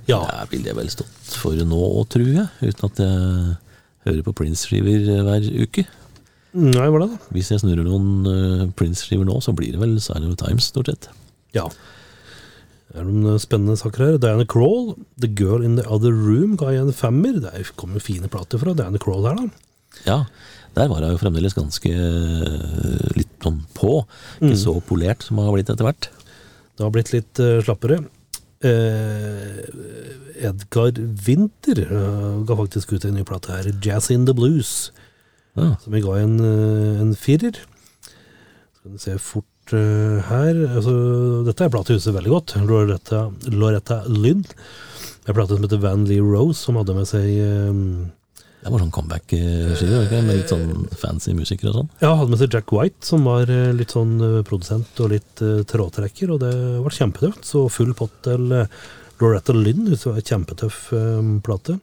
Ja. 0.08 0.18
Der 0.18 0.50
ville 0.50 0.70
jeg 0.70 0.78
vel 0.78 0.90
stått 0.92 1.34
for 1.38 1.56
nå, 1.56 1.82
tror 2.12 2.28
jeg, 2.28 2.46
uten 2.62 2.88
at 2.88 3.02
jeg 3.02 3.56
hører 4.06 4.22
på 4.26 4.34
Prince-skiver 4.42 5.08
hver 5.26 5.48
uke. 5.62 5.86
Nei, 6.52 6.86
hva 6.92 7.06
da? 7.06 7.08
Hvis 7.32 7.48
jeg 7.52 7.62
snurrer 7.62 7.86
noen 7.86 8.28
eh, 8.28 8.64
Prince-skiver 8.76 9.24
nå, 9.28 9.38
så 9.44 9.54
blir 9.56 9.72
det 9.72 9.80
vel 9.80 9.94
Sign 10.02 10.26
of 10.28 10.36
Times, 10.40 10.68
stort 10.68 10.90
sett. 10.90 11.08
Ja. 11.56 11.68
Det 12.92 13.00
er 13.00 13.06
noen 13.08 13.40
spennende 13.40 13.78
saker 13.80 14.04
her. 14.04 14.16
Diana 14.20 14.44
Crawl, 14.44 14.92
The 15.22 15.30
Girl 15.32 15.64
in 15.64 15.78
the 15.78 15.86
Other 15.88 16.12
Room, 16.12 16.58
ga 16.60 16.74
jeg 16.74 16.84
en 16.84 16.96
femmer. 16.96 17.38
Det 17.40 17.70
kommer 17.80 17.96
jo 17.96 18.04
fine 18.04 18.28
plater 18.32 18.60
fra 18.60 18.74
Diana 18.76 19.00
Crawl 19.00 19.24
her, 19.30 19.38
da. 19.38 19.68
Ja, 20.04 20.18
der 20.76 20.88
var 20.88 21.04
hun 21.04 21.14
jo 21.14 21.20
fremdeles 21.20 21.56
ganske 21.56 21.88
eh, 21.92 23.06
litt 23.16 23.32
sånn 23.44 23.62
på. 23.76 24.02
Ikke 24.40 24.58
så 24.60 24.76
polert 24.84 25.24
som 25.24 25.40
hun 25.40 25.48
har 25.48 25.56
blitt 25.56 25.72
etter 25.72 25.88
hvert. 25.88 26.10
Det 26.76 26.84
har 26.84 26.92
blitt 26.92 27.12
litt 27.14 27.40
eh, 27.44 27.60
slappere. 27.64 28.02
Eh, 28.62 29.62
Edgar 30.42 30.92
Winter 31.26 31.80
uh, 31.86 32.42
ga 32.46 32.56
faktisk 32.58 32.92
ut 32.94 33.04
en 33.06 33.16
ny 33.18 33.24
plate 33.26 33.50
her, 33.50 33.70
Jazz 33.82 34.10
in 34.10 34.26
the 34.26 34.34
Blues, 34.34 34.90
Ja, 35.52 35.74
som 35.82 35.92
jeg 35.92 36.06
ga 36.06 36.14
en, 36.16 36.38
eh, 36.40 37.00
en 37.02 37.12
firer. 37.18 37.58
Skal 38.78 38.94
vi 38.94 39.00
se 39.02 39.18
fort 39.20 39.74
eh, 39.76 40.22
her. 40.30 40.62
Altså, 40.78 40.94
dette 41.44 41.66
er 41.66 41.72
plate 41.74 41.92
jeg 41.92 42.00
husker 42.00 42.16
veldig 42.16 42.32
godt. 42.32 42.54
Loretta, 42.64 43.20
Loretta 43.52 43.98
Lynn. 44.08 44.46
En 45.28 45.36
plate 45.36 45.52
som 45.52 45.66
heter 45.66 45.82
Van 45.82 46.06
Lee 46.08 46.24
Rose, 46.24 46.56
som 46.62 46.80
hadde 46.80 46.96
med 46.96 47.10
seg 47.10 47.28
eh, 47.36 47.82
det 48.62 48.70
var 48.70 48.78
sånn 48.78 48.92
comeback-skive, 48.94 50.04
okay? 50.04 50.20
med 50.22 50.36
litt 50.38 50.52
sånn 50.52 50.84
fancy 50.94 51.32
musikere 51.34 51.72
og 51.72 51.80
sånn. 51.80 51.88
Ja, 51.98 52.12
hadde 52.14 52.30
med 52.30 52.38
seg 52.38 52.54
Jack 52.54 52.70
White, 52.70 53.02
som 53.08 53.24
var 53.26 53.50
eh, 53.50 53.72
litt 53.74 53.94
sånn 53.94 54.12
eh, 54.22 54.36
produsent 54.46 55.00
og 55.02 55.10
litt 55.10 55.42
uh, 55.42 55.64
trådtrekker, 55.66 56.30
og 56.30 56.38
det 56.44 56.52
var 56.84 56.94
kjempetøft. 56.94 57.42
Så 57.48 57.64
full 57.74 57.90
pott 57.98 58.14
til 58.22 58.54
eh, 58.54 58.70
Loretta 59.18 59.56
Lynn, 59.56 59.88
det 59.90 59.98
var 60.04 60.20
en 60.22 60.28
kjempetøff 60.30 60.78
um, 60.94 61.34
plate. 61.42 61.80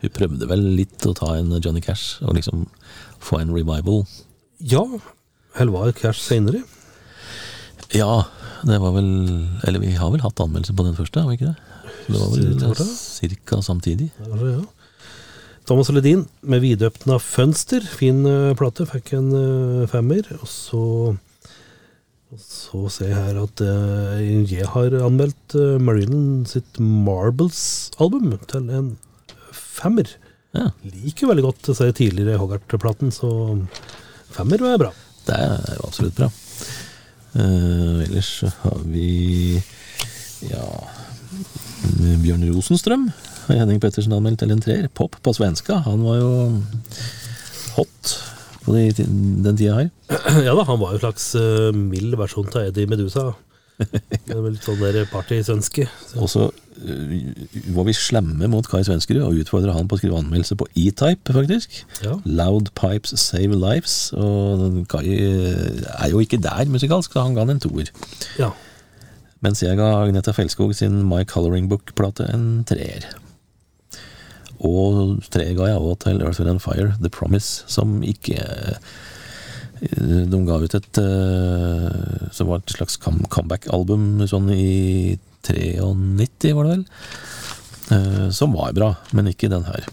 Hun 0.00 0.16
prøvde 0.16 0.48
vel 0.48 0.64
litt 0.80 1.04
å 1.04 1.12
ta 1.18 1.34
en 1.36 1.52
Johnny 1.58 1.84
Cash 1.84 2.24
og 2.24 2.38
liksom 2.40 2.64
få 3.22 3.42
en 3.42 3.52
revival. 3.52 4.06
Ja, 4.64 4.86
eller 5.60 5.76
var 5.76 5.92
Cash 5.92 6.24
senere? 6.24 6.64
Ja, 7.92 8.22
det 8.64 8.78
var 8.80 8.94
vel 8.94 9.10
Eller 9.68 9.82
vi 9.82 9.90
har 9.98 10.08
vel 10.14 10.22
hatt 10.24 10.40
anmeldelse 10.40 10.72
på 10.72 10.86
den 10.86 10.96
første, 10.96 11.20
har 11.20 11.28
vi 11.28 11.36
ikke 11.36 11.52
det? 11.52 11.72
Det 12.06 12.16
var 12.16 12.32
vel 12.32 13.36
ca. 13.44 13.60
samtidig. 13.60 14.08
Ja, 14.16 14.36
det. 14.40 14.54
ja. 14.56 14.70
Thomas 15.72 15.88
Ledin 15.88 16.26
med 16.44 16.60
'Vidøpna 16.60 17.16
fønster. 17.16 17.80
Fin 17.80 18.26
eh, 18.28 18.50
plate, 18.60 18.84
fikk 18.84 19.14
en 19.16 19.30
eh, 19.32 19.86
femmer. 19.88 20.26
Og 20.36 20.44
så, 20.44 20.80
og 22.28 22.42
så 22.44 22.80
ser 22.92 23.08
jeg 23.08 23.16
her 23.16 23.38
at 23.40 23.62
eh, 23.64 24.50
jeg 24.50 24.68
har 24.68 24.92
anmeldt 25.00 25.56
Marilyn 25.80 26.44
sitt 26.44 26.76
Marbles-album 26.76 28.36
til 28.52 28.68
en 28.68 28.92
femmer. 29.48 30.12
Ja, 30.52 30.68
Liker 30.84 31.32
veldig 31.32 31.46
godt 31.48 31.64
disse 31.70 31.88
tidligere 31.96 32.36
Hoggart-platen, 32.44 33.08
så 33.08 33.32
femmer 34.36 34.60
er 34.74 34.76
bra. 34.76 34.92
det 35.24 35.40
er 35.40 35.76
jo 35.78 35.88
absolutt 35.88 36.20
bra. 36.20 36.28
Uh, 37.32 38.04
ellers 38.04 38.42
har 38.60 38.80
vi 38.92 39.56
ja 40.44 40.66
Bjørn 42.20 42.50
Rosenstrøm 42.52 43.08
har 43.46 43.62
Henning 43.62 43.80
Pettersen 43.82 44.14
anmeldt 44.16 44.42
til 44.42 44.52
en 44.54 44.62
treer. 44.62 44.88
Pop 44.94 45.16
på 45.22 45.34
svenska. 45.36 45.80
Han 45.86 46.04
var 46.06 46.20
jo 46.20 46.32
hot 47.76 48.16
på 48.62 48.74
de, 48.76 48.90
den 48.98 49.56
tida 49.56 49.78
her. 49.80 49.88
Ja 50.46 50.54
da, 50.54 50.66
han 50.68 50.80
var 50.80 50.92
jo 50.92 51.00
en 51.00 51.06
slags 51.06 51.32
uh, 51.38 51.70
mild 51.74 52.14
versjon 52.20 52.50
av 52.52 52.68
Eddie 52.68 52.90
Medusa. 52.90 53.32
Litt 53.82 54.64
sånn 54.66 54.82
der 54.82 55.00
partysvenske. 55.10 55.88
Og 56.20 56.30
så 56.30 56.48
uh, 56.52 57.14
var 57.74 57.88
vi 57.88 57.94
slemme 57.96 58.50
mot 58.52 58.68
Kai 58.70 58.82
Svenskerud 58.86 59.24
og 59.26 59.40
utfordra 59.42 59.74
han 59.74 59.88
på 59.90 59.98
å 59.98 60.02
skrive 60.02 60.20
anmeldelse 60.20 60.58
på 60.60 60.68
E-Type, 60.78 61.34
faktisk. 61.34 61.80
Ja. 62.04 62.18
Loud 62.26 62.70
Pipes 62.78 63.16
Save 63.18 63.58
Lives. 63.58 63.96
Og 64.14 64.84
Kai 64.92 65.06
øh, 65.16 65.82
er 65.98 66.12
jo 66.12 66.22
ikke 66.22 66.40
der 66.42 66.70
musikalsk, 66.70 67.16
så 67.16 67.26
han 67.26 67.34
ga 67.34 67.46
han 67.46 67.56
en 67.56 67.64
toer. 67.64 67.90
ja. 68.38 68.52
Mens 69.42 69.58
jeg 69.58 69.74
ga 69.74 69.88
Agneta 70.04 70.30
Felskog 70.30 70.70
sin 70.78 71.00
My 71.10 71.24
Coloring 71.26 71.66
Book-plate 71.66 72.28
en 72.30 72.44
treer. 72.68 73.08
Og 74.62 75.22
tre 75.32 75.48
ga 75.58 75.70
jeg 75.72 75.80
òg 75.82 75.96
til 76.04 76.22
Earth, 76.22 76.40
Wind 76.40 76.54
and 76.54 76.62
Fire, 76.62 76.92
The 77.02 77.10
Promise, 77.10 77.64
som 77.66 78.00
ikke 78.06 78.38
øh, 78.38 80.22
De 80.30 80.42
ga 80.46 80.60
ut 80.62 80.74
et 80.78 80.98
øh, 81.02 82.28
Som 82.30 82.52
var 82.52 82.62
et 82.62 82.76
slags 82.76 82.98
comeback-album 83.02 84.22
sånn 84.30 84.52
i 84.54 85.18
93, 85.42 86.52
var 86.54 86.68
det 86.68 86.76
vel? 86.76 86.84
Eh, 87.90 88.28
som 88.30 88.54
var 88.54 88.72
bra, 88.76 88.92
men 89.10 89.26
ikke 89.32 89.50
den 89.50 89.66
her. 89.66 89.88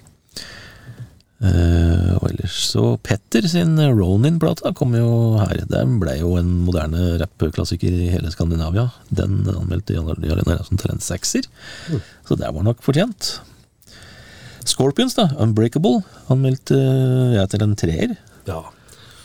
Eh, 1.39 2.09
og 2.19 2.25
ellers 2.27 2.57
så 2.73 2.83
Petter 3.01 3.47
sin 3.47 3.79
Ronin-plata 3.79 4.73
kom 4.77 4.95
jo 4.97 5.39
her. 5.39 5.63
Den 5.71 5.97
ble 6.01 6.17
jo 6.19 6.33
en 6.39 6.51
moderne 6.67 7.15
rappklassiker 7.21 7.95
i 7.95 8.09
hele 8.13 8.31
Skandinavia. 8.33 8.89
Den 9.09 9.41
anmeldte 9.47 9.95
Jan 9.95 10.09
Jarle 10.11 10.45
Nerasson 10.45 10.81
til 10.81 10.93
en 10.93 11.03
sekser, 11.03 11.47
så 12.27 12.37
det 12.39 12.51
var 12.53 12.67
nok 12.67 12.83
fortjent. 12.85 13.39
Scorpions, 14.69 15.15
da. 15.17 15.27
Unbreakable. 15.41 16.01
Anmeldte 16.31 16.77
jeg 17.35 17.49
til 17.55 17.65
en 17.67 17.75
treer. 17.79 18.17
ja. 18.49 18.61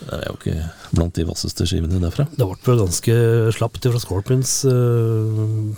Det 0.05 0.13
er 0.19 0.25
jo 0.27 0.35
ikke 0.37 0.55
blant 0.93 1.15
de 1.17 1.23
vasseste 1.25 1.65
skivene 1.65 1.97
derfra. 2.03 2.27
Det 2.37 2.45
ble 2.45 2.59
vel 2.67 2.81
ganske 2.83 3.15
slapt 3.57 3.87
fra 3.89 4.01
Scorpions 4.03 4.51
uh, 4.69 5.71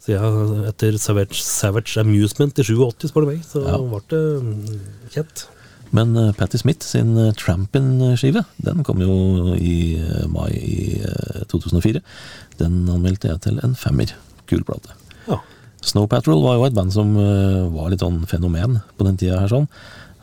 siden 0.00 0.62
etter 0.70 0.96
Savage, 0.96 1.36
Savage 1.44 1.98
Amusement 2.00 2.56
i 2.56 2.64
87, 2.64 3.10
spør 3.10 3.26
du 3.26 3.28
meg. 3.34 3.42
Så 3.44 3.60
Ja. 3.66 3.76
ble 3.82 4.00
det 4.08 4.22
mm, 4.40 4.78
kjent. 5.12 5.42
Men 5.92 6.16
uh, 6.16 6.30
Patti 6.38 6.56
Smith 6.62 6.86
sin 6.86 7.12
uh, 7.18 7.28
Trampin'-skive, 7.36 8.46
den 8.64 8.80
kom 8.88 9.02
jo 9.04 9.52
i 9.60 10.00
mai 10.32 10.48
i 10.56 11.02
uh, 11.04 11.44
2004. 11.52 12.00
Den 12.62 12.86
anmeldte 12.88 13.28
jeg 13.34 13.42
til 13.50 13.60
en 13.64 13.76
femmer. 13.76 14.14
Kul 14.48 14.64
plate. 14.64 14.96
Snow 15.84 16.08
Patrol 16.10 16.42
var 16.42 16.58
jo 16.58 16.66
et 16.66 16.76
band 16.76 16.92
som 16.94 17.14
uh, 17.16 17.68
var 17.72 17.92
litt 17.92 18.02
sånn 18.02 18.24
fenomen 18.28 18.80
på 18.98 19.06
den 19.06 19.18
tida 19.20 19.40
her 19.42 19.52
sånn. 19.52 19.68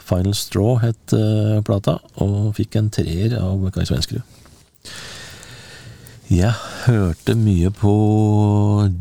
Final 0.05 0.35
Straw 0.37 0.75
het 0.83 1.15
uh, 1.17 1.61
plata, 1.65 1.97
og 2.21 2.53
fikk 2.57 2.77
en 2.77 2.91
treer 2.93 3.37
av 3.39 3.63
Kai 3.73 3.85
Svenskerud. 3.87 4.25
Jeg 6.25 6.53
hørte 6.87 7.35
mye 7.37 7.69
på 7.69 7.91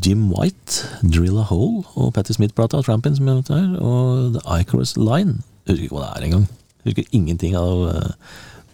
Jim 0.05 0.27
White, 0.29 0.85
Drill 1.01 1.39
a 1.41 1.45
Hole, 1.49 1.81
og 1.97 2.11
Patti 2.13 2.35
Smith-plata, 2.37 2.83
Trampin', 2.85 3.15
som 3.17 3.29
jeg 3.29 3.39
vet 3.39 3.53
her, 3.53 3.71
og 3.81 4.35
The 4.37 4.59
Icarus 4.61 4.93
Line. 4.97 5.39
Jeg 5.65 5.73
husker 5.73 5.87
ikke 5.87 5.97
hva 5.97 6.05
det 6.05 6.11
er 6.11 6.27
engang. 6.27 6.45
Husker 6.85 7.09
ingenting 7.17 7.57
av 7.57 7.81
uh, 7.89 8.11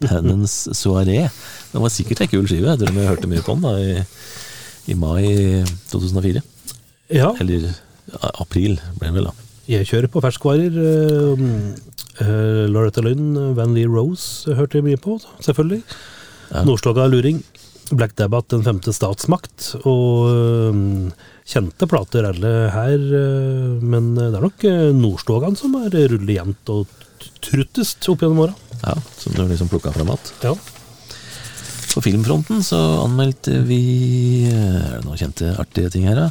Penance 0.04 0.76
Soirée. 0.76 1.30
Det 1.72 1.84
var 1.84 1.96
sikkert 1.96 2.26
en 2.26 2.32
kul 2.34 2.48
skive, 2.50 2.74
jeg 2.74 2.82
tror 2.82 3.00
jeg 3.00 3.12
hørte 3.14 3.32
mye 3.32 3.46
på 3.46 3.56
den 3.56 3.64
da 3.64 3.74
i, 3.80 4.04
i 4.92 5.00
mai 5.00 5.24
2004. 5.92 6.44
ja. 7.14 7.32
Eller 7.44 7.70
april, 8.42 8.78
ble 9.00 9.10
det 9.10 9.16
vel 9.20 9.30
da. 9.30 9.36
Jeg 9.70 9.88
kjører 9.88 10.12
på 10.12 10.22
ferskvarer. 10.24 10.76
Uh, 10.76 11.42
uh, 12.22 12.66
Loretta 12.72 13.04
Lynn, 13.06 13.36
Van 13.58 13.76
Lee 13.76 13.90
Rose 13.90 14.56
hørte 14.58 14.80
jeg 14.80 14.88
mye 14.90 15.00
på, 15.02 15.20
selvfølgelig. 15.44 15.84
Ja. 16.52 16.64
Nordstoga 16.68 17.08
luring. 17.12 17.44
Black 17.92 18.16
Dabbat, 18.16 18.48
Den 18.54 18.64
femte 18.66 18.94
statsmakt. 18.96 19.74
Og 19.84 20.32
uh, 20.32 21.30
kjente 21.48 21.88
plater 21.92 22.28
alle 22.32 22.56
her, 22.74 22.98
uh, 22.98 23.78
men 23.84 24.14
det 24.18 24.32
er 24.32 24.44
nok 24.48 24.68
Nordstogan 24.98 25.58
som 25.60 25.78
er 25.84 25.96
rullejevnt 26.16 26.74
og 26.74 27.00
truttest 27.42 28.08
opp 28.10 28.24
gjennom 28.24 28.48
åra. 28.48 28.58
Ja, 28.82 28.96
som 29.20 29.36
du 29.38 29.44
liksom 29.46 29.70
plukka 29.70 29.94
fram 29.94 30.10
igjen. 30.10 30.32
Ja. 30.42 30.56
På 31.92 32.04
filmfronten 32.04 32.62
så 32.64 32.80
anmeldte 33.02 33.58
vi 33.68 33.82
eh, 34.48 34.78
Er 34.80 35.00
det 35.00 35.06
noen 35.06 35.20
kjente 35.20 35.52
artige 35.60 35.92
ting 35.92 36.08
her, 36.08 36.16
da? 36.16 36.30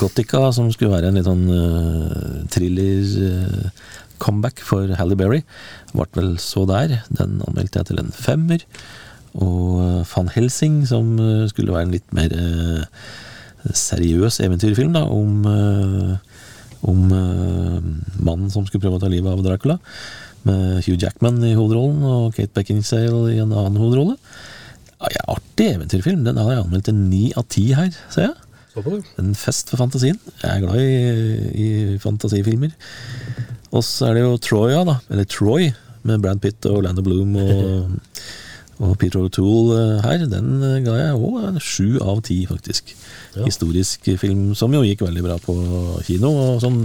Gothica, 0.00 0.46
som 0.56 0.70
skulle 0.72 0.94
være 0.94 1.10
en 1.10 1.18
litt 1.18 1.28
sånn 1.28 1.44
uh, 1.50 2.44
thriller, 2.52 3.04
uh, 3.20 4.00
comeback 4.22 4.62
for 4.64 4.88
Halle 4.96 5.18
Berry. 5.18 5.42
Ble 5.92 6.08
vel 6.16 6.34
så 6.42 6.64
der. 6.70 7.02
Den 7.12 7.40
anmeldte 7.44 7.82
jeg 7.82 7.90
til 7.90 8.00
en 8.00 8.12
femmer. 8.16 8.64
Og 9.34 9.80
eh, 9.82 10.02
Van 10.14 10.30
Helsing, 10.30 10.84
som 10.86 11.16
eh, 11.18 11.46
skulle 11.50 11.74
være 11.74 11.88
en 11.88 11.94
litt 11.96 12.12
mer 12.14 12.34
uh, 12.38 12.84
seriøs 13.72 14.40
eventyrfilm, 14.44 14.92
da, 14.94 15.04
om, 15.08 15.46
eh, 15.48 16.42
om 16.90 17.00
eh, 17.16 17.88
mannen 18.20 18.50
som 18.52 18.66
skulle 18.66 18.84
prøve 18.84 19.00
å 19.00 19.02
ta 19.02 19.10
livet 19.10 19.32
av 19.32 19.42
Dracula. 19.44 19.78
Med 20.44 20.84
Hugh 20.84 21.00
Jackman 21.00 21.40
i 21.48 21.54
hovedrollen 21.56 22.04
og 22.04 22.34
Kate 22.36 22.52
Beckinsale 22.54 23.32
i 23.32 23.40
en 23.40 23.54
annen 23.54 23.80
hovedrolle. 23.80 24.18
Ja, 25.12 25.24
artig 25.36 25.68
eventyrfilm. 25.74 26.24
Den 26.26 26.40
har 26.40 26.52
jeg 26.52 26.64
anmeldt 26.64 26.90
en 26.92 27.04
ni 27.10 27.26
av 27.36 27.46
ti 27.52 27.68
her, 27.76 27.92
ser 28.12 28.30
jeg. 28.30 28.38
En 29.20 29.34
fest 29.38 29.68
for 29.70 29.78
fantasien. 29.78 30.18
Jeg 30.40 30.50
er 30.50 30.62
glad 30.64 30.80
i, 30.82 31.64
i 31.64 31.68
fantasifilmer. 32.02 32.72
Og 33.74 33.84
så 33.86 34.08
er 34.08 34.18
det 34.18 34.24
jo 34.24 34.38
Troya, 34.42 34.82
da. 34.86 34.96
Eller 35.12 35.28
Troy, 35.30 35.68
med 36.04 36.24
Brad 36.24 36.40
Pitt 36.42 36.66
og 36.68 36.80
Orlando 36.80 37.04
Bloom 37.04 37.36
og, 37.40 37.94
og 38.84 38.96
Peter 39.00 39.22
O'Toole 39.22 39.78
eh, 39.78 40.02
her. 40.04 40.26
Den 40.30 40.58
eh, 40.58 40.80
ga 40.84 40.96
jeg 41.00 41.20
òg 41.20 41.38
en 41.50 41.62
sju 41.62 42.00
av 42.02 42.22
ti, 42.26 42.40
faktisk. 42.50 42.94
Ja. 43.36 43.44
Historisk 43.46 44.10
film 44.20 44.52
som 44.58 44.74
jo 44.74 44.82
gikk 44.86 45.06
veldig 45.06 45.24
bra 45.26 45.38
på 45.42 45.56
kino, 46.06 46.32
og 46.32 46.64
som 46.64 46.84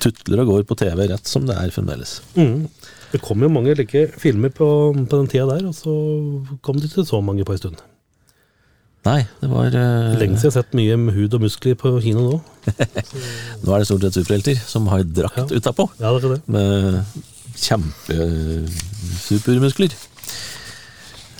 tutler 0.00 0.42
og 0.42 0.54
går 0.54 0.66
på 0.68 0.76
TV 0.80 1.06
rett 1.12 1.28
som 1.28 1.46
det 1.48 1.56
er 1.56 1.72
fremdeles. 1.74 2.18
Mm. 2.36 2.66
Det 3.12 3.18
kom 3.24 3.42
jo 3.42 3.48
mange 3.50 3.74
like 3.74 4.04
filmer 4.22 4.48
på, 4.54 4.66
på 5.10 5.16
den 5.18 5.26
tida 5.30 5.46
der, 5.50 5.64
og 5.66 5.74
så 5.74 5.90
kom 6.62 6.76
det 6.78 6.86
ikke 6.90 7.04
så 7.08 7.18
mange 7.24 7.44
på 7.44 7.52
en 7.56 7.58
stund. 7.58 7.76
Nei, 9.06 9.22
det 9.40 9.48
var 9.48 9.66
uh, 9.72 10.12
Lenge 10.20 10.36
siden 10.36 10.44
jeg 10.44 10.52
har 10.52 10.58
sett 10.60 10.74
mye 10.76 10.96
med 11.00 11.14
hud 11.16 11.32
og 11.34 11.40
muskler 11.46 11.74
på 11.80 11.88
kino 12.04 12.20
nå. 12.26 12.36
Nå 13.64 13.68
er 13.72 13.78
det 13.80 13.86
stort 13.88 14.04
sett 14.04 14.18
superhelter 14.20 14.56
som 14.68 14.84
har 14.92 15.00
drakt 15.08 15.40
Ja. 15.40 15.46
utapå. 15.56 15.84
Ja, 16.02 16.08
det 16.12 16.20
er 16.28 16.32
det. 16.34 16.42
med 16.52 16.68
kjempesupermuskler. 17.56 19.88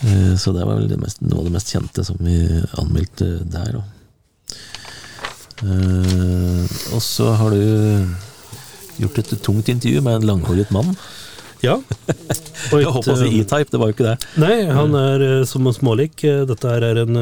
Uh, 0.01 0.33
Så 0.41 0.49
det 0.57 0.65
var 0.65 0.77
vel 0.81 0.89
det 0.89 0.97
mest, 1.03 1.21
noe 1.21 1.39
av 1.43 1.47
det 1.51 1.55
mest 1.59 1.69
kjente 1.75 2.01
som 2.09 2.17
vi 2.25 2.39
anmeldte 2.81 3.29
der. 3.53 3.83
Eh, 5.61 6.65
Og 6.97 7.03
så 7.05 7.27
har 7.37 7.51
du 7.53 7.61
gjort 9.01 9.19
et 9.21 9.37
tungt 9.45 9.69
intervju 9.69 10.01
med 10.01 10.15
en 10.17 10.25
langhåret 10.33 10.71
mann. 10.73 10.97
Ja. 11.65 11.77
Jeg 12.71 12.89
håper 12.93 13.13
å 13.13 13.19
si 13.19 13.29
eh, 13.29 13.41
E-Type, 13.43 13.71
det 13.73 13.81
var 13.81 13.91
jo 13.91 13.97
ikke 13.97 14.07
det. 14.07 14.17
Nei, 14.41 14.57
han 14.73 14.97
er 14.99 15.25
eh, 15.27 15.43
som 15.49 15.67
en 15.69 15.77
smålik. 15.77 16.25
Eh, 16.29 16.43
Dette 16.49 16.73
er 16.77 17.03
en 17.05 17.21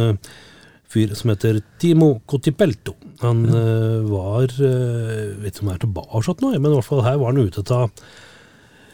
fyr 0.89 1.12
som 1.18 1.32
heter 1.32 1.61
Timo 1.82 2.14
Cotipelto. 2.28 2.95
Han 3.20 3.43
var 4.09 4.47
Jeg 4.55 5.32
Vet 5.43 5.57
ikke 5.59 5.64
om 5.64 5.70
han 5.72 5.76
er 5.76 5.82
tilbake 5.82 6.34
nå, 6.41 6.53
men 6.55 6.70
i 6.70 6.76
hvert 6.78 6.86
fall 6.86 7.03
her 7.05 7.18
var 7.20 7.34
han 7.34 7.43
ute 7.45 7.64
av 7.74 7.91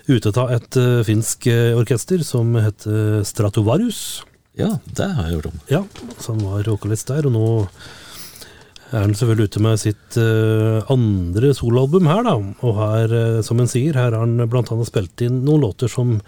Ute 0.05 0.32
av 0.36 0.51
et 0.53 0.76
finsk 1.09 1.47
orkester 1.78 2.20
som 2.28 2.51
heter 2.61 3.22
Stratovarius. 3.24 4.01
Ja, 4.53 4.74
det 4.84 5.07
har 5.16 5.30
jeg 5.30 5.38
hørt 5.38 5.49
om. 5.49 5.62
Ja, 5.70 5.80
så 6.18 6.34
han 6.34 6.42
var 6.45 6.68
vokalist 6.68 7.09
der, 7.09 7.24
og 7.24 7.32
nå 7.32 7.47
er 8.93 9.05
han 9.05 9.14
selvfølgelig 9.16 9.51
ute 9.51 9.62
med 9.64 9.80
sitt 9.80 10.18
uh, 10.20 10.80
andre 10.93 11.53
soloalbum 11.57 12.09
her, 12.11 12.24
da. 12.26 12.35
Og 12.66 12.80
her, 12.80 13.14
uh, 13.14 13.45
som 13.47 13.62
han 13.62 13.70
sier, 13.70 13.97
her 13.97 14.12
har 14.12 14.24
han 14.24 14.43
annet 14.45 14.91
spilt 14.91 15.24
inn 15.24 15.43
noen 15.47 15.64
låter 15.64 15.91
som 15.91 16.18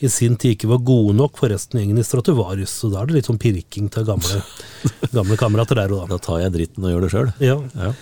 i 0.00 0.08
sin 0.08 0.38
tid 0.40 0.56
ikke 0.56 0.70
var 0.70 0.80
gode 0.88 1.12
nok 1.18 1.36
for 1.36 1.52
resten 1.52 1.76
av 1.76 1.84
gjengen 1.84 2.00
i 2.00 2.06
Stratovarius, 2.06 2.72
så 2.72 2.88
da 2.88 3.02
er 3.02 3.10
det 3.10 3.18
litt 3.18 3.28
sånn 3.28 3.40
pirking 3.40 3.90
til 3.92 4.06
gamle, 4.08 4.40
gamle 5.16 5.36
kamerater 5.40 5.76
der 5.76 5.92
og 5.92 6.06
da. 6.06 6.16
Da 6.16 6.24
tar 6.24 6.40
jeg 6.46 6.54
dritten 6.54 6.86
og 6.86 6.94
gjør 6.94 7.04
det 7.04 7.12
sjøl. 7.12 7.32
Ja. 7.44 7.58
Ja. 7.76 7.92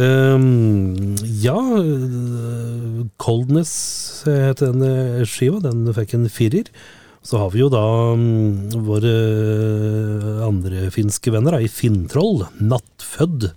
Um, 0.00 1.14
ja, 1.40 1.56
eh, 1.76 3.00
Coldness 3.20 3.72
heter 4.24 4.72
den 4.72 5.26
skiva. 5.28 5.60
Den 5.64 5.88
fikk 5.96 6.14
en 6.16 6.28
firer. 6.32 6.68
Så 7.22 7.38
har 7.38 7.52
vi 7.54 7.62
jo 7.62 7.68
da 7.70 7.82
um, 8.18 8.66
våre 8.82 9.12
eh, 9.14 10.42
andre 10.42 10.88
finske 10.94 11.30
venner 11.30 11.54
da, 11.54 11.60
i 11.62 11.70
Finntroll, 11.70 12.42
Nattfødd. 12.58 13.52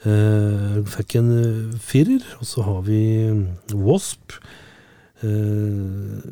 Uh, 0.00 0.80
fikk 0.88 1.18
en 1.20 1.30
eh, 1.36 1.78
firer. 1.84 2.24
Og 2.40 2.48
så 2.48 2.64
har 2.64 2.80
vi 2.88 3.02
mm, 3.36 3.44
Wasp. 3.84 4.38
Uh, 5.20 6.24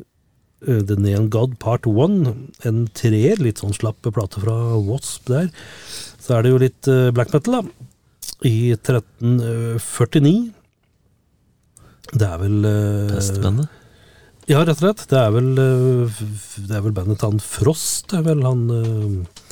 The 0.65 0.97
Neon 0.97 1.29
God 1.31 1.53
Part 1.61 1.85
1. 1.87 2.33
En 2.65 2.81
treer, 2.97 3.37
litt 3.45 3.61
sånn 3.61 3.77
slapp 3.77 4.01
plate 4.09 4.41
fra 4.41 4.57
Wasp 4.89 5.29
der. 5.29 5.53
Så 6.17 6.33
er 6.35 6.43
det 6.43 6.55
jo 6.55 6.63
litt 6.65 6.89
uh, 6.89 7.13
black 7.13 7.29
metal, 7.35 7.61
da 7.61 7.87
i 8.47 8.71
1349. 8.71 10.53
Det 12.09 12.23
er 12.25 12.37
vel 12.39 12.63
Pestvennet. 13.11 13.78
Ja, 14.49 14.63
rett 14.65 14.79
og 14.79 14.81
slett. 14.81 15.03
Det 15.11 15.17
er 15.19 15.29
vel, 15.29 15.49
eh, 15.61 16.21
det 16.65 16.73
er 16.73 16.81
vel 16.81 16.93
bandet 16.95 17.19
til 17.21 17.35
han 17.35 17.41
Frost. 17.43 18.07
Det 18.09 18.17
er 18.17 18.23
vel 18.25 18.39
han 18.41 18.63
eh, 18.73 19.43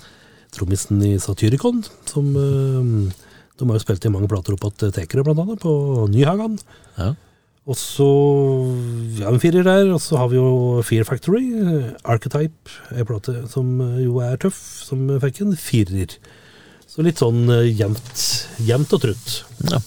trommisen 0.55 1.03
i 1.05 1.11
Satyricon 1.21 1.83
som 2.09 2.31
eh, 2.33 3.13
De 3.59 3.67
har 3.67 3.77
jo 3.77 3.83
spilt 3.83 4.07
i 4.09 4.09
mange 4.09 4.29
plater 4.31 4.55
opp 4.55 4.65
at 4.71 4.87
Tekere, 4.95 5.21
blant 5.27 5.43
annet, 5.43 5.61
på 5.61 6.07
Nyhagan. 6.09 6.57
Ja. 6.97 7.11
Og 7.69 7.77
så 7.77 8.07
ja, 9.19 9.29
en 9.29 9.41
firer 9.43 9.67
der. 9.67 9.91
Og 9.93 10.01
så 10.01 10.17
har 10.17 10.31
vi 10.33 10.39
jo 10.39 10.81
Fear 10.81 11.05
Factory. 11.05 11.45
Archetype, 12.01 12.73
ei 12.95 13.05
plate 13.05 13.43
som 13.53 13.77
jo 14.01 14.17
er 14.25 14.41
tøff, 14.41 14.57
som 14.87 15.05
fikk 15.21 15.43
en 15.45 15.53
firer. 15.61 16.17
Så 16.89 17.05
litt 17.05 17.21
sånn 17.21 17.45
jevnt, 17.69 18.25
jevnt 18.65 18.97
og 18.97 19.05
trutt. 19.05 19.37
Ja. 19.69 19.83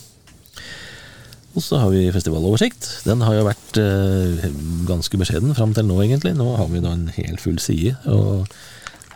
Og 1.60 1.64
så 1.66 1.76
har 1.76 1.90
vi 1.92 2.06
festivaloversikt. 2.08 2.86
Den 3.04 3.20
har 3.20 3.34
jo 3.36 3.44
vært 3.44 3.78
eh, 3.82 4.46
ganske 4.88 5.18
beskjeden 5.20 5.52
fram 5.52 5.74
til 5.76 5.84
nå, 5.84 5.98
egentlig. 6.00 6.32
Nå 6.38 6.54
har 6.56 6.70
vi 6.72 6.80
da 6.80 6.94
en 6.96 7.10
hel 7.12 7.36
full 7.42 7.58
side, 7.60 7.92
og 8.08 8.48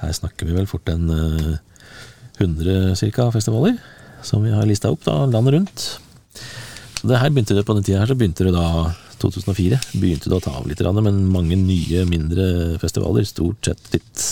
her 0.03 0.13
snakker 0.13 0.45
vi 0.45 0.53
vel 0.59 0.69
fort 0.69 0.91
en 0.93 1.09
eh, 1.09 1.55
100 2.37 2.99
cirka 3.01 3.31
festivaler 3.33 3.79
som 4.25 4.45
vi 4.45 4.53
har 4.53 4.69
lista 4.69 4.91
opp 4.93 5.07
da, 5.07 5.23
landet 5.31 5.57
rundt. 5.57 5.87
Så 6.99 7.09
det 7.09 7.23
her 7.23 7.33
begynte 7.33 7.57
det 7.57 7.65
På 7.65 7.77
den 7.77 7.85
tida 7.87 8.03
her 8.03 8.13
så 8.13 8.17
begynte 8.19 8.45
det 8.45 8.53
da 8.53 8.93
2004. 9.25 9.81
Begynte 9.97 10.29
det 10.29 10.37
å 10.37 10.45
ta 10.45 10.53
av 10.59 10.69
litt, 10.69 10.85
men 10.85 11.25
mange 11.33 11.57
nye, 11.57 12.05
mindre 12.09 12.77
festivaler. 12.83 13.25
Stort 13.25 13.71
sett 13.71 13.89
litt 13.97 14.29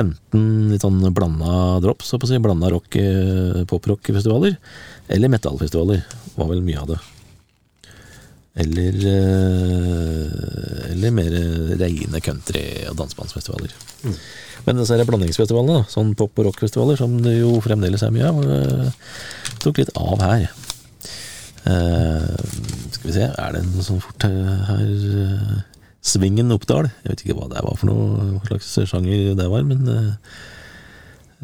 Enten 0.00 0.44
litt 0.70 0.84
sånn 0.84 1.00
blanda 1.14 1.78
drops, 1.84 2.08
så 2.08 2.18
på 2.20 2.28
å 2.28 2.30
si, 2.30 2.40
blanda 2.42 2.70
rock, 2.72 2.96
eh, 2.96 3.62
poprock-festivaler, 3.68 4.56
eller 5.12 5.32
metallfestivaler, 5.32 6.04
var 6.36 6.52
vel 6.52 6.62
mye 6.64 6.80
av 6.80 6.92
det. 6.92 7.00
Eller 8.60 8.96
eh, 9.06 10.88
Eller 10.90 11.12
mer 11.14 11.34
reine 11.78 12.20
country- 12.20 12.88
og 12.90 12.96
dansebandsfestivaler. 12.98 13.74
Men 14.66 14.80
disse 14.80 14.96
det 14.98 15.06
blandingsfestivalene, 15.08 15.80
da, 15.80 15.92
sånn 15.92 16.14
pop- 16.18 16.38
og 16.40 16.50
rockfestivaler, 16.50 16.98
som 16.98 17.14
det 17.24 17.38
jo 17.38 17.54
fremdeles 17.64 18.02
er 18.04 18.12
mye 18.14 18.28
av, 18.28 18.42
eh, 18.44 18.90
tok 19.62 19.80
litt 19.80 19.94
av 19.96 20.20
her. 20.24 20.50
Uh, 21.60 22.36
skal 22.88 23.04
vi 23.10 23.12
se, 23.12 23.26
er 23.28 23.52
det 23.52 23.60
noe 23.66 23.84
sånn 23.84 24.00
fort 24.00 24.24
her, 24.24 24.86
Svingen 26.00 26.52
Oppdal. 26.54 26.88
Jeg 27.04 27.12
vet 27.12 27.24
ikke 27.24 27.36
hva 27.38 27.50
det 27.52 27.64
var 27.66 27.76
for 27.76 27.90
noe, 27.90 28.30
hva 28.36 28.46
slags 28.48 28.72
sjanger 28.88 29.34
det 29.38 29.48
var, 29.52 29.66
men 29.68 29.90
eh, 29.92 30.38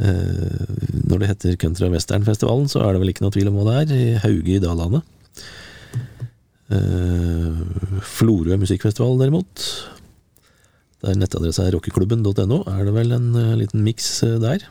eh, 0.01 0.71
når 1.05 1.21
det 1.21 1.31
heter 1.33 1.59
Country- 1.61 1.89
og 1.89 1.97
Westernfestivalen, 1.97 2.71
så 2.73 2.85
er 2.85 2.95
det 2.95 3.03
vel 3.03 3.13
ikke 3.13 3.27
noe 3.27 3.37
tvil 3.37 3.53
om 3.53 3.61
hva 3.61 3.67
det 3.69 3.77
er. 3.83 3.93
I 3.97 4.23
Hauge 4.25 4.57
i 4.57 4.63
Dalane. 4.63 5.03
Uh, 6.67 7.61
Florø 8.03 8.57
musikkfestival, 8.59 9.21
derimot. 9.21 9.67
Der 11.05 11.15
nettadressa 11.15 11.69
er 11.69 11.77
rockeklubben.no, 11.77 12.65
er 12.73 12.89
det 12.89 12.97
vel 12.97 13.15
en 13.15 13.29
uh, 13.37 13.53
liten 13.61 13.85
miks 13.87 14.09
eh, 14.27 14.41
der. 14.43 14.65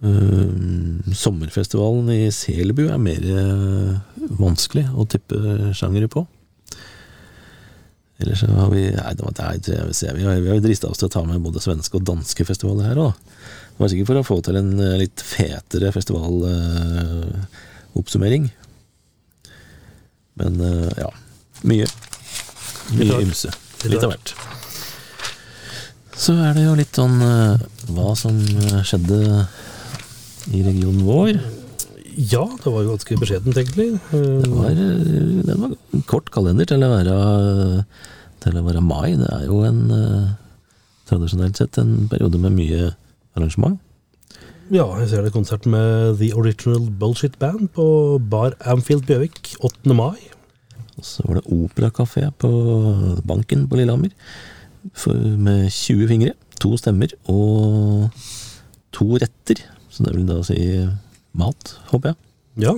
Eh, 0.00 1.12
sommerfestivalen 1.12 2.08
i 2.14 2.30
Selbu 2.32 2.86
er 2.88 3.00
mer 3.02 3.24
eh, 3.28 3.96
vanskelig 4.38 4.86
å 4.96 5.04
tippe 5.04 5.36
sjangere 5.76 6.08
på. 6.08 6.24
Ellers 8.20 8.40
så 8.42 8.46
har 8.52 8.68
vi 8.72 8.82
Nei, 8.92 9.12
det 9.16 9.24
var, 9.24 9.32
det 9.36 9.44
er, 9.78 9.92
ser 9.96 10.12
vi, 10.16 10.24
har- 10.26 10.40
vi 10.44 10.50
har 10.52 10.58
drista 10.60 10.88
oss 10.90 10.98
til 11.00 11.08
å 11.08 11.12
ta 11.14 11.22
med 11.24 11.40
både 11.44 11.60
svenske 11.64 11.96
og 11.96 12.04
danske 12.08 12.44
festivaler 12.44 12.84
her 12.90 12.98
òg. 13.00 13.12
Det 13.16 13.78
var 13.80 13.88
sikkert 13.94 14.10
for 14.10 14.18
å 14.20 14.28
få 14.28 14.36
til 14.44 14.56
en 14.60 14.72
eh, 14.84 14.98
litt 15.00 15.18
fetere 15.24 15.88
festivaloppsummering. 15.94 18.44
Men 20.40 20.52
uh, 20.60 20.90
ja. 21.00 21.08
Mye. 21.68 21.86
Mye 22.96 23.20
ymse. 23.24 23.50
Litt 23.88 24.04
av 24.04 24.10
hvert. 24.12 24.28
Så 26.20 26.32
er 26.44 26.52
det 26.56 26.64
jo 26.66 26.74
litt 26.76 26.92
sånn 26.96 27.16
uh, 27.24 27.56
hva 27.96 28.12
som 28.20 28.36
eh, 28.36 28.82
skjedde 28.84 29.16
i 30.52 30.60
regionen 30.66 31.04
vår. 31.08 31.32
Ja, 32.16 32.44
det 32.48 32.70
var 32.72 32.82
jo 32.82 32.94
ganske 32.94 33.18
beskjedent, 33.20 33.58
egentlig. 33.60 33.92
Det 34.10 34.50
var, 34.50 34.70
eh, 34.70 35.42
det 35.46 35.56
var 35.58 35.74
en 35.74 36.02
kort 36.10 36.30
kalender 36.34 36.66
til 36.66 36.82
å 36.82 36.90
være 36.90 37.84
Til 38.40 38.56
å 38.56 38.64
være 38.64 38.80
mai. 38.80 39.16
Det 39.20 39.28
er 39.28 39.44
jo 39.44 39.60
en 39.68 39.90
eh, 39.92 40.32
tradisjonelt 41.10 41.58
sett 41.60 41.76
en 41.78 42.08
periode 42.08 42.38
med 42.40 42.54
mye 42.56 42.94
arrangement. 43.36 43.78
Ja, 44.70 44.86
jeg 45.00 45.10
ser 45.10 45.26
det 45.26 45.34
konsert 45.34 45.66
med 45.66 46.16
The 46.20 46.30
Original 46.32 46.86
Bullshit 46.88 47.36
Band 47.38 47.68
på 47.74 48.18
Bar 48.30 48.54
Amfield 48.64 49.04
Bjøvik 49.04 49.56
8. 49.60 49.92
mai. 49.92 50.16
Og 50.96 51.04
så 51.04 51.24
var 51.26 51.40
det 51.40 51.52
operakafé 51.52 52.30
på 52.38 52.50
Banken 53.26 53.66
på 53.68 53.76
Lillehammer. 53.76 54.14
Med 55.36 55.68
20 55.68 56.08
fingre, 56.08 56.32
to 56.60 56.76
stemmer 56.80 57.12
og 57.28 58.08
to 58.94 59.18
retter. 59.20 59.60
Så 59.90 60.06
det 60.06 60.14
vil 60.16 60.28
da 60.28 60.40
si 60.46 60.60
mat, 61.36 61.74
håper 61.92 62.12
jeg. 62.12 62.20
Ja, 62.66 62.74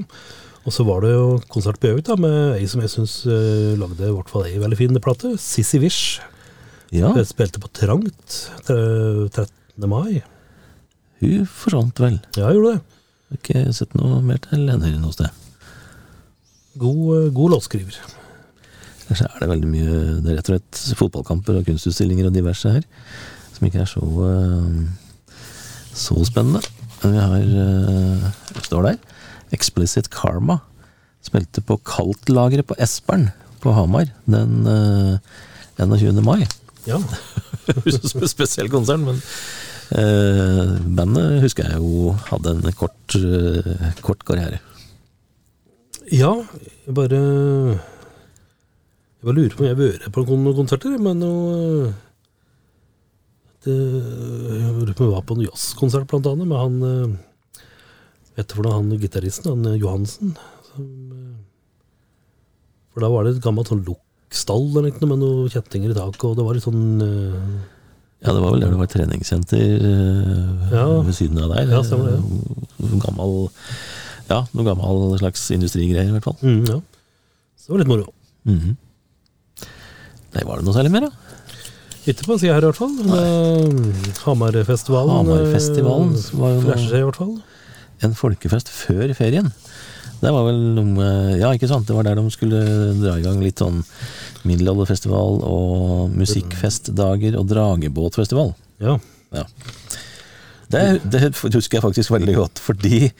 og 0.62 0.74
så 0.74 0.84
var 0.86 1.02
det 1.02 1.10
jo 1.14 1.40
konsert 1.50 1.80
på 1.82 1.90
Gjøvik 1.90 2.10
med 2.22 2.58
ei 2.60 2.66
som 2.70 2.82
jeg 2.84 2.92
syns 2.92 3.16
uh, 3.26 3.72
lagde 3.80 4.06
i 4.06 4.14
hvert 4.14 4.30
fall 4.30 4.46
ei 4.46 4.60
veldig 4.62 4.78
fin 4.78 5.00
plate. 5.02 5.34
Sissy 5.42 5.80
Wish. 5.82 6.20
Ja, 6.92 7.10
Hun 7.10 7.24
spilte 7.24 7.58
på 7.58 7.70
Trangt 7.72 8.36
13. 8.68 9.48
mai. 9.88 10.22
hun 11.22 11.46
forsvant 11.48 11.98
vel. 12.02 12.20
Ja, 12.36 12.52
gjorde 12.52 12.74
det. 12.76 12.80
Har 13.32 13.38
ikke 13.40 13.72
sett 13.72 13.94
noe 13.96 14.20
mer 14.22 14.38
til 14.44 14.68
henne 14.68 14.90
noe 15.00 15.14
sted. 15.14 15.30
God, 16.76 17.02
eh, 17.16 17.30
god 17.32 17.54
låtskriver. 17.54 17.96
Kanskje 19.08 19.26
er 19.28 19.40
det 19.42 19.48
veldig 19.50 19.68
mye 19.68 19.94
Det 20.22 20.30
er 20.30 20.36
rett 20.38 20.48
og 20.48 20.54
slett 20.54 20.98
fotballkamper 21.00 21.58
og 21.58 21.66
kunstutstillinger 21.66 22.28
og 22.30 22.36
diverse 22.36 22.70
her 22.70 22.84
som 23.52 23.66
ikke 23.66 23.82
er 23.82 23.90
så 23.90 24.04
eh, 24.28 24.78
så 25.92 26.16
spennende. 26.24 26.62
Vi 27.02 27.18
har 27.18 27.36
eh, 27.38 28.26
står 28.62 28.86
der 28.86 28.98
Explicit 29.52 30.08
Karma 30.12 30.60
spilte 31.22 31.62
på 31.64 31.76
Kaldtlageret 31.86 32.66
på 32.66 32.76
Espern 32.82 33.30
på 33.62 33.72
Hamar 33.76 34.10
den 34.26 34.66
eh, 34.66 35.18
21. 35.78 36.18
mai. 36.24 36.42
Ja, 36.86 36.98
Spesiell 38.34 38.70
konsert, 38.70 39.02
men 39.02 39.20
eh, 39.94 40.72
bandet 40.98 41.42
husker 41.44 41.68
jeg 41.70 41.78
jo 41.78 42.14
hadde 42.30 42.56
en 42.56 42.76
kort, 42.78 43.16
eh, 43.18 43.90
kort 44.02 44.24
karriere. 44.26 44.60
ja 46.10 46.32
jeg 46.86 46.94
bare 46.94 47.20
Jeg 49.22 49.28
bare 49.28 49.36
lurer 49.36 49.54
på 49.54 49.62
om 49.62 49.68
jeg 49.68 49.76
har 49.76 49.82
vært 49.82 50.08
på 50.12 50.24
noen 50.26 50.56
konserter, 50.58 50.98
men 50.98 51.22
noe 51.22 51.92
om 53.70 55.06
jeg 55.06 55.12
var 55.12 55.22
på 55.28 55.36
en 55.36 55.44
jazzkonsert, 55.46 56.06
blant 56.10 56.26
annet, 56.26 56.48
med 56.48 56.58
han 56.58 56.82
eh, 56.82 57.18
Vet 58.36 58.48
du 58.48 58.54
hvordan 58.56 58.72
han 58.78 58.98
gitaristen, 59.00 59.50
han 59.52 59.66
eh, 59.74 59.78
Johansen 59.82 60.32
som, 60.70 60.86
eh, 61.12 61.36
For 62.94 63.04
da 63.04 63.10
var 63.12 63.24
det 63.28 63.36
et 63.36 63.44
gammelt 63.44 63.68
sånn 63.70 63.84
lukkstall 63.86 64.70
eller 64.72 64.90
noe, 64.90 65.08
med 65.12 65.20
noen 65.22 65.52
kjettinger 65.52 65.92
i 65.92 65.98
taket, 65.98 66.24
og 66.30 66.36
det 66.40 66.46
var 66.48 66.56
litt 66.58 66.66
sånn 66.66 67.02
eh, 67.04 67.50
Ja, 68.22 68.32
det 68.36 68.40
var 68.44 68.54
vel 68.54 68.62
der 68.64 68.72
det 68.74 68.80
var 68.80 68.90
treningssenter 68.92 69.86
eh, 69.90 70.72
Ja. 70.72 70.86
ved 71.02 71.14
siden 71.18 71.38
av 71.42 71.52
der. 71.56 71.68
Ja, 71.76 71.82
stemmer. 71.86 72.16
Eh, 72.18 72.96
Gammel 73.02 73.36
Ja, 74.30 74.44
noe 74.54 74.64
gammel 74.64 75.18
slags 75.20 75.42
industrigreier, 75.54 76.08
i 76.08 76.14
hvert 76.16 76.24
fall. 76.30 76.38
mm, 76.42 76.64
Ja. 76.70 76.80
Så 77.58 77.68
det 77.68 77.74
var 77.76 77.82
litt 77.84 77.90
moro. 77.92 78.12
Mhm. 78.48 78.76
Nei, 80.32 80.42
var 80.48 80.56
det 80.58 80.64
noe 80.64 80.74
særlig 80.74 80.90
mer, 80.94 81.04
da? 81.04 81.10
Ikke 82.08 82.26
på 82.26 82.34
sida 82.40 82.56
her, 82.56 82.64
i 82.64 82.70
hvert 82.70 82.78
fall. 82.80 82.96
Det- 82.98 84.18
Hamarfestivalen. 84.24 85.12
Hamarfestivalen 85.22 86.14
eh, 86.18 86.30
var 86.40 86.54
jo 86.56 86.62
flasher 86.66 86.88
seg, 86.90 87.00
i 87.02 87.06
hvert 87.06 87.20
fall. 87.20 87.34
En 88.02 88.14
folkefest 88.18 88.68
før 88.74 89.12
ferien. 89.14 89.52
Det 90.22 90.30
var 90.30 90.44
vel 90.46 90.58
noe 90.76 91.06
Ja, 91.38 91.50
ikke 91.54 91.68
sant? 91.70 91.86
Det 91.86 91.94
var 91.96 92.06
der 92.06 92.18
de 92.18 92.24
skulle 92.30 92.58
dra 93.00 93.16
i 93.18 93.22
gang 93.24 93.40
litt 93.42 93.58
sånn 93.62 93.80
middelalderfestival 94.46 95.40
og 95.46 96.10
musikkfestdager 96.18 97.38
og 97.38 97.46
dragebåtfestival. 97.50 98.52
Ja. 98.82 98.96
Ja. 99.34 99.44
Det, 100.72 100.82
det 101.10 101.20
husker 101.36 101.76
jeg 101.78 101.84
faktisk 101.84 102.10
veldig 102.14 102.34
godt, 102.38 102.58
fordi 102.62 103.10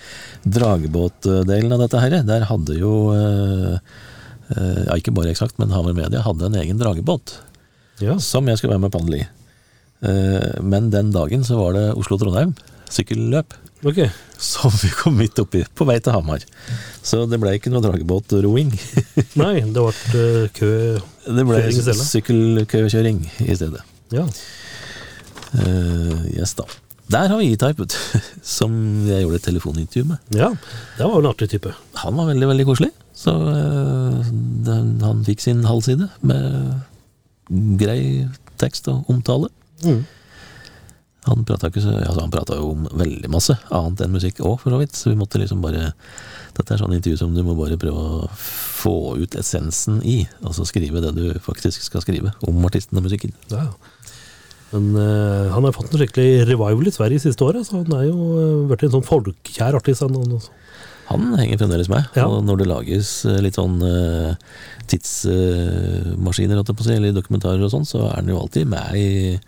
dragebåtdelen 0.49 1.75
av 1.75 1.83
dette 1.85 2.01
her, 2.03 2.17
der 2.27 2.47
hadde 2.49 2.79
jo 2.79 2.93
eh, 3.15 3.79
eh, 4.57 4.83
Ja, 4.89 4.97
ikke 4.99 5.15
bare 5.15 5.31
eksakt, 5.35 5.59
men 5.61 5.71
Hamar 5.75 5.95
Media 5.97 6.23
hadde 6.25 6.49
en 6.49 6.59
egen 6.63 6.81
dragebåt 6.81 7.37
ja. 8.03 8.19
som 8.23 8.49
jeg 8.51 8.61
skulle 8.61 8.77
være 8.77 8.85
med 8.87 8.95
padle 8.95 9.23
i. 9.23 9.27
Eh, 10.03 10.61
Men 10.67 10.91
den 10.91 11.13
dagen 11.15 11.45
så 11.47 11.59
var 11.61 11.77
det 11.79 11.87
Oslo-Trondheim 11.95 12.55
sykkelløp. 12.93 13.55
Ok. 13.87 13.99
Som 14.39 14.71
vi 14.83 14.91
kom 14.95 15.17
midt 15.19 15.39
oppi, 15.43 15.63
på 15.75 15.87
vei 15.89 15.99
til 16.03 16.15
Hamar. 16.15 16.43
Så 17.03 17.25
det 17.31 17.39
ble 17.43 17.57
ikke 17.57 17.71
noe 17.73 17.83
dragebåtroing. 17.85 18.71
Nei, 19.43 19.55
det 19.63 19.83
ble 19.83 20.21
eh, 20.21 20.47
kø 20.55 20.71
Det 21.27 21.47
ble 21.49 21.63
Kjøring 21.65 22.05
sykkelkøkjøring 22.11 23.21
i 23.47 23.57
stedet. 23.59 23.83
Ja. 24.15 24.27
Uh, 25.53 26.23
yes 26.33 26.55
da. 26.57 26.65
Der 27.13 27.29
har 27.29 27.41
vi 27.41 27.51
E-Type, 27.53 27.85
som 28.57 28.73
jeg 29.09 29.25
gjorde 29.25 29.41
et 29.41 29.47
telefonintervju 29.51 30.07
med. 30.15 30.23
ja. 30.39 30.53
Det 30.97 31.05
var 31.09 31.19
en 31.19 31.29
artig 31.29 31.51
type. 31.53 31.75
Han 32.05 32.17
var 32.17 32.31
veldig, 32.31 32.49
veldig 32.53 32.67
koselig. 32.71 32.93
Så 33.17 33.35
uh, 33.35 34.31
den, 34.67 34.95
han 35.05 35.25
fikk 35.27 35.43
sin 35.45 35.67
halvside 35.69 36.09
med 36.25 36.81
grei 37.81 38.29
tekst 38.61 38.89
og 38.93 39.09
omtale. 39.13 39.51
Mm. 39.85 40.03
Han 41.29 41.45
prata 41.47 41.69
altså 41.71 42.57
jo 42.59 42.73
om 42.73 42.87
veldig 42.99 43.29
masse 43.31 43.55
annet 43.71 44.01
enn 44.03 44.15
musikk 44.15 44.41
òg, 44.43 44.57
for 44.59 44.75
så 44.75 44.81
vidt. 44.81 44.97
Så 44.99 45.13
vi 45.13 45.19
måtte 45.19 45.39
liksom 45.39 45.63
bare 45.63 45.93
Dette 46.53 46.75
er 46.75 46.83
sånn 46.83 46.93
intervju 46.93 47.21
som 47.21 47.31
du 47.33 47.45
må 47.47 47.55
bare 47.57 47.79
prøve 47.81 47.97
å 47.97 48.27
få 48.35 49.15
ut 49.23 49.37
essensen 49.39 50.03
i, 50.05 50.27
Altså 50.43 50.67
skrive 50.69 51.01
det 51.01 51.15
du 51.17 51.39
faktisk 51.41 51.87
skal 51.87 52.03
skrive 52.05 52.35
om 52.49 52.59
artisten 52.67 52.99
og 52.99 53.07
musikken. 53.07 53.33
Ja. 53.53 53.71
Men 54.73 54.91
uh, 54.97 55.53
han 55.53 55.65
har 55.65 55.77
fått 55.77 55.93
en 55.93 56.01
skikkelig 56.01 56.47
revival 56.49 56.89
i 56.89 56.95
Sverige 56.95 57.23
siste 57.23 57.45
året, 57.45 57.69
så 57.69 57.83
han 57.83 57.95
er 57.97 58.07
jo 58.09 58.19
uh, 58.19 58.67
blitt 58.69 58.87
en 58.89 58.95
sånn 58.97 59.07
folkekjær 59.07 59.79
artist. 59.79 60.05
Han, 60.05 60.17
han, 60.17 60.41
Han 61.13 61.37
henger 61.39 61.61
fremdeles 61.61 61.91
med, 61.93 62.09
Ja. 62.17 62.27
og 62.27 62.45
når 62.47 62.63
det 62.63 62.69
lages 62.71 63.13
eh, 63.29 63.39
litt 63.45 63.59
sånn 63.59 63.79
uh, 63.85 64.33
tidsmaskiner, 64.91 66.63
si, 66.83 66.97
eller 66.97 67.15
dokumentarer 67.17 67.63
og 67.63 67.73
sånn, 67.73 67.87
så 67.89 68.07
er 68.09 68.19
han 68.21 68.33
jo 68.33 68.41
alltid 68.41 68.67
med 68.73 68.97
i, 68.99 69.39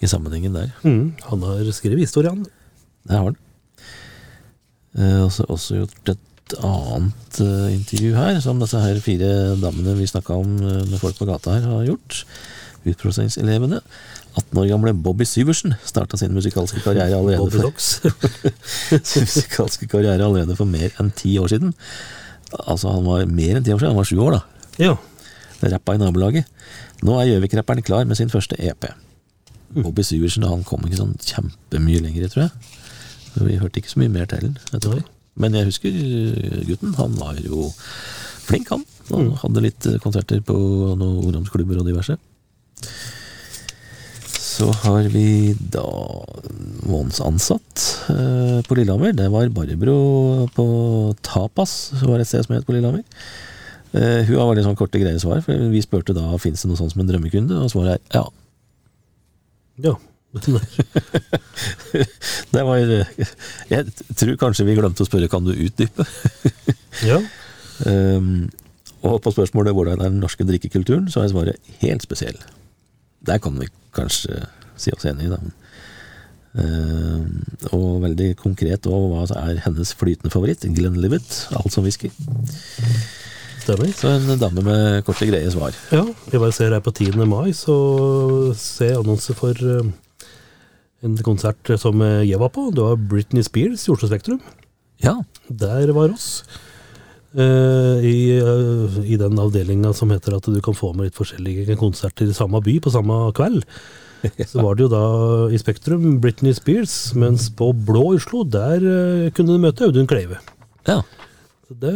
i 0.00 0.10
sammenhengen 0.10 0.56
der. 0.56 0.72
mm, 0.84 1.04
han 1.30 1.44
har 1.50 1.68
skrevet 1.76 2.06
historien. 2.06 2.44
Det 3.08 3.16
har 3.16 3.30
han. 3.30 3.38
Eh, 4.98 5.20
og 5.26 5.52
også 5.52 5.82
gjort 5.82 6.14
et 6.14 6.24
annet 6.64 7.40
uh, 7.44 7.68
intervju 7.68 8.14
her, 8.16 8.38
som 8.40 8.60
disse 8.62 8.80
her 8.80 9.00
fire 9.04 9.28
damene 9.60 9.96
vi 9.98 10.06
snakka 10.08 10.38
om 10.40 10.54
eh, 10.62 10.84
med 10.88 10.96
folk 11.00 11.18
på 11.18 11.28
gata 11.28 11.58
her, 11.58 11.66
har 11.68 11.84
gjort. 11.90 12.22
Utprosesselevene. 12.88 13.82
18 14.38 14.60
år 14.62 14.68
gamle 14.70 14.94
Bobby 15.04 15.26
Syversen 15.28 15.74
starta 15.86 16.18
sin 16.20 16.34
musikalske 16.36 16.80
karriere 16.84 17.18
allerede 17.18 17.42
Bobby 17.42 17.60
for, 17.60 17.72
sin 19.10 19.26
musikalske 19.26 19.88
karriere 19.90 20.24
allerede 20.24 20.56
for 20.58 20.68
mer 20.70 20.94
enn 21.02 21.12
ti 21.18 21.34
år 21.42 21.50
siden. 21.52 21.74
Altså, 22.64 22.94
han 22.94 23.04
var 23.06 23.26
mer 23.26 23.58
enn 23.58 23.66
ti 23.66 23.74
år 23.74 23.82
siden, 23.82 23.92
han 23.92 24.00
var 24.00 24.08
sju 24.08 24.18
år, 24.24 24.38
da. 24.38 24.64
ja. 24.88 24.96
Rappa 25.58 25.96
i 25.96 25.98
nabolaget. 25.98 26.46
Nå 27.02 27.16
er 27.18 27.32
Gjøvik-rapperen 27.32 27.82
klar 27.82 28.06
med 28.06 28.18
sin 28.18 28.30
første 28.30 28.54
EP. 28.62 28.86
Bobby 29.74 30.04
Syversen 30.06 30.46
han 30.46 30.62
kom 30.66 30.84
ikke 30.86 31.00
sånn 31.00 31.16
kjempemye 31.18 32.02
lenger, 32.04 32.30
tror 32.30 32.44
jeg. 32.46 32.76
Vi 33.38 33.58
hørte 33.60 33.82
ikke 33.82 33.92
så 33.92 34.00
mye 34.02 34.12
mer 34.12 34.28
til 34.30 34.48
den 34.48 35.02
Men 35.38 35.54
jeg 35.54 35.68
husker 35.68 35.94
uh, 35.94 36.62
gutten. 36.66 36.94
Han 36.98 37.18
var 37.18 37.36
jo 37.42 37.68
flink, 38.48 38.70
han. 38.72 38.86
Han 39.12 39.32
hadde 39.42 39.64
litt 39.66 39.86
uh, 39.86 39.98
konserter 40.02 40.40
på 40.42 40.56
noen 40.56 41.20
ungdomsklubber 41.26 41.82
og 41.82 41.86
diverse. 41.90 42.16
Så 44.58 44.72
har 44.82 45.06
vi 45.12 45.54
da 45.70 45.86
månedsansatt 46.88 47.84
uh, 48.10 48.58
på 48.66 48.78
Lillehammer. 48.78 49.12
Det 49.14 49.28
var 49.30 49.52
Barbro 49.54 49.98
på 50.56 50.66
Tapas, 51.22 51.76
som 51.94 52.10
var 52.10 52.22
et 52.22 52.26
sted 52.26 52.42
som 52.42 52.56
het 52.56 52.66
på 52.66 52.74
Lillehammer. 52.74 53.04
Eh, 53.96 54.26
hun 54.28 54.36
har 54.36 54.50
veldig 54.50 54.66
sånn 54.66 54.76
korte, 54.76 55.00
greie 55.00 55.20
svar. 55.22 55.40
For 55.44 55.70
vi 55.72 55.80
spurte 55.84 56.16
da 56.16 56.36
fins 56.42 56.62
det 56.62 56.70
noe 56.70 56.80
sånt 56.80 56.92
som 56.92 57.02
en 57.02 57.08
drømmekunde, 57.08 57.56
og 57.56 57.72
svaret 57.72 57.96
er 57.96 58.20
ja. 58.20 58.26
ja. 59.86 59.94
Det 62.52 62.62
var 62.68 62.76
eh, 62.76 63.08
Jeg 63.70 63.86
tror 64.12 64.34
kanskje 64.42 64.66
vi 64.68 64.76
glemte 64.76 65.06
å 65.06 65.08
spørre 65.08 65.30
kan 65.32 65.46
du 65.46 65.54
utdype. 65.54 66.04
ja. 67.08 67.22
Um, 67.86 68.50
og 69.06 69.22
på 69.24 69.32
spørsmålet 69.32 69.72
hvordan 69.76 70.02
er 70.02 70.10
den 70.10 70.20
norske 70.20 70.44
drikkekulturen, 70.44 71.08
så 71.08 71.22
er 71.22 71.32
svaret 71.32 71.74
helt 71.80 72.04
spesiell. 72.04 72.36
Der 73.26 73.40
kan 73.42 73.56
vi 73.58 73.68
kanskje 73.96 74.44
si 74.78 74.92
oss 74.94 75.06
enig 75.08 75.26
i, 75.26 75.32
da. 75.32 75.40
Uh, 76.58 77.22
og 77.76 78.00
veldig 78.02 78.32
konkret 78.40 78.86
òg 78.88 79.10
hva 79.12 79.24
er 79.44 79.60
hennes 79.66 79.92
flytende 79.94 80.32
favoritt? 80.32 80.64
Glenlivet, 80.74 81.26
som 81.70 81.84
whisky. 81.86 82.10
Stemmer. 83.62 83.90
Så 83.94 84.14
en 84.14 84.40
dame 84.40 84.64
med 84.64 85.04
korte, 85.06 85.28
greie 85.28 85.50
svar. 85.52 85.76
Ja, 85.92 86.06
jeg 86.32 86.40
bare 86.40 86.54
ser 86.56 86.74
her 86.74 86.82
på 86.84 86.94
10. 86.94 87.18
mai, 87.28 87.52
så 87.56 87.76
ser 88.58 88.94
jeg 88.94 89.02
annonse 89.02 89.36
for 89.38 89.60
uh, 89.60 89.90
en 91.04 91.18
konsert 91.26 91.74
som 91.78 92.00
jeg 92.02 92.40
var 92.40 92.54
på. 92.54 92.70
Det 92.74 92.86
var 92.86 93.04
Britney 93.10 93.44
Spears 93.46 93.86
i 93.86 93.92
Oslo 93.94 94.10
Spektrum. 94.10 94.40
Ja, 95.04 95.20
Der 95.48 95.92
var 95.94 96.10
oss. 96.10 96.42
Eh, 97.36 98.04
i, 98.08 98.40
uh, 98.40 98.98
I 99.04 99.18
den 99.20 99.38
avdelinga 99.38 99.92
som 99.92 100.12
heter 100.14 100.38
at 100.38 100.46
du 100.48 100.60
kan 100.64 100.76
få 100.76 100.94
med 100.96 101.10
litt 101.10 101.18
forskjellige 101.18 101.76
konserter 101.76 102.30
i 102.30 102.36
samme 102.36 102.62
by 102.64 102.78
på 102.80 102.92
samme 102.94 103.20
kveld. 103.36 103.66
Så 104.50 104.64
var 104.64 104.74
det 104.74 104.86
jo 104.86 104.90
da 104.90 105.02
i 105.52 105.60
Spektrum 105.60 106.16
Britney 106.22 106.56
Spears, 106.56 107.12
mens 107.14 107.50
på 107.54 107.70
Blå 107.76 108.06
Oslo, 108.16 108.46
der 108.48 108.80
uh, 108.80 109.28
kunne 109.36 109.54
du 109.54 109.62
møte 109.62 109.88
Audun 109.88 110.08
Kleive. 110.10 110.40
ja. 110.88 111.02
Så 111.68 111.74
det, 111.82 111.90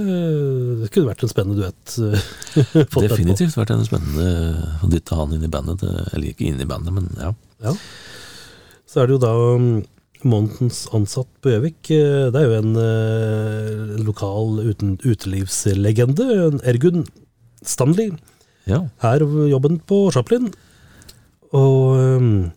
det 0.82 0.88
kunne 0.92 1.08
vært 1.08 1.22
en 1.24 1.30
spennende 1.30 1.62
duett. 1.62 1.92
Definitivt 3.06 3.54
vært 3.56 3.70
en 3.72 3.86
spennende 3.88 4.26
å 4.84 4.90
dytte 4.92 5.16
han 5.16 5.32
inn 5.32 5.46
i 5.46 5.48
bandet. 5.48 5.80
Eller 6.12 6.26
ikke 6.28 6.44
inn 6.44 6.60
i 6.60 6.66
bandet, 6.68 6.92
men 6.92 7.06
ja. 7.16 7.30
Ja. 7.64 7.72
Så 8.84 9.00
er 9.00 9.08
det 9.08 9.16
jo 9.16 9.22
da 9.22 9.30
um, 9.32 9.70
månedens 10.28 10.84
ansatt 10.94 11.28
på 11.42 11.52
Gjøvik. 11.52 11.90
eh, 11.94 12.30
Det 12.32 12.40
er 12.40 12.48
jo 12.48 12.58
en 12.60 12.76
eh, 12.78 14.02
lokal 14.04 14.60
uten, 14.70 14.96
utelivslegende. 15.02 16.26
Ergun 16.64 17.06
Stanley. 17.62 18.12
ja. 18.66 18.88
Her 19.02 19.20
jobben 19.50 19.80
på 19.86 20.10
Chaplin. 20.12 20.52
Og, 21.52 21.96
um, 21.98 22.50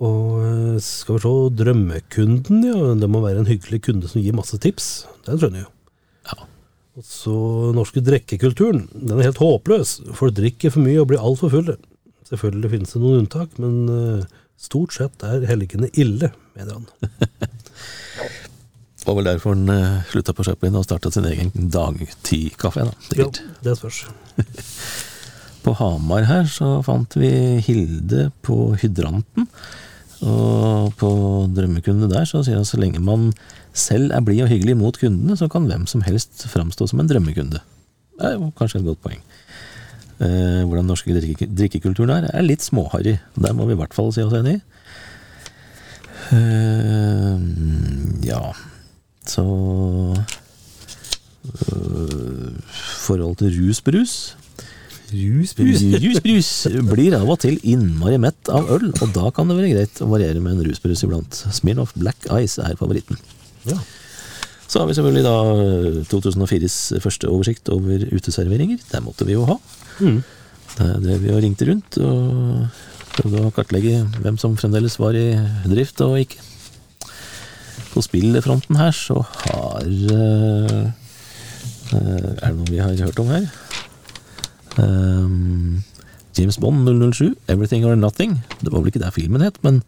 og 0.00 0.40
eh, 0.44 0.78
skal 0.84 1.16
vi 1.16 1.22
se, 1.24 1.34
drømmekunden, 1.62 2.64
ja. 2.64 2.94
Det 3.00 3.08
må 3.10 3.22
være 3.24 3.42
en 3.42 3.50
hyggelig 3.50 3.82
kunde 3.88 4.08
som 4.08 4.20
gir 4.22 4.36
masse 4.36 4.58
tips. 4.60 5.06
Den 5.26 5.38
skjønner 5.40 5.62
jeg 5.62 5.66
jo. 5.68 5.72
Ja. 6.30 6.46
Og 7.00 7.04
så 7.06 7.36
norske 7.76 8.02
drikkekulturen. 8.04 8.86
Den 8.94 9.18
er 9.18 9.30
helt 9.30 9.40
håpløs. 9.40 9.98
Folk 10.18 10.36
drikker 10.36 10.72
for 10.74 10.84
mye 10.84 11.00
og 11.00 11.08
blir 11.12 11.22
altfor 11.24 11.52
fulle. 11.52 11.78
Selvfølgelig 12.30 12.70
finnes 12.76 12.92
det 12.94 13.00
noen 13.02 13.24
unntak, 13.24 13.56
men 13.58 13.78
eh, 13.90 14.24
stort 14.60 14.94
sett 14.96 15.24
er 15.26 15.46
helgene 15.48 15.88
ille, 15.98 16.32
mener 16.56 16.80
han. 16.80 16.88
Det 19.00 19.06
var 19.08 19.16
vel 19.16 19.30
derfor 19.30 19.54
han 19.56 19.70
uh, 19.72 20.02
slutta 20.10 20.34
på 20.36 20.44
Chaplin 20.44 20.76
og 20.76 20.84
starta 20.84 21.10
sin 21.12 21.24
egen 21.30 21.70
dagtidkafé, 21.72 22.84
da. 22.84 22.92
Ja, 22.92 23.06
Sikkert. 23.08 23.40
det 23.64 23.76
spørs. 23.80 24.02
På 25.64 25.74
Hamar 25.76 26.24
her 26.28 26.46
så 26.48 26.78
fant 26.84 27.16
vi 27.20 27.28
Hilde 27.66 28.30
på 28.40 28.74
Hydranten. 28.80 29.44
Og 30.24 30.94
på 31.00 31.10
Drømmekundene 31.52 32.08
der 32.08 32.24
så 32.28 32.40
sier 32.44 32.56
han 32.56 32.68
så 32.68 32.80
lenge 32.80 33.00
man 33.04 33.30
selv 33.76 34.12
er 34.16 34.24
blid 34.24 34.42
og 34.44 34.50
hyggelig 34.52 34.76
mot 34.80 34.96
kundene, 35.00 35.36
så 35.36 35.48
kan 35.52 35.68
hvem 35.68 35.84
som 35.88 36.04
helst 36.04 36.46
framstå 36.48 36.88
som 36.90 37.00
en 37.00 37.10
drømmekunde. 37.10 37.60
Det 38.20 38.28
er 38.28 38.38
jo 38.38 38.50
kanskje 38.56 38.80
et 38.80 38.88
godt 38.88 39.02
poeng. 39.04 39.20
Eh, 40.20 40.62
hvordan 40.68 40.84
den 40.84 40.90
norske 40.92 41.14
drikke, 41.16 41.46
drikkekulturen 41.48 42.10
er, 42.18 42.26
er 42.36 42.44
litt 42.44 42.64
småharry. 42.64 43.16
Der 43.40 43.54
må 43.56 43.64
vi 43.68 43.72
i 43.72 43.80
hvert 43.80 43.96
fall 43.96 44.12
si 44.12 44.20
oss 44.20 44.36
enig. 44.36 44.58
Eh, 46.36 47.36
ja, 48.28 48.42
så 49.26 49.44
øh, 51.72 52.52
Forhold 53.00 53.40
til 53.40 53.56
rusbrus 53.56 54.36
Rusbrus. 55.10 55.80
Rusbrus 56.04 56.50
blir 56.86 57.16
av 57.18 57.30
og 57.32 57.40
til 57.42 57.56
innmari 57.66 58.20
mett 58.22 58.50
av 58.52 58.68
øl, 58.76 58.90
og 58.92 59.14
da 59.16 59.32
kan 59.34 59.50
det 59.50 59.56
være 59.58 59.72
greit 59.72 60.02
å 60.04 60.10
variere 60.12 60.42
med 60.42 60.58
en 60.58 60.68
rusbrus 60.68 61.02
iblant. 61.06 61.40
Smirnoff 61.56 61.96
Black 61.98 62.28
Ice 62.38 62.62
er 62.62 62.76
favoritten. 62.78 63.18
Ja. 63.66 63.80
Så 64.70 64.78
har 64.78 64.86
vi 64.86 64.94
selvfølgelig 64.94 65.24
da 65.26 65.36
eh, 65.50 65.96
2004s 66.06 66.76
første 67.02 67.30
oversikt 67.30 67.72
over 67.74 68.04
uteserveringer. 68.14 68.78
Det 68.92 69.02
måtte 69.02 69.26
vi 69.26 69.34
jo 69.34 69.48
ha. 69.48 69.56
Mm. 69.98 70.20
Der 70.76 71.00
drev 71.02 71.24
vi 71.24 71.32
og 71.34 71.42
ringte 71.42 71.66
rundt 71.66 71.98
og 71.98 72.68
prøvde 73.16 73.42
å 73.42 73.50
kartlegge 73.54 74.04
hvem 74.22 74.38
som 74.38 74.54
fremdeles 74.58 74.94
var 75.02 75.18
i 75.18 75.32
drift 75.66 75.98
og 76.06 76.20
ikke. 76.22 76.46
På 77.90 78.02
spillfronten 78.06 78.78
her 78.78 78.94
så 78.94 79.18
har 79.26 79.82
eh, 79.82 80.86
eh, 81.90 82.30
Er 82.30 82.46
det 82.46 82.54
noe 82.54 82.70
vi 82.70 82.78
har 82.78 82.94
hørt 83.02 83.18
om 83.18 83.32
her? 83.34 83.48
Ehm, 84.78 85.80
James 86.38 86.58
Bond 86.62 86.86
007, 86.88 87.34
Everything 87.48 87.84
or 87.86 87.96
Nothing. 87.98 88.38
Det 88.60 88.72
var 88.72 88.80
vel 88.80 88.92
ikke 88.92 89.02
det 89.02 89.14
filmen 89.16 89.44
het, 89.44 89.58
men 89.66 89.82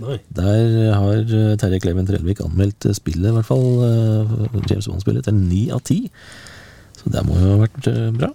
Nei. 0.00 0.18
der 0.36 0.94
har 0.96 1.18
eh, 1.24 1.56
Terje 1.60 1.80
Kleven 1.82 2.08
Trellvik 2.08 2.40
anmeldt 2.44 2.86
eh, 2.88 2.96
spillet, 2.96 3.30
i 3.30 3.34
hvert 3.36 3.48
fall 3.48 3.66
eh, 3.86 4.62
James 4.70 4.88
Bond-spillet, 4.88 5.26
til 5.26 5.36
ni 5.36 5.66
av 5.74 5.82
ti. 5.86 6.04
Så 7.00 7.12
det 7.12 7.24
må 7.26 7.36
jo 7.40 7.56
ha 7.56 7.60
vært 7.64 7.90
eh, 7.90 8.06
bra. 8.16 8.32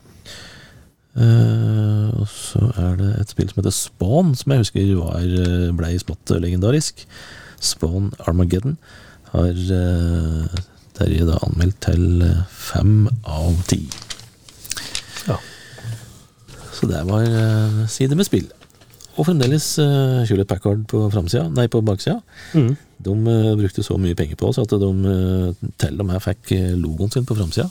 Uh, 1.15 2.11
og 2.19 2.25
så 2.27 2.59
er 2.75 2.97
det 2.99 3.09
et 3.21 3.29
spill 3.31 3.47
som 3.47 3.61
heter 3.61 3.71
Spawn, 3.71 4.33
som 4.35 4.51
jeg 4.51 4.65
husker 4.65 4.89
var, 4.99 5.23
eh, 5.23 5.69
ble 5.71 5.93
smått 6.01 6.33
legendarisk. 6.43 7.05
Spawn 7.63 8.09
Armageddon 8.27 8.75
har 9.31 9.55
uh, 9.55 10.57
Terje 10.95 11.27
da 11.27 11.39
anmeldt 11.43 11.81
til 11.83 12.21
eh, 12.23 12.43
fem 12.47 13.07
av 13.27 13.57
ti. 13.67 13.81
Ja. 15.27 15.35
Så 16.85 16.91
det 16.91 17.01
var 17.07 17.25
uh, 17.25 17.79
side 17.89 18.13
med 18.13 18.27
spill. 18.27 18.45
Og 19.15 19.25
fremdeles 19.25 19.65
uh, 19.81 20.21
Hewlett 20.27 20.49
Packard 20.51 20.83
på 20.91 20.99
framsida, 21.09 21.47
nei, 21.55 21.65
på 21.71 21.79
baksida. 21.81 22.19
Mm. 22.53 22.75
De 23.07 23.15
uh, 23.25 23.55
brukte 23.57 23.81
så 23.85 23.97
mye 23.97 24.13
penger 24.17 24.37
på 24.37 24.51
oss 24.51 24.59
at 24.61 24.69
de 24.75 24.89
uh, 24.91 25.71
til 25.81 25.97
og 26.03 26.05
med 26.11 26.21
fikk 26.21 26.51
logoen 26.77 27.09
sin 27.13 27.25
på 27.25 27.37
framsida. 27.39 27.65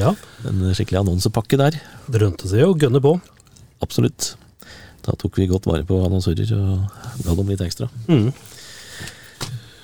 ja. 0.00 0.10
En 0.48 0.64
skikkelig 0.74 1.04
annonsepakke 1.04 1.60
der. 1.60 1.78
Det 2.08 2.22
rønte 2.24 2.50
seg 2.50 2.64
å 2.66 2.74
gønne 2.74 3.02
på. 3.04 3.14
Absolutt. 3.84 4.32
Da 5.06 5.14
tok 5.14 5.38
vi 5.38 5.46
godt 5.46 5.68
vare 5.70 5.86
på 5.86 6.00
annonsører 6.02 6.50
og 6.56 6.88
ga 7.22 7.36
dem 7.38 7.52
litt 7.52 7.62
ekstra. 7.62 7.86
Mm. 8.10 8.32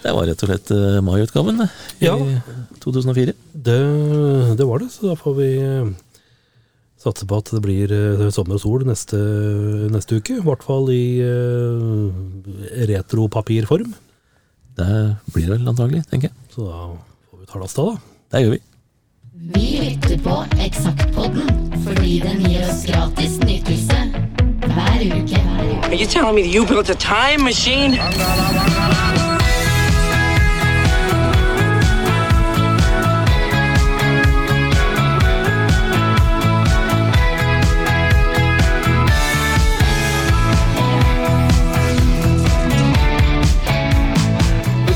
Det 0.04 0.12
var 0.12 0.26
rett 0.28 0.42
og 0.42 0.50
slett 0.50 0.72
mai-utgaven 1.04 1.62
i 1.62 2.08
Ja. 2.08 2.16
2004. 2.82 3.32
Det, 3.54 3.78
det 4.58 4.66
var 4.66 4.82
det, 4.82 4.90
så 4.92 5.12
da 5.12 5.14
får 5.16 5.36
vi 5.38 5.50
eh, 7.04 7.10
satse 7.10 7.26
på 7.28 7.38
at 7.40 7.50
det 7.52 7.62
blir 7.64 7.92
eh, 7.92 8.30
sommer 8.32 8.56
og 8.56 8.62
sol 8.62 8.84
neste, 8.88 9.18
neste 9.92 10.20
uke. 10.20 10.38
I 10.38 10.44
hvert 10.44 10.64
fall 10.64 10.88
i 10.92 11.20
uh, 11.20 12.08
retropapirform. 12.88 13.94
Det 14.74 14.94
blir 15.34 15.46
det 15.46 15.58
vel 15.58 15.68
antagelig, 15.70 16.04
tenker 16.10 16.30
jeg. 16.30 16.36
Så 16.54 16.66
da 16.66 16.86
får 17.30 17.42
vi 17.42 17.50
ta 17.50 17.60
lasta, 17.60 17.82
da. 17.90 18.14
Det 18.32 18.44
gjør 18.44 18.56
vi. 18.56 18.62
Vi 19.54 19.66
lytter 19.82 20.18
på 20.24 20.38
Eksaktpodden 20.64 21.50
fordi 21.84 22.20
den 22.24 22.40
gir 22.48 22.64
oss 22.64 22.86
gratis 22.88 23.36
nytelse 23.44 24.00
hver 24.64 25.04
uke. 25.04 25.36
Hver 25.36 25.68
uke. 25.68 25.90
Are 25.90 25.94
you 25.94 26.06
telling 26.06 26.34
me 26.34 26.48
you 26.48 26.66
built 26.66 26.88
a 26.88 26.94
time 26.94 27.44
machine? 27.44 28.00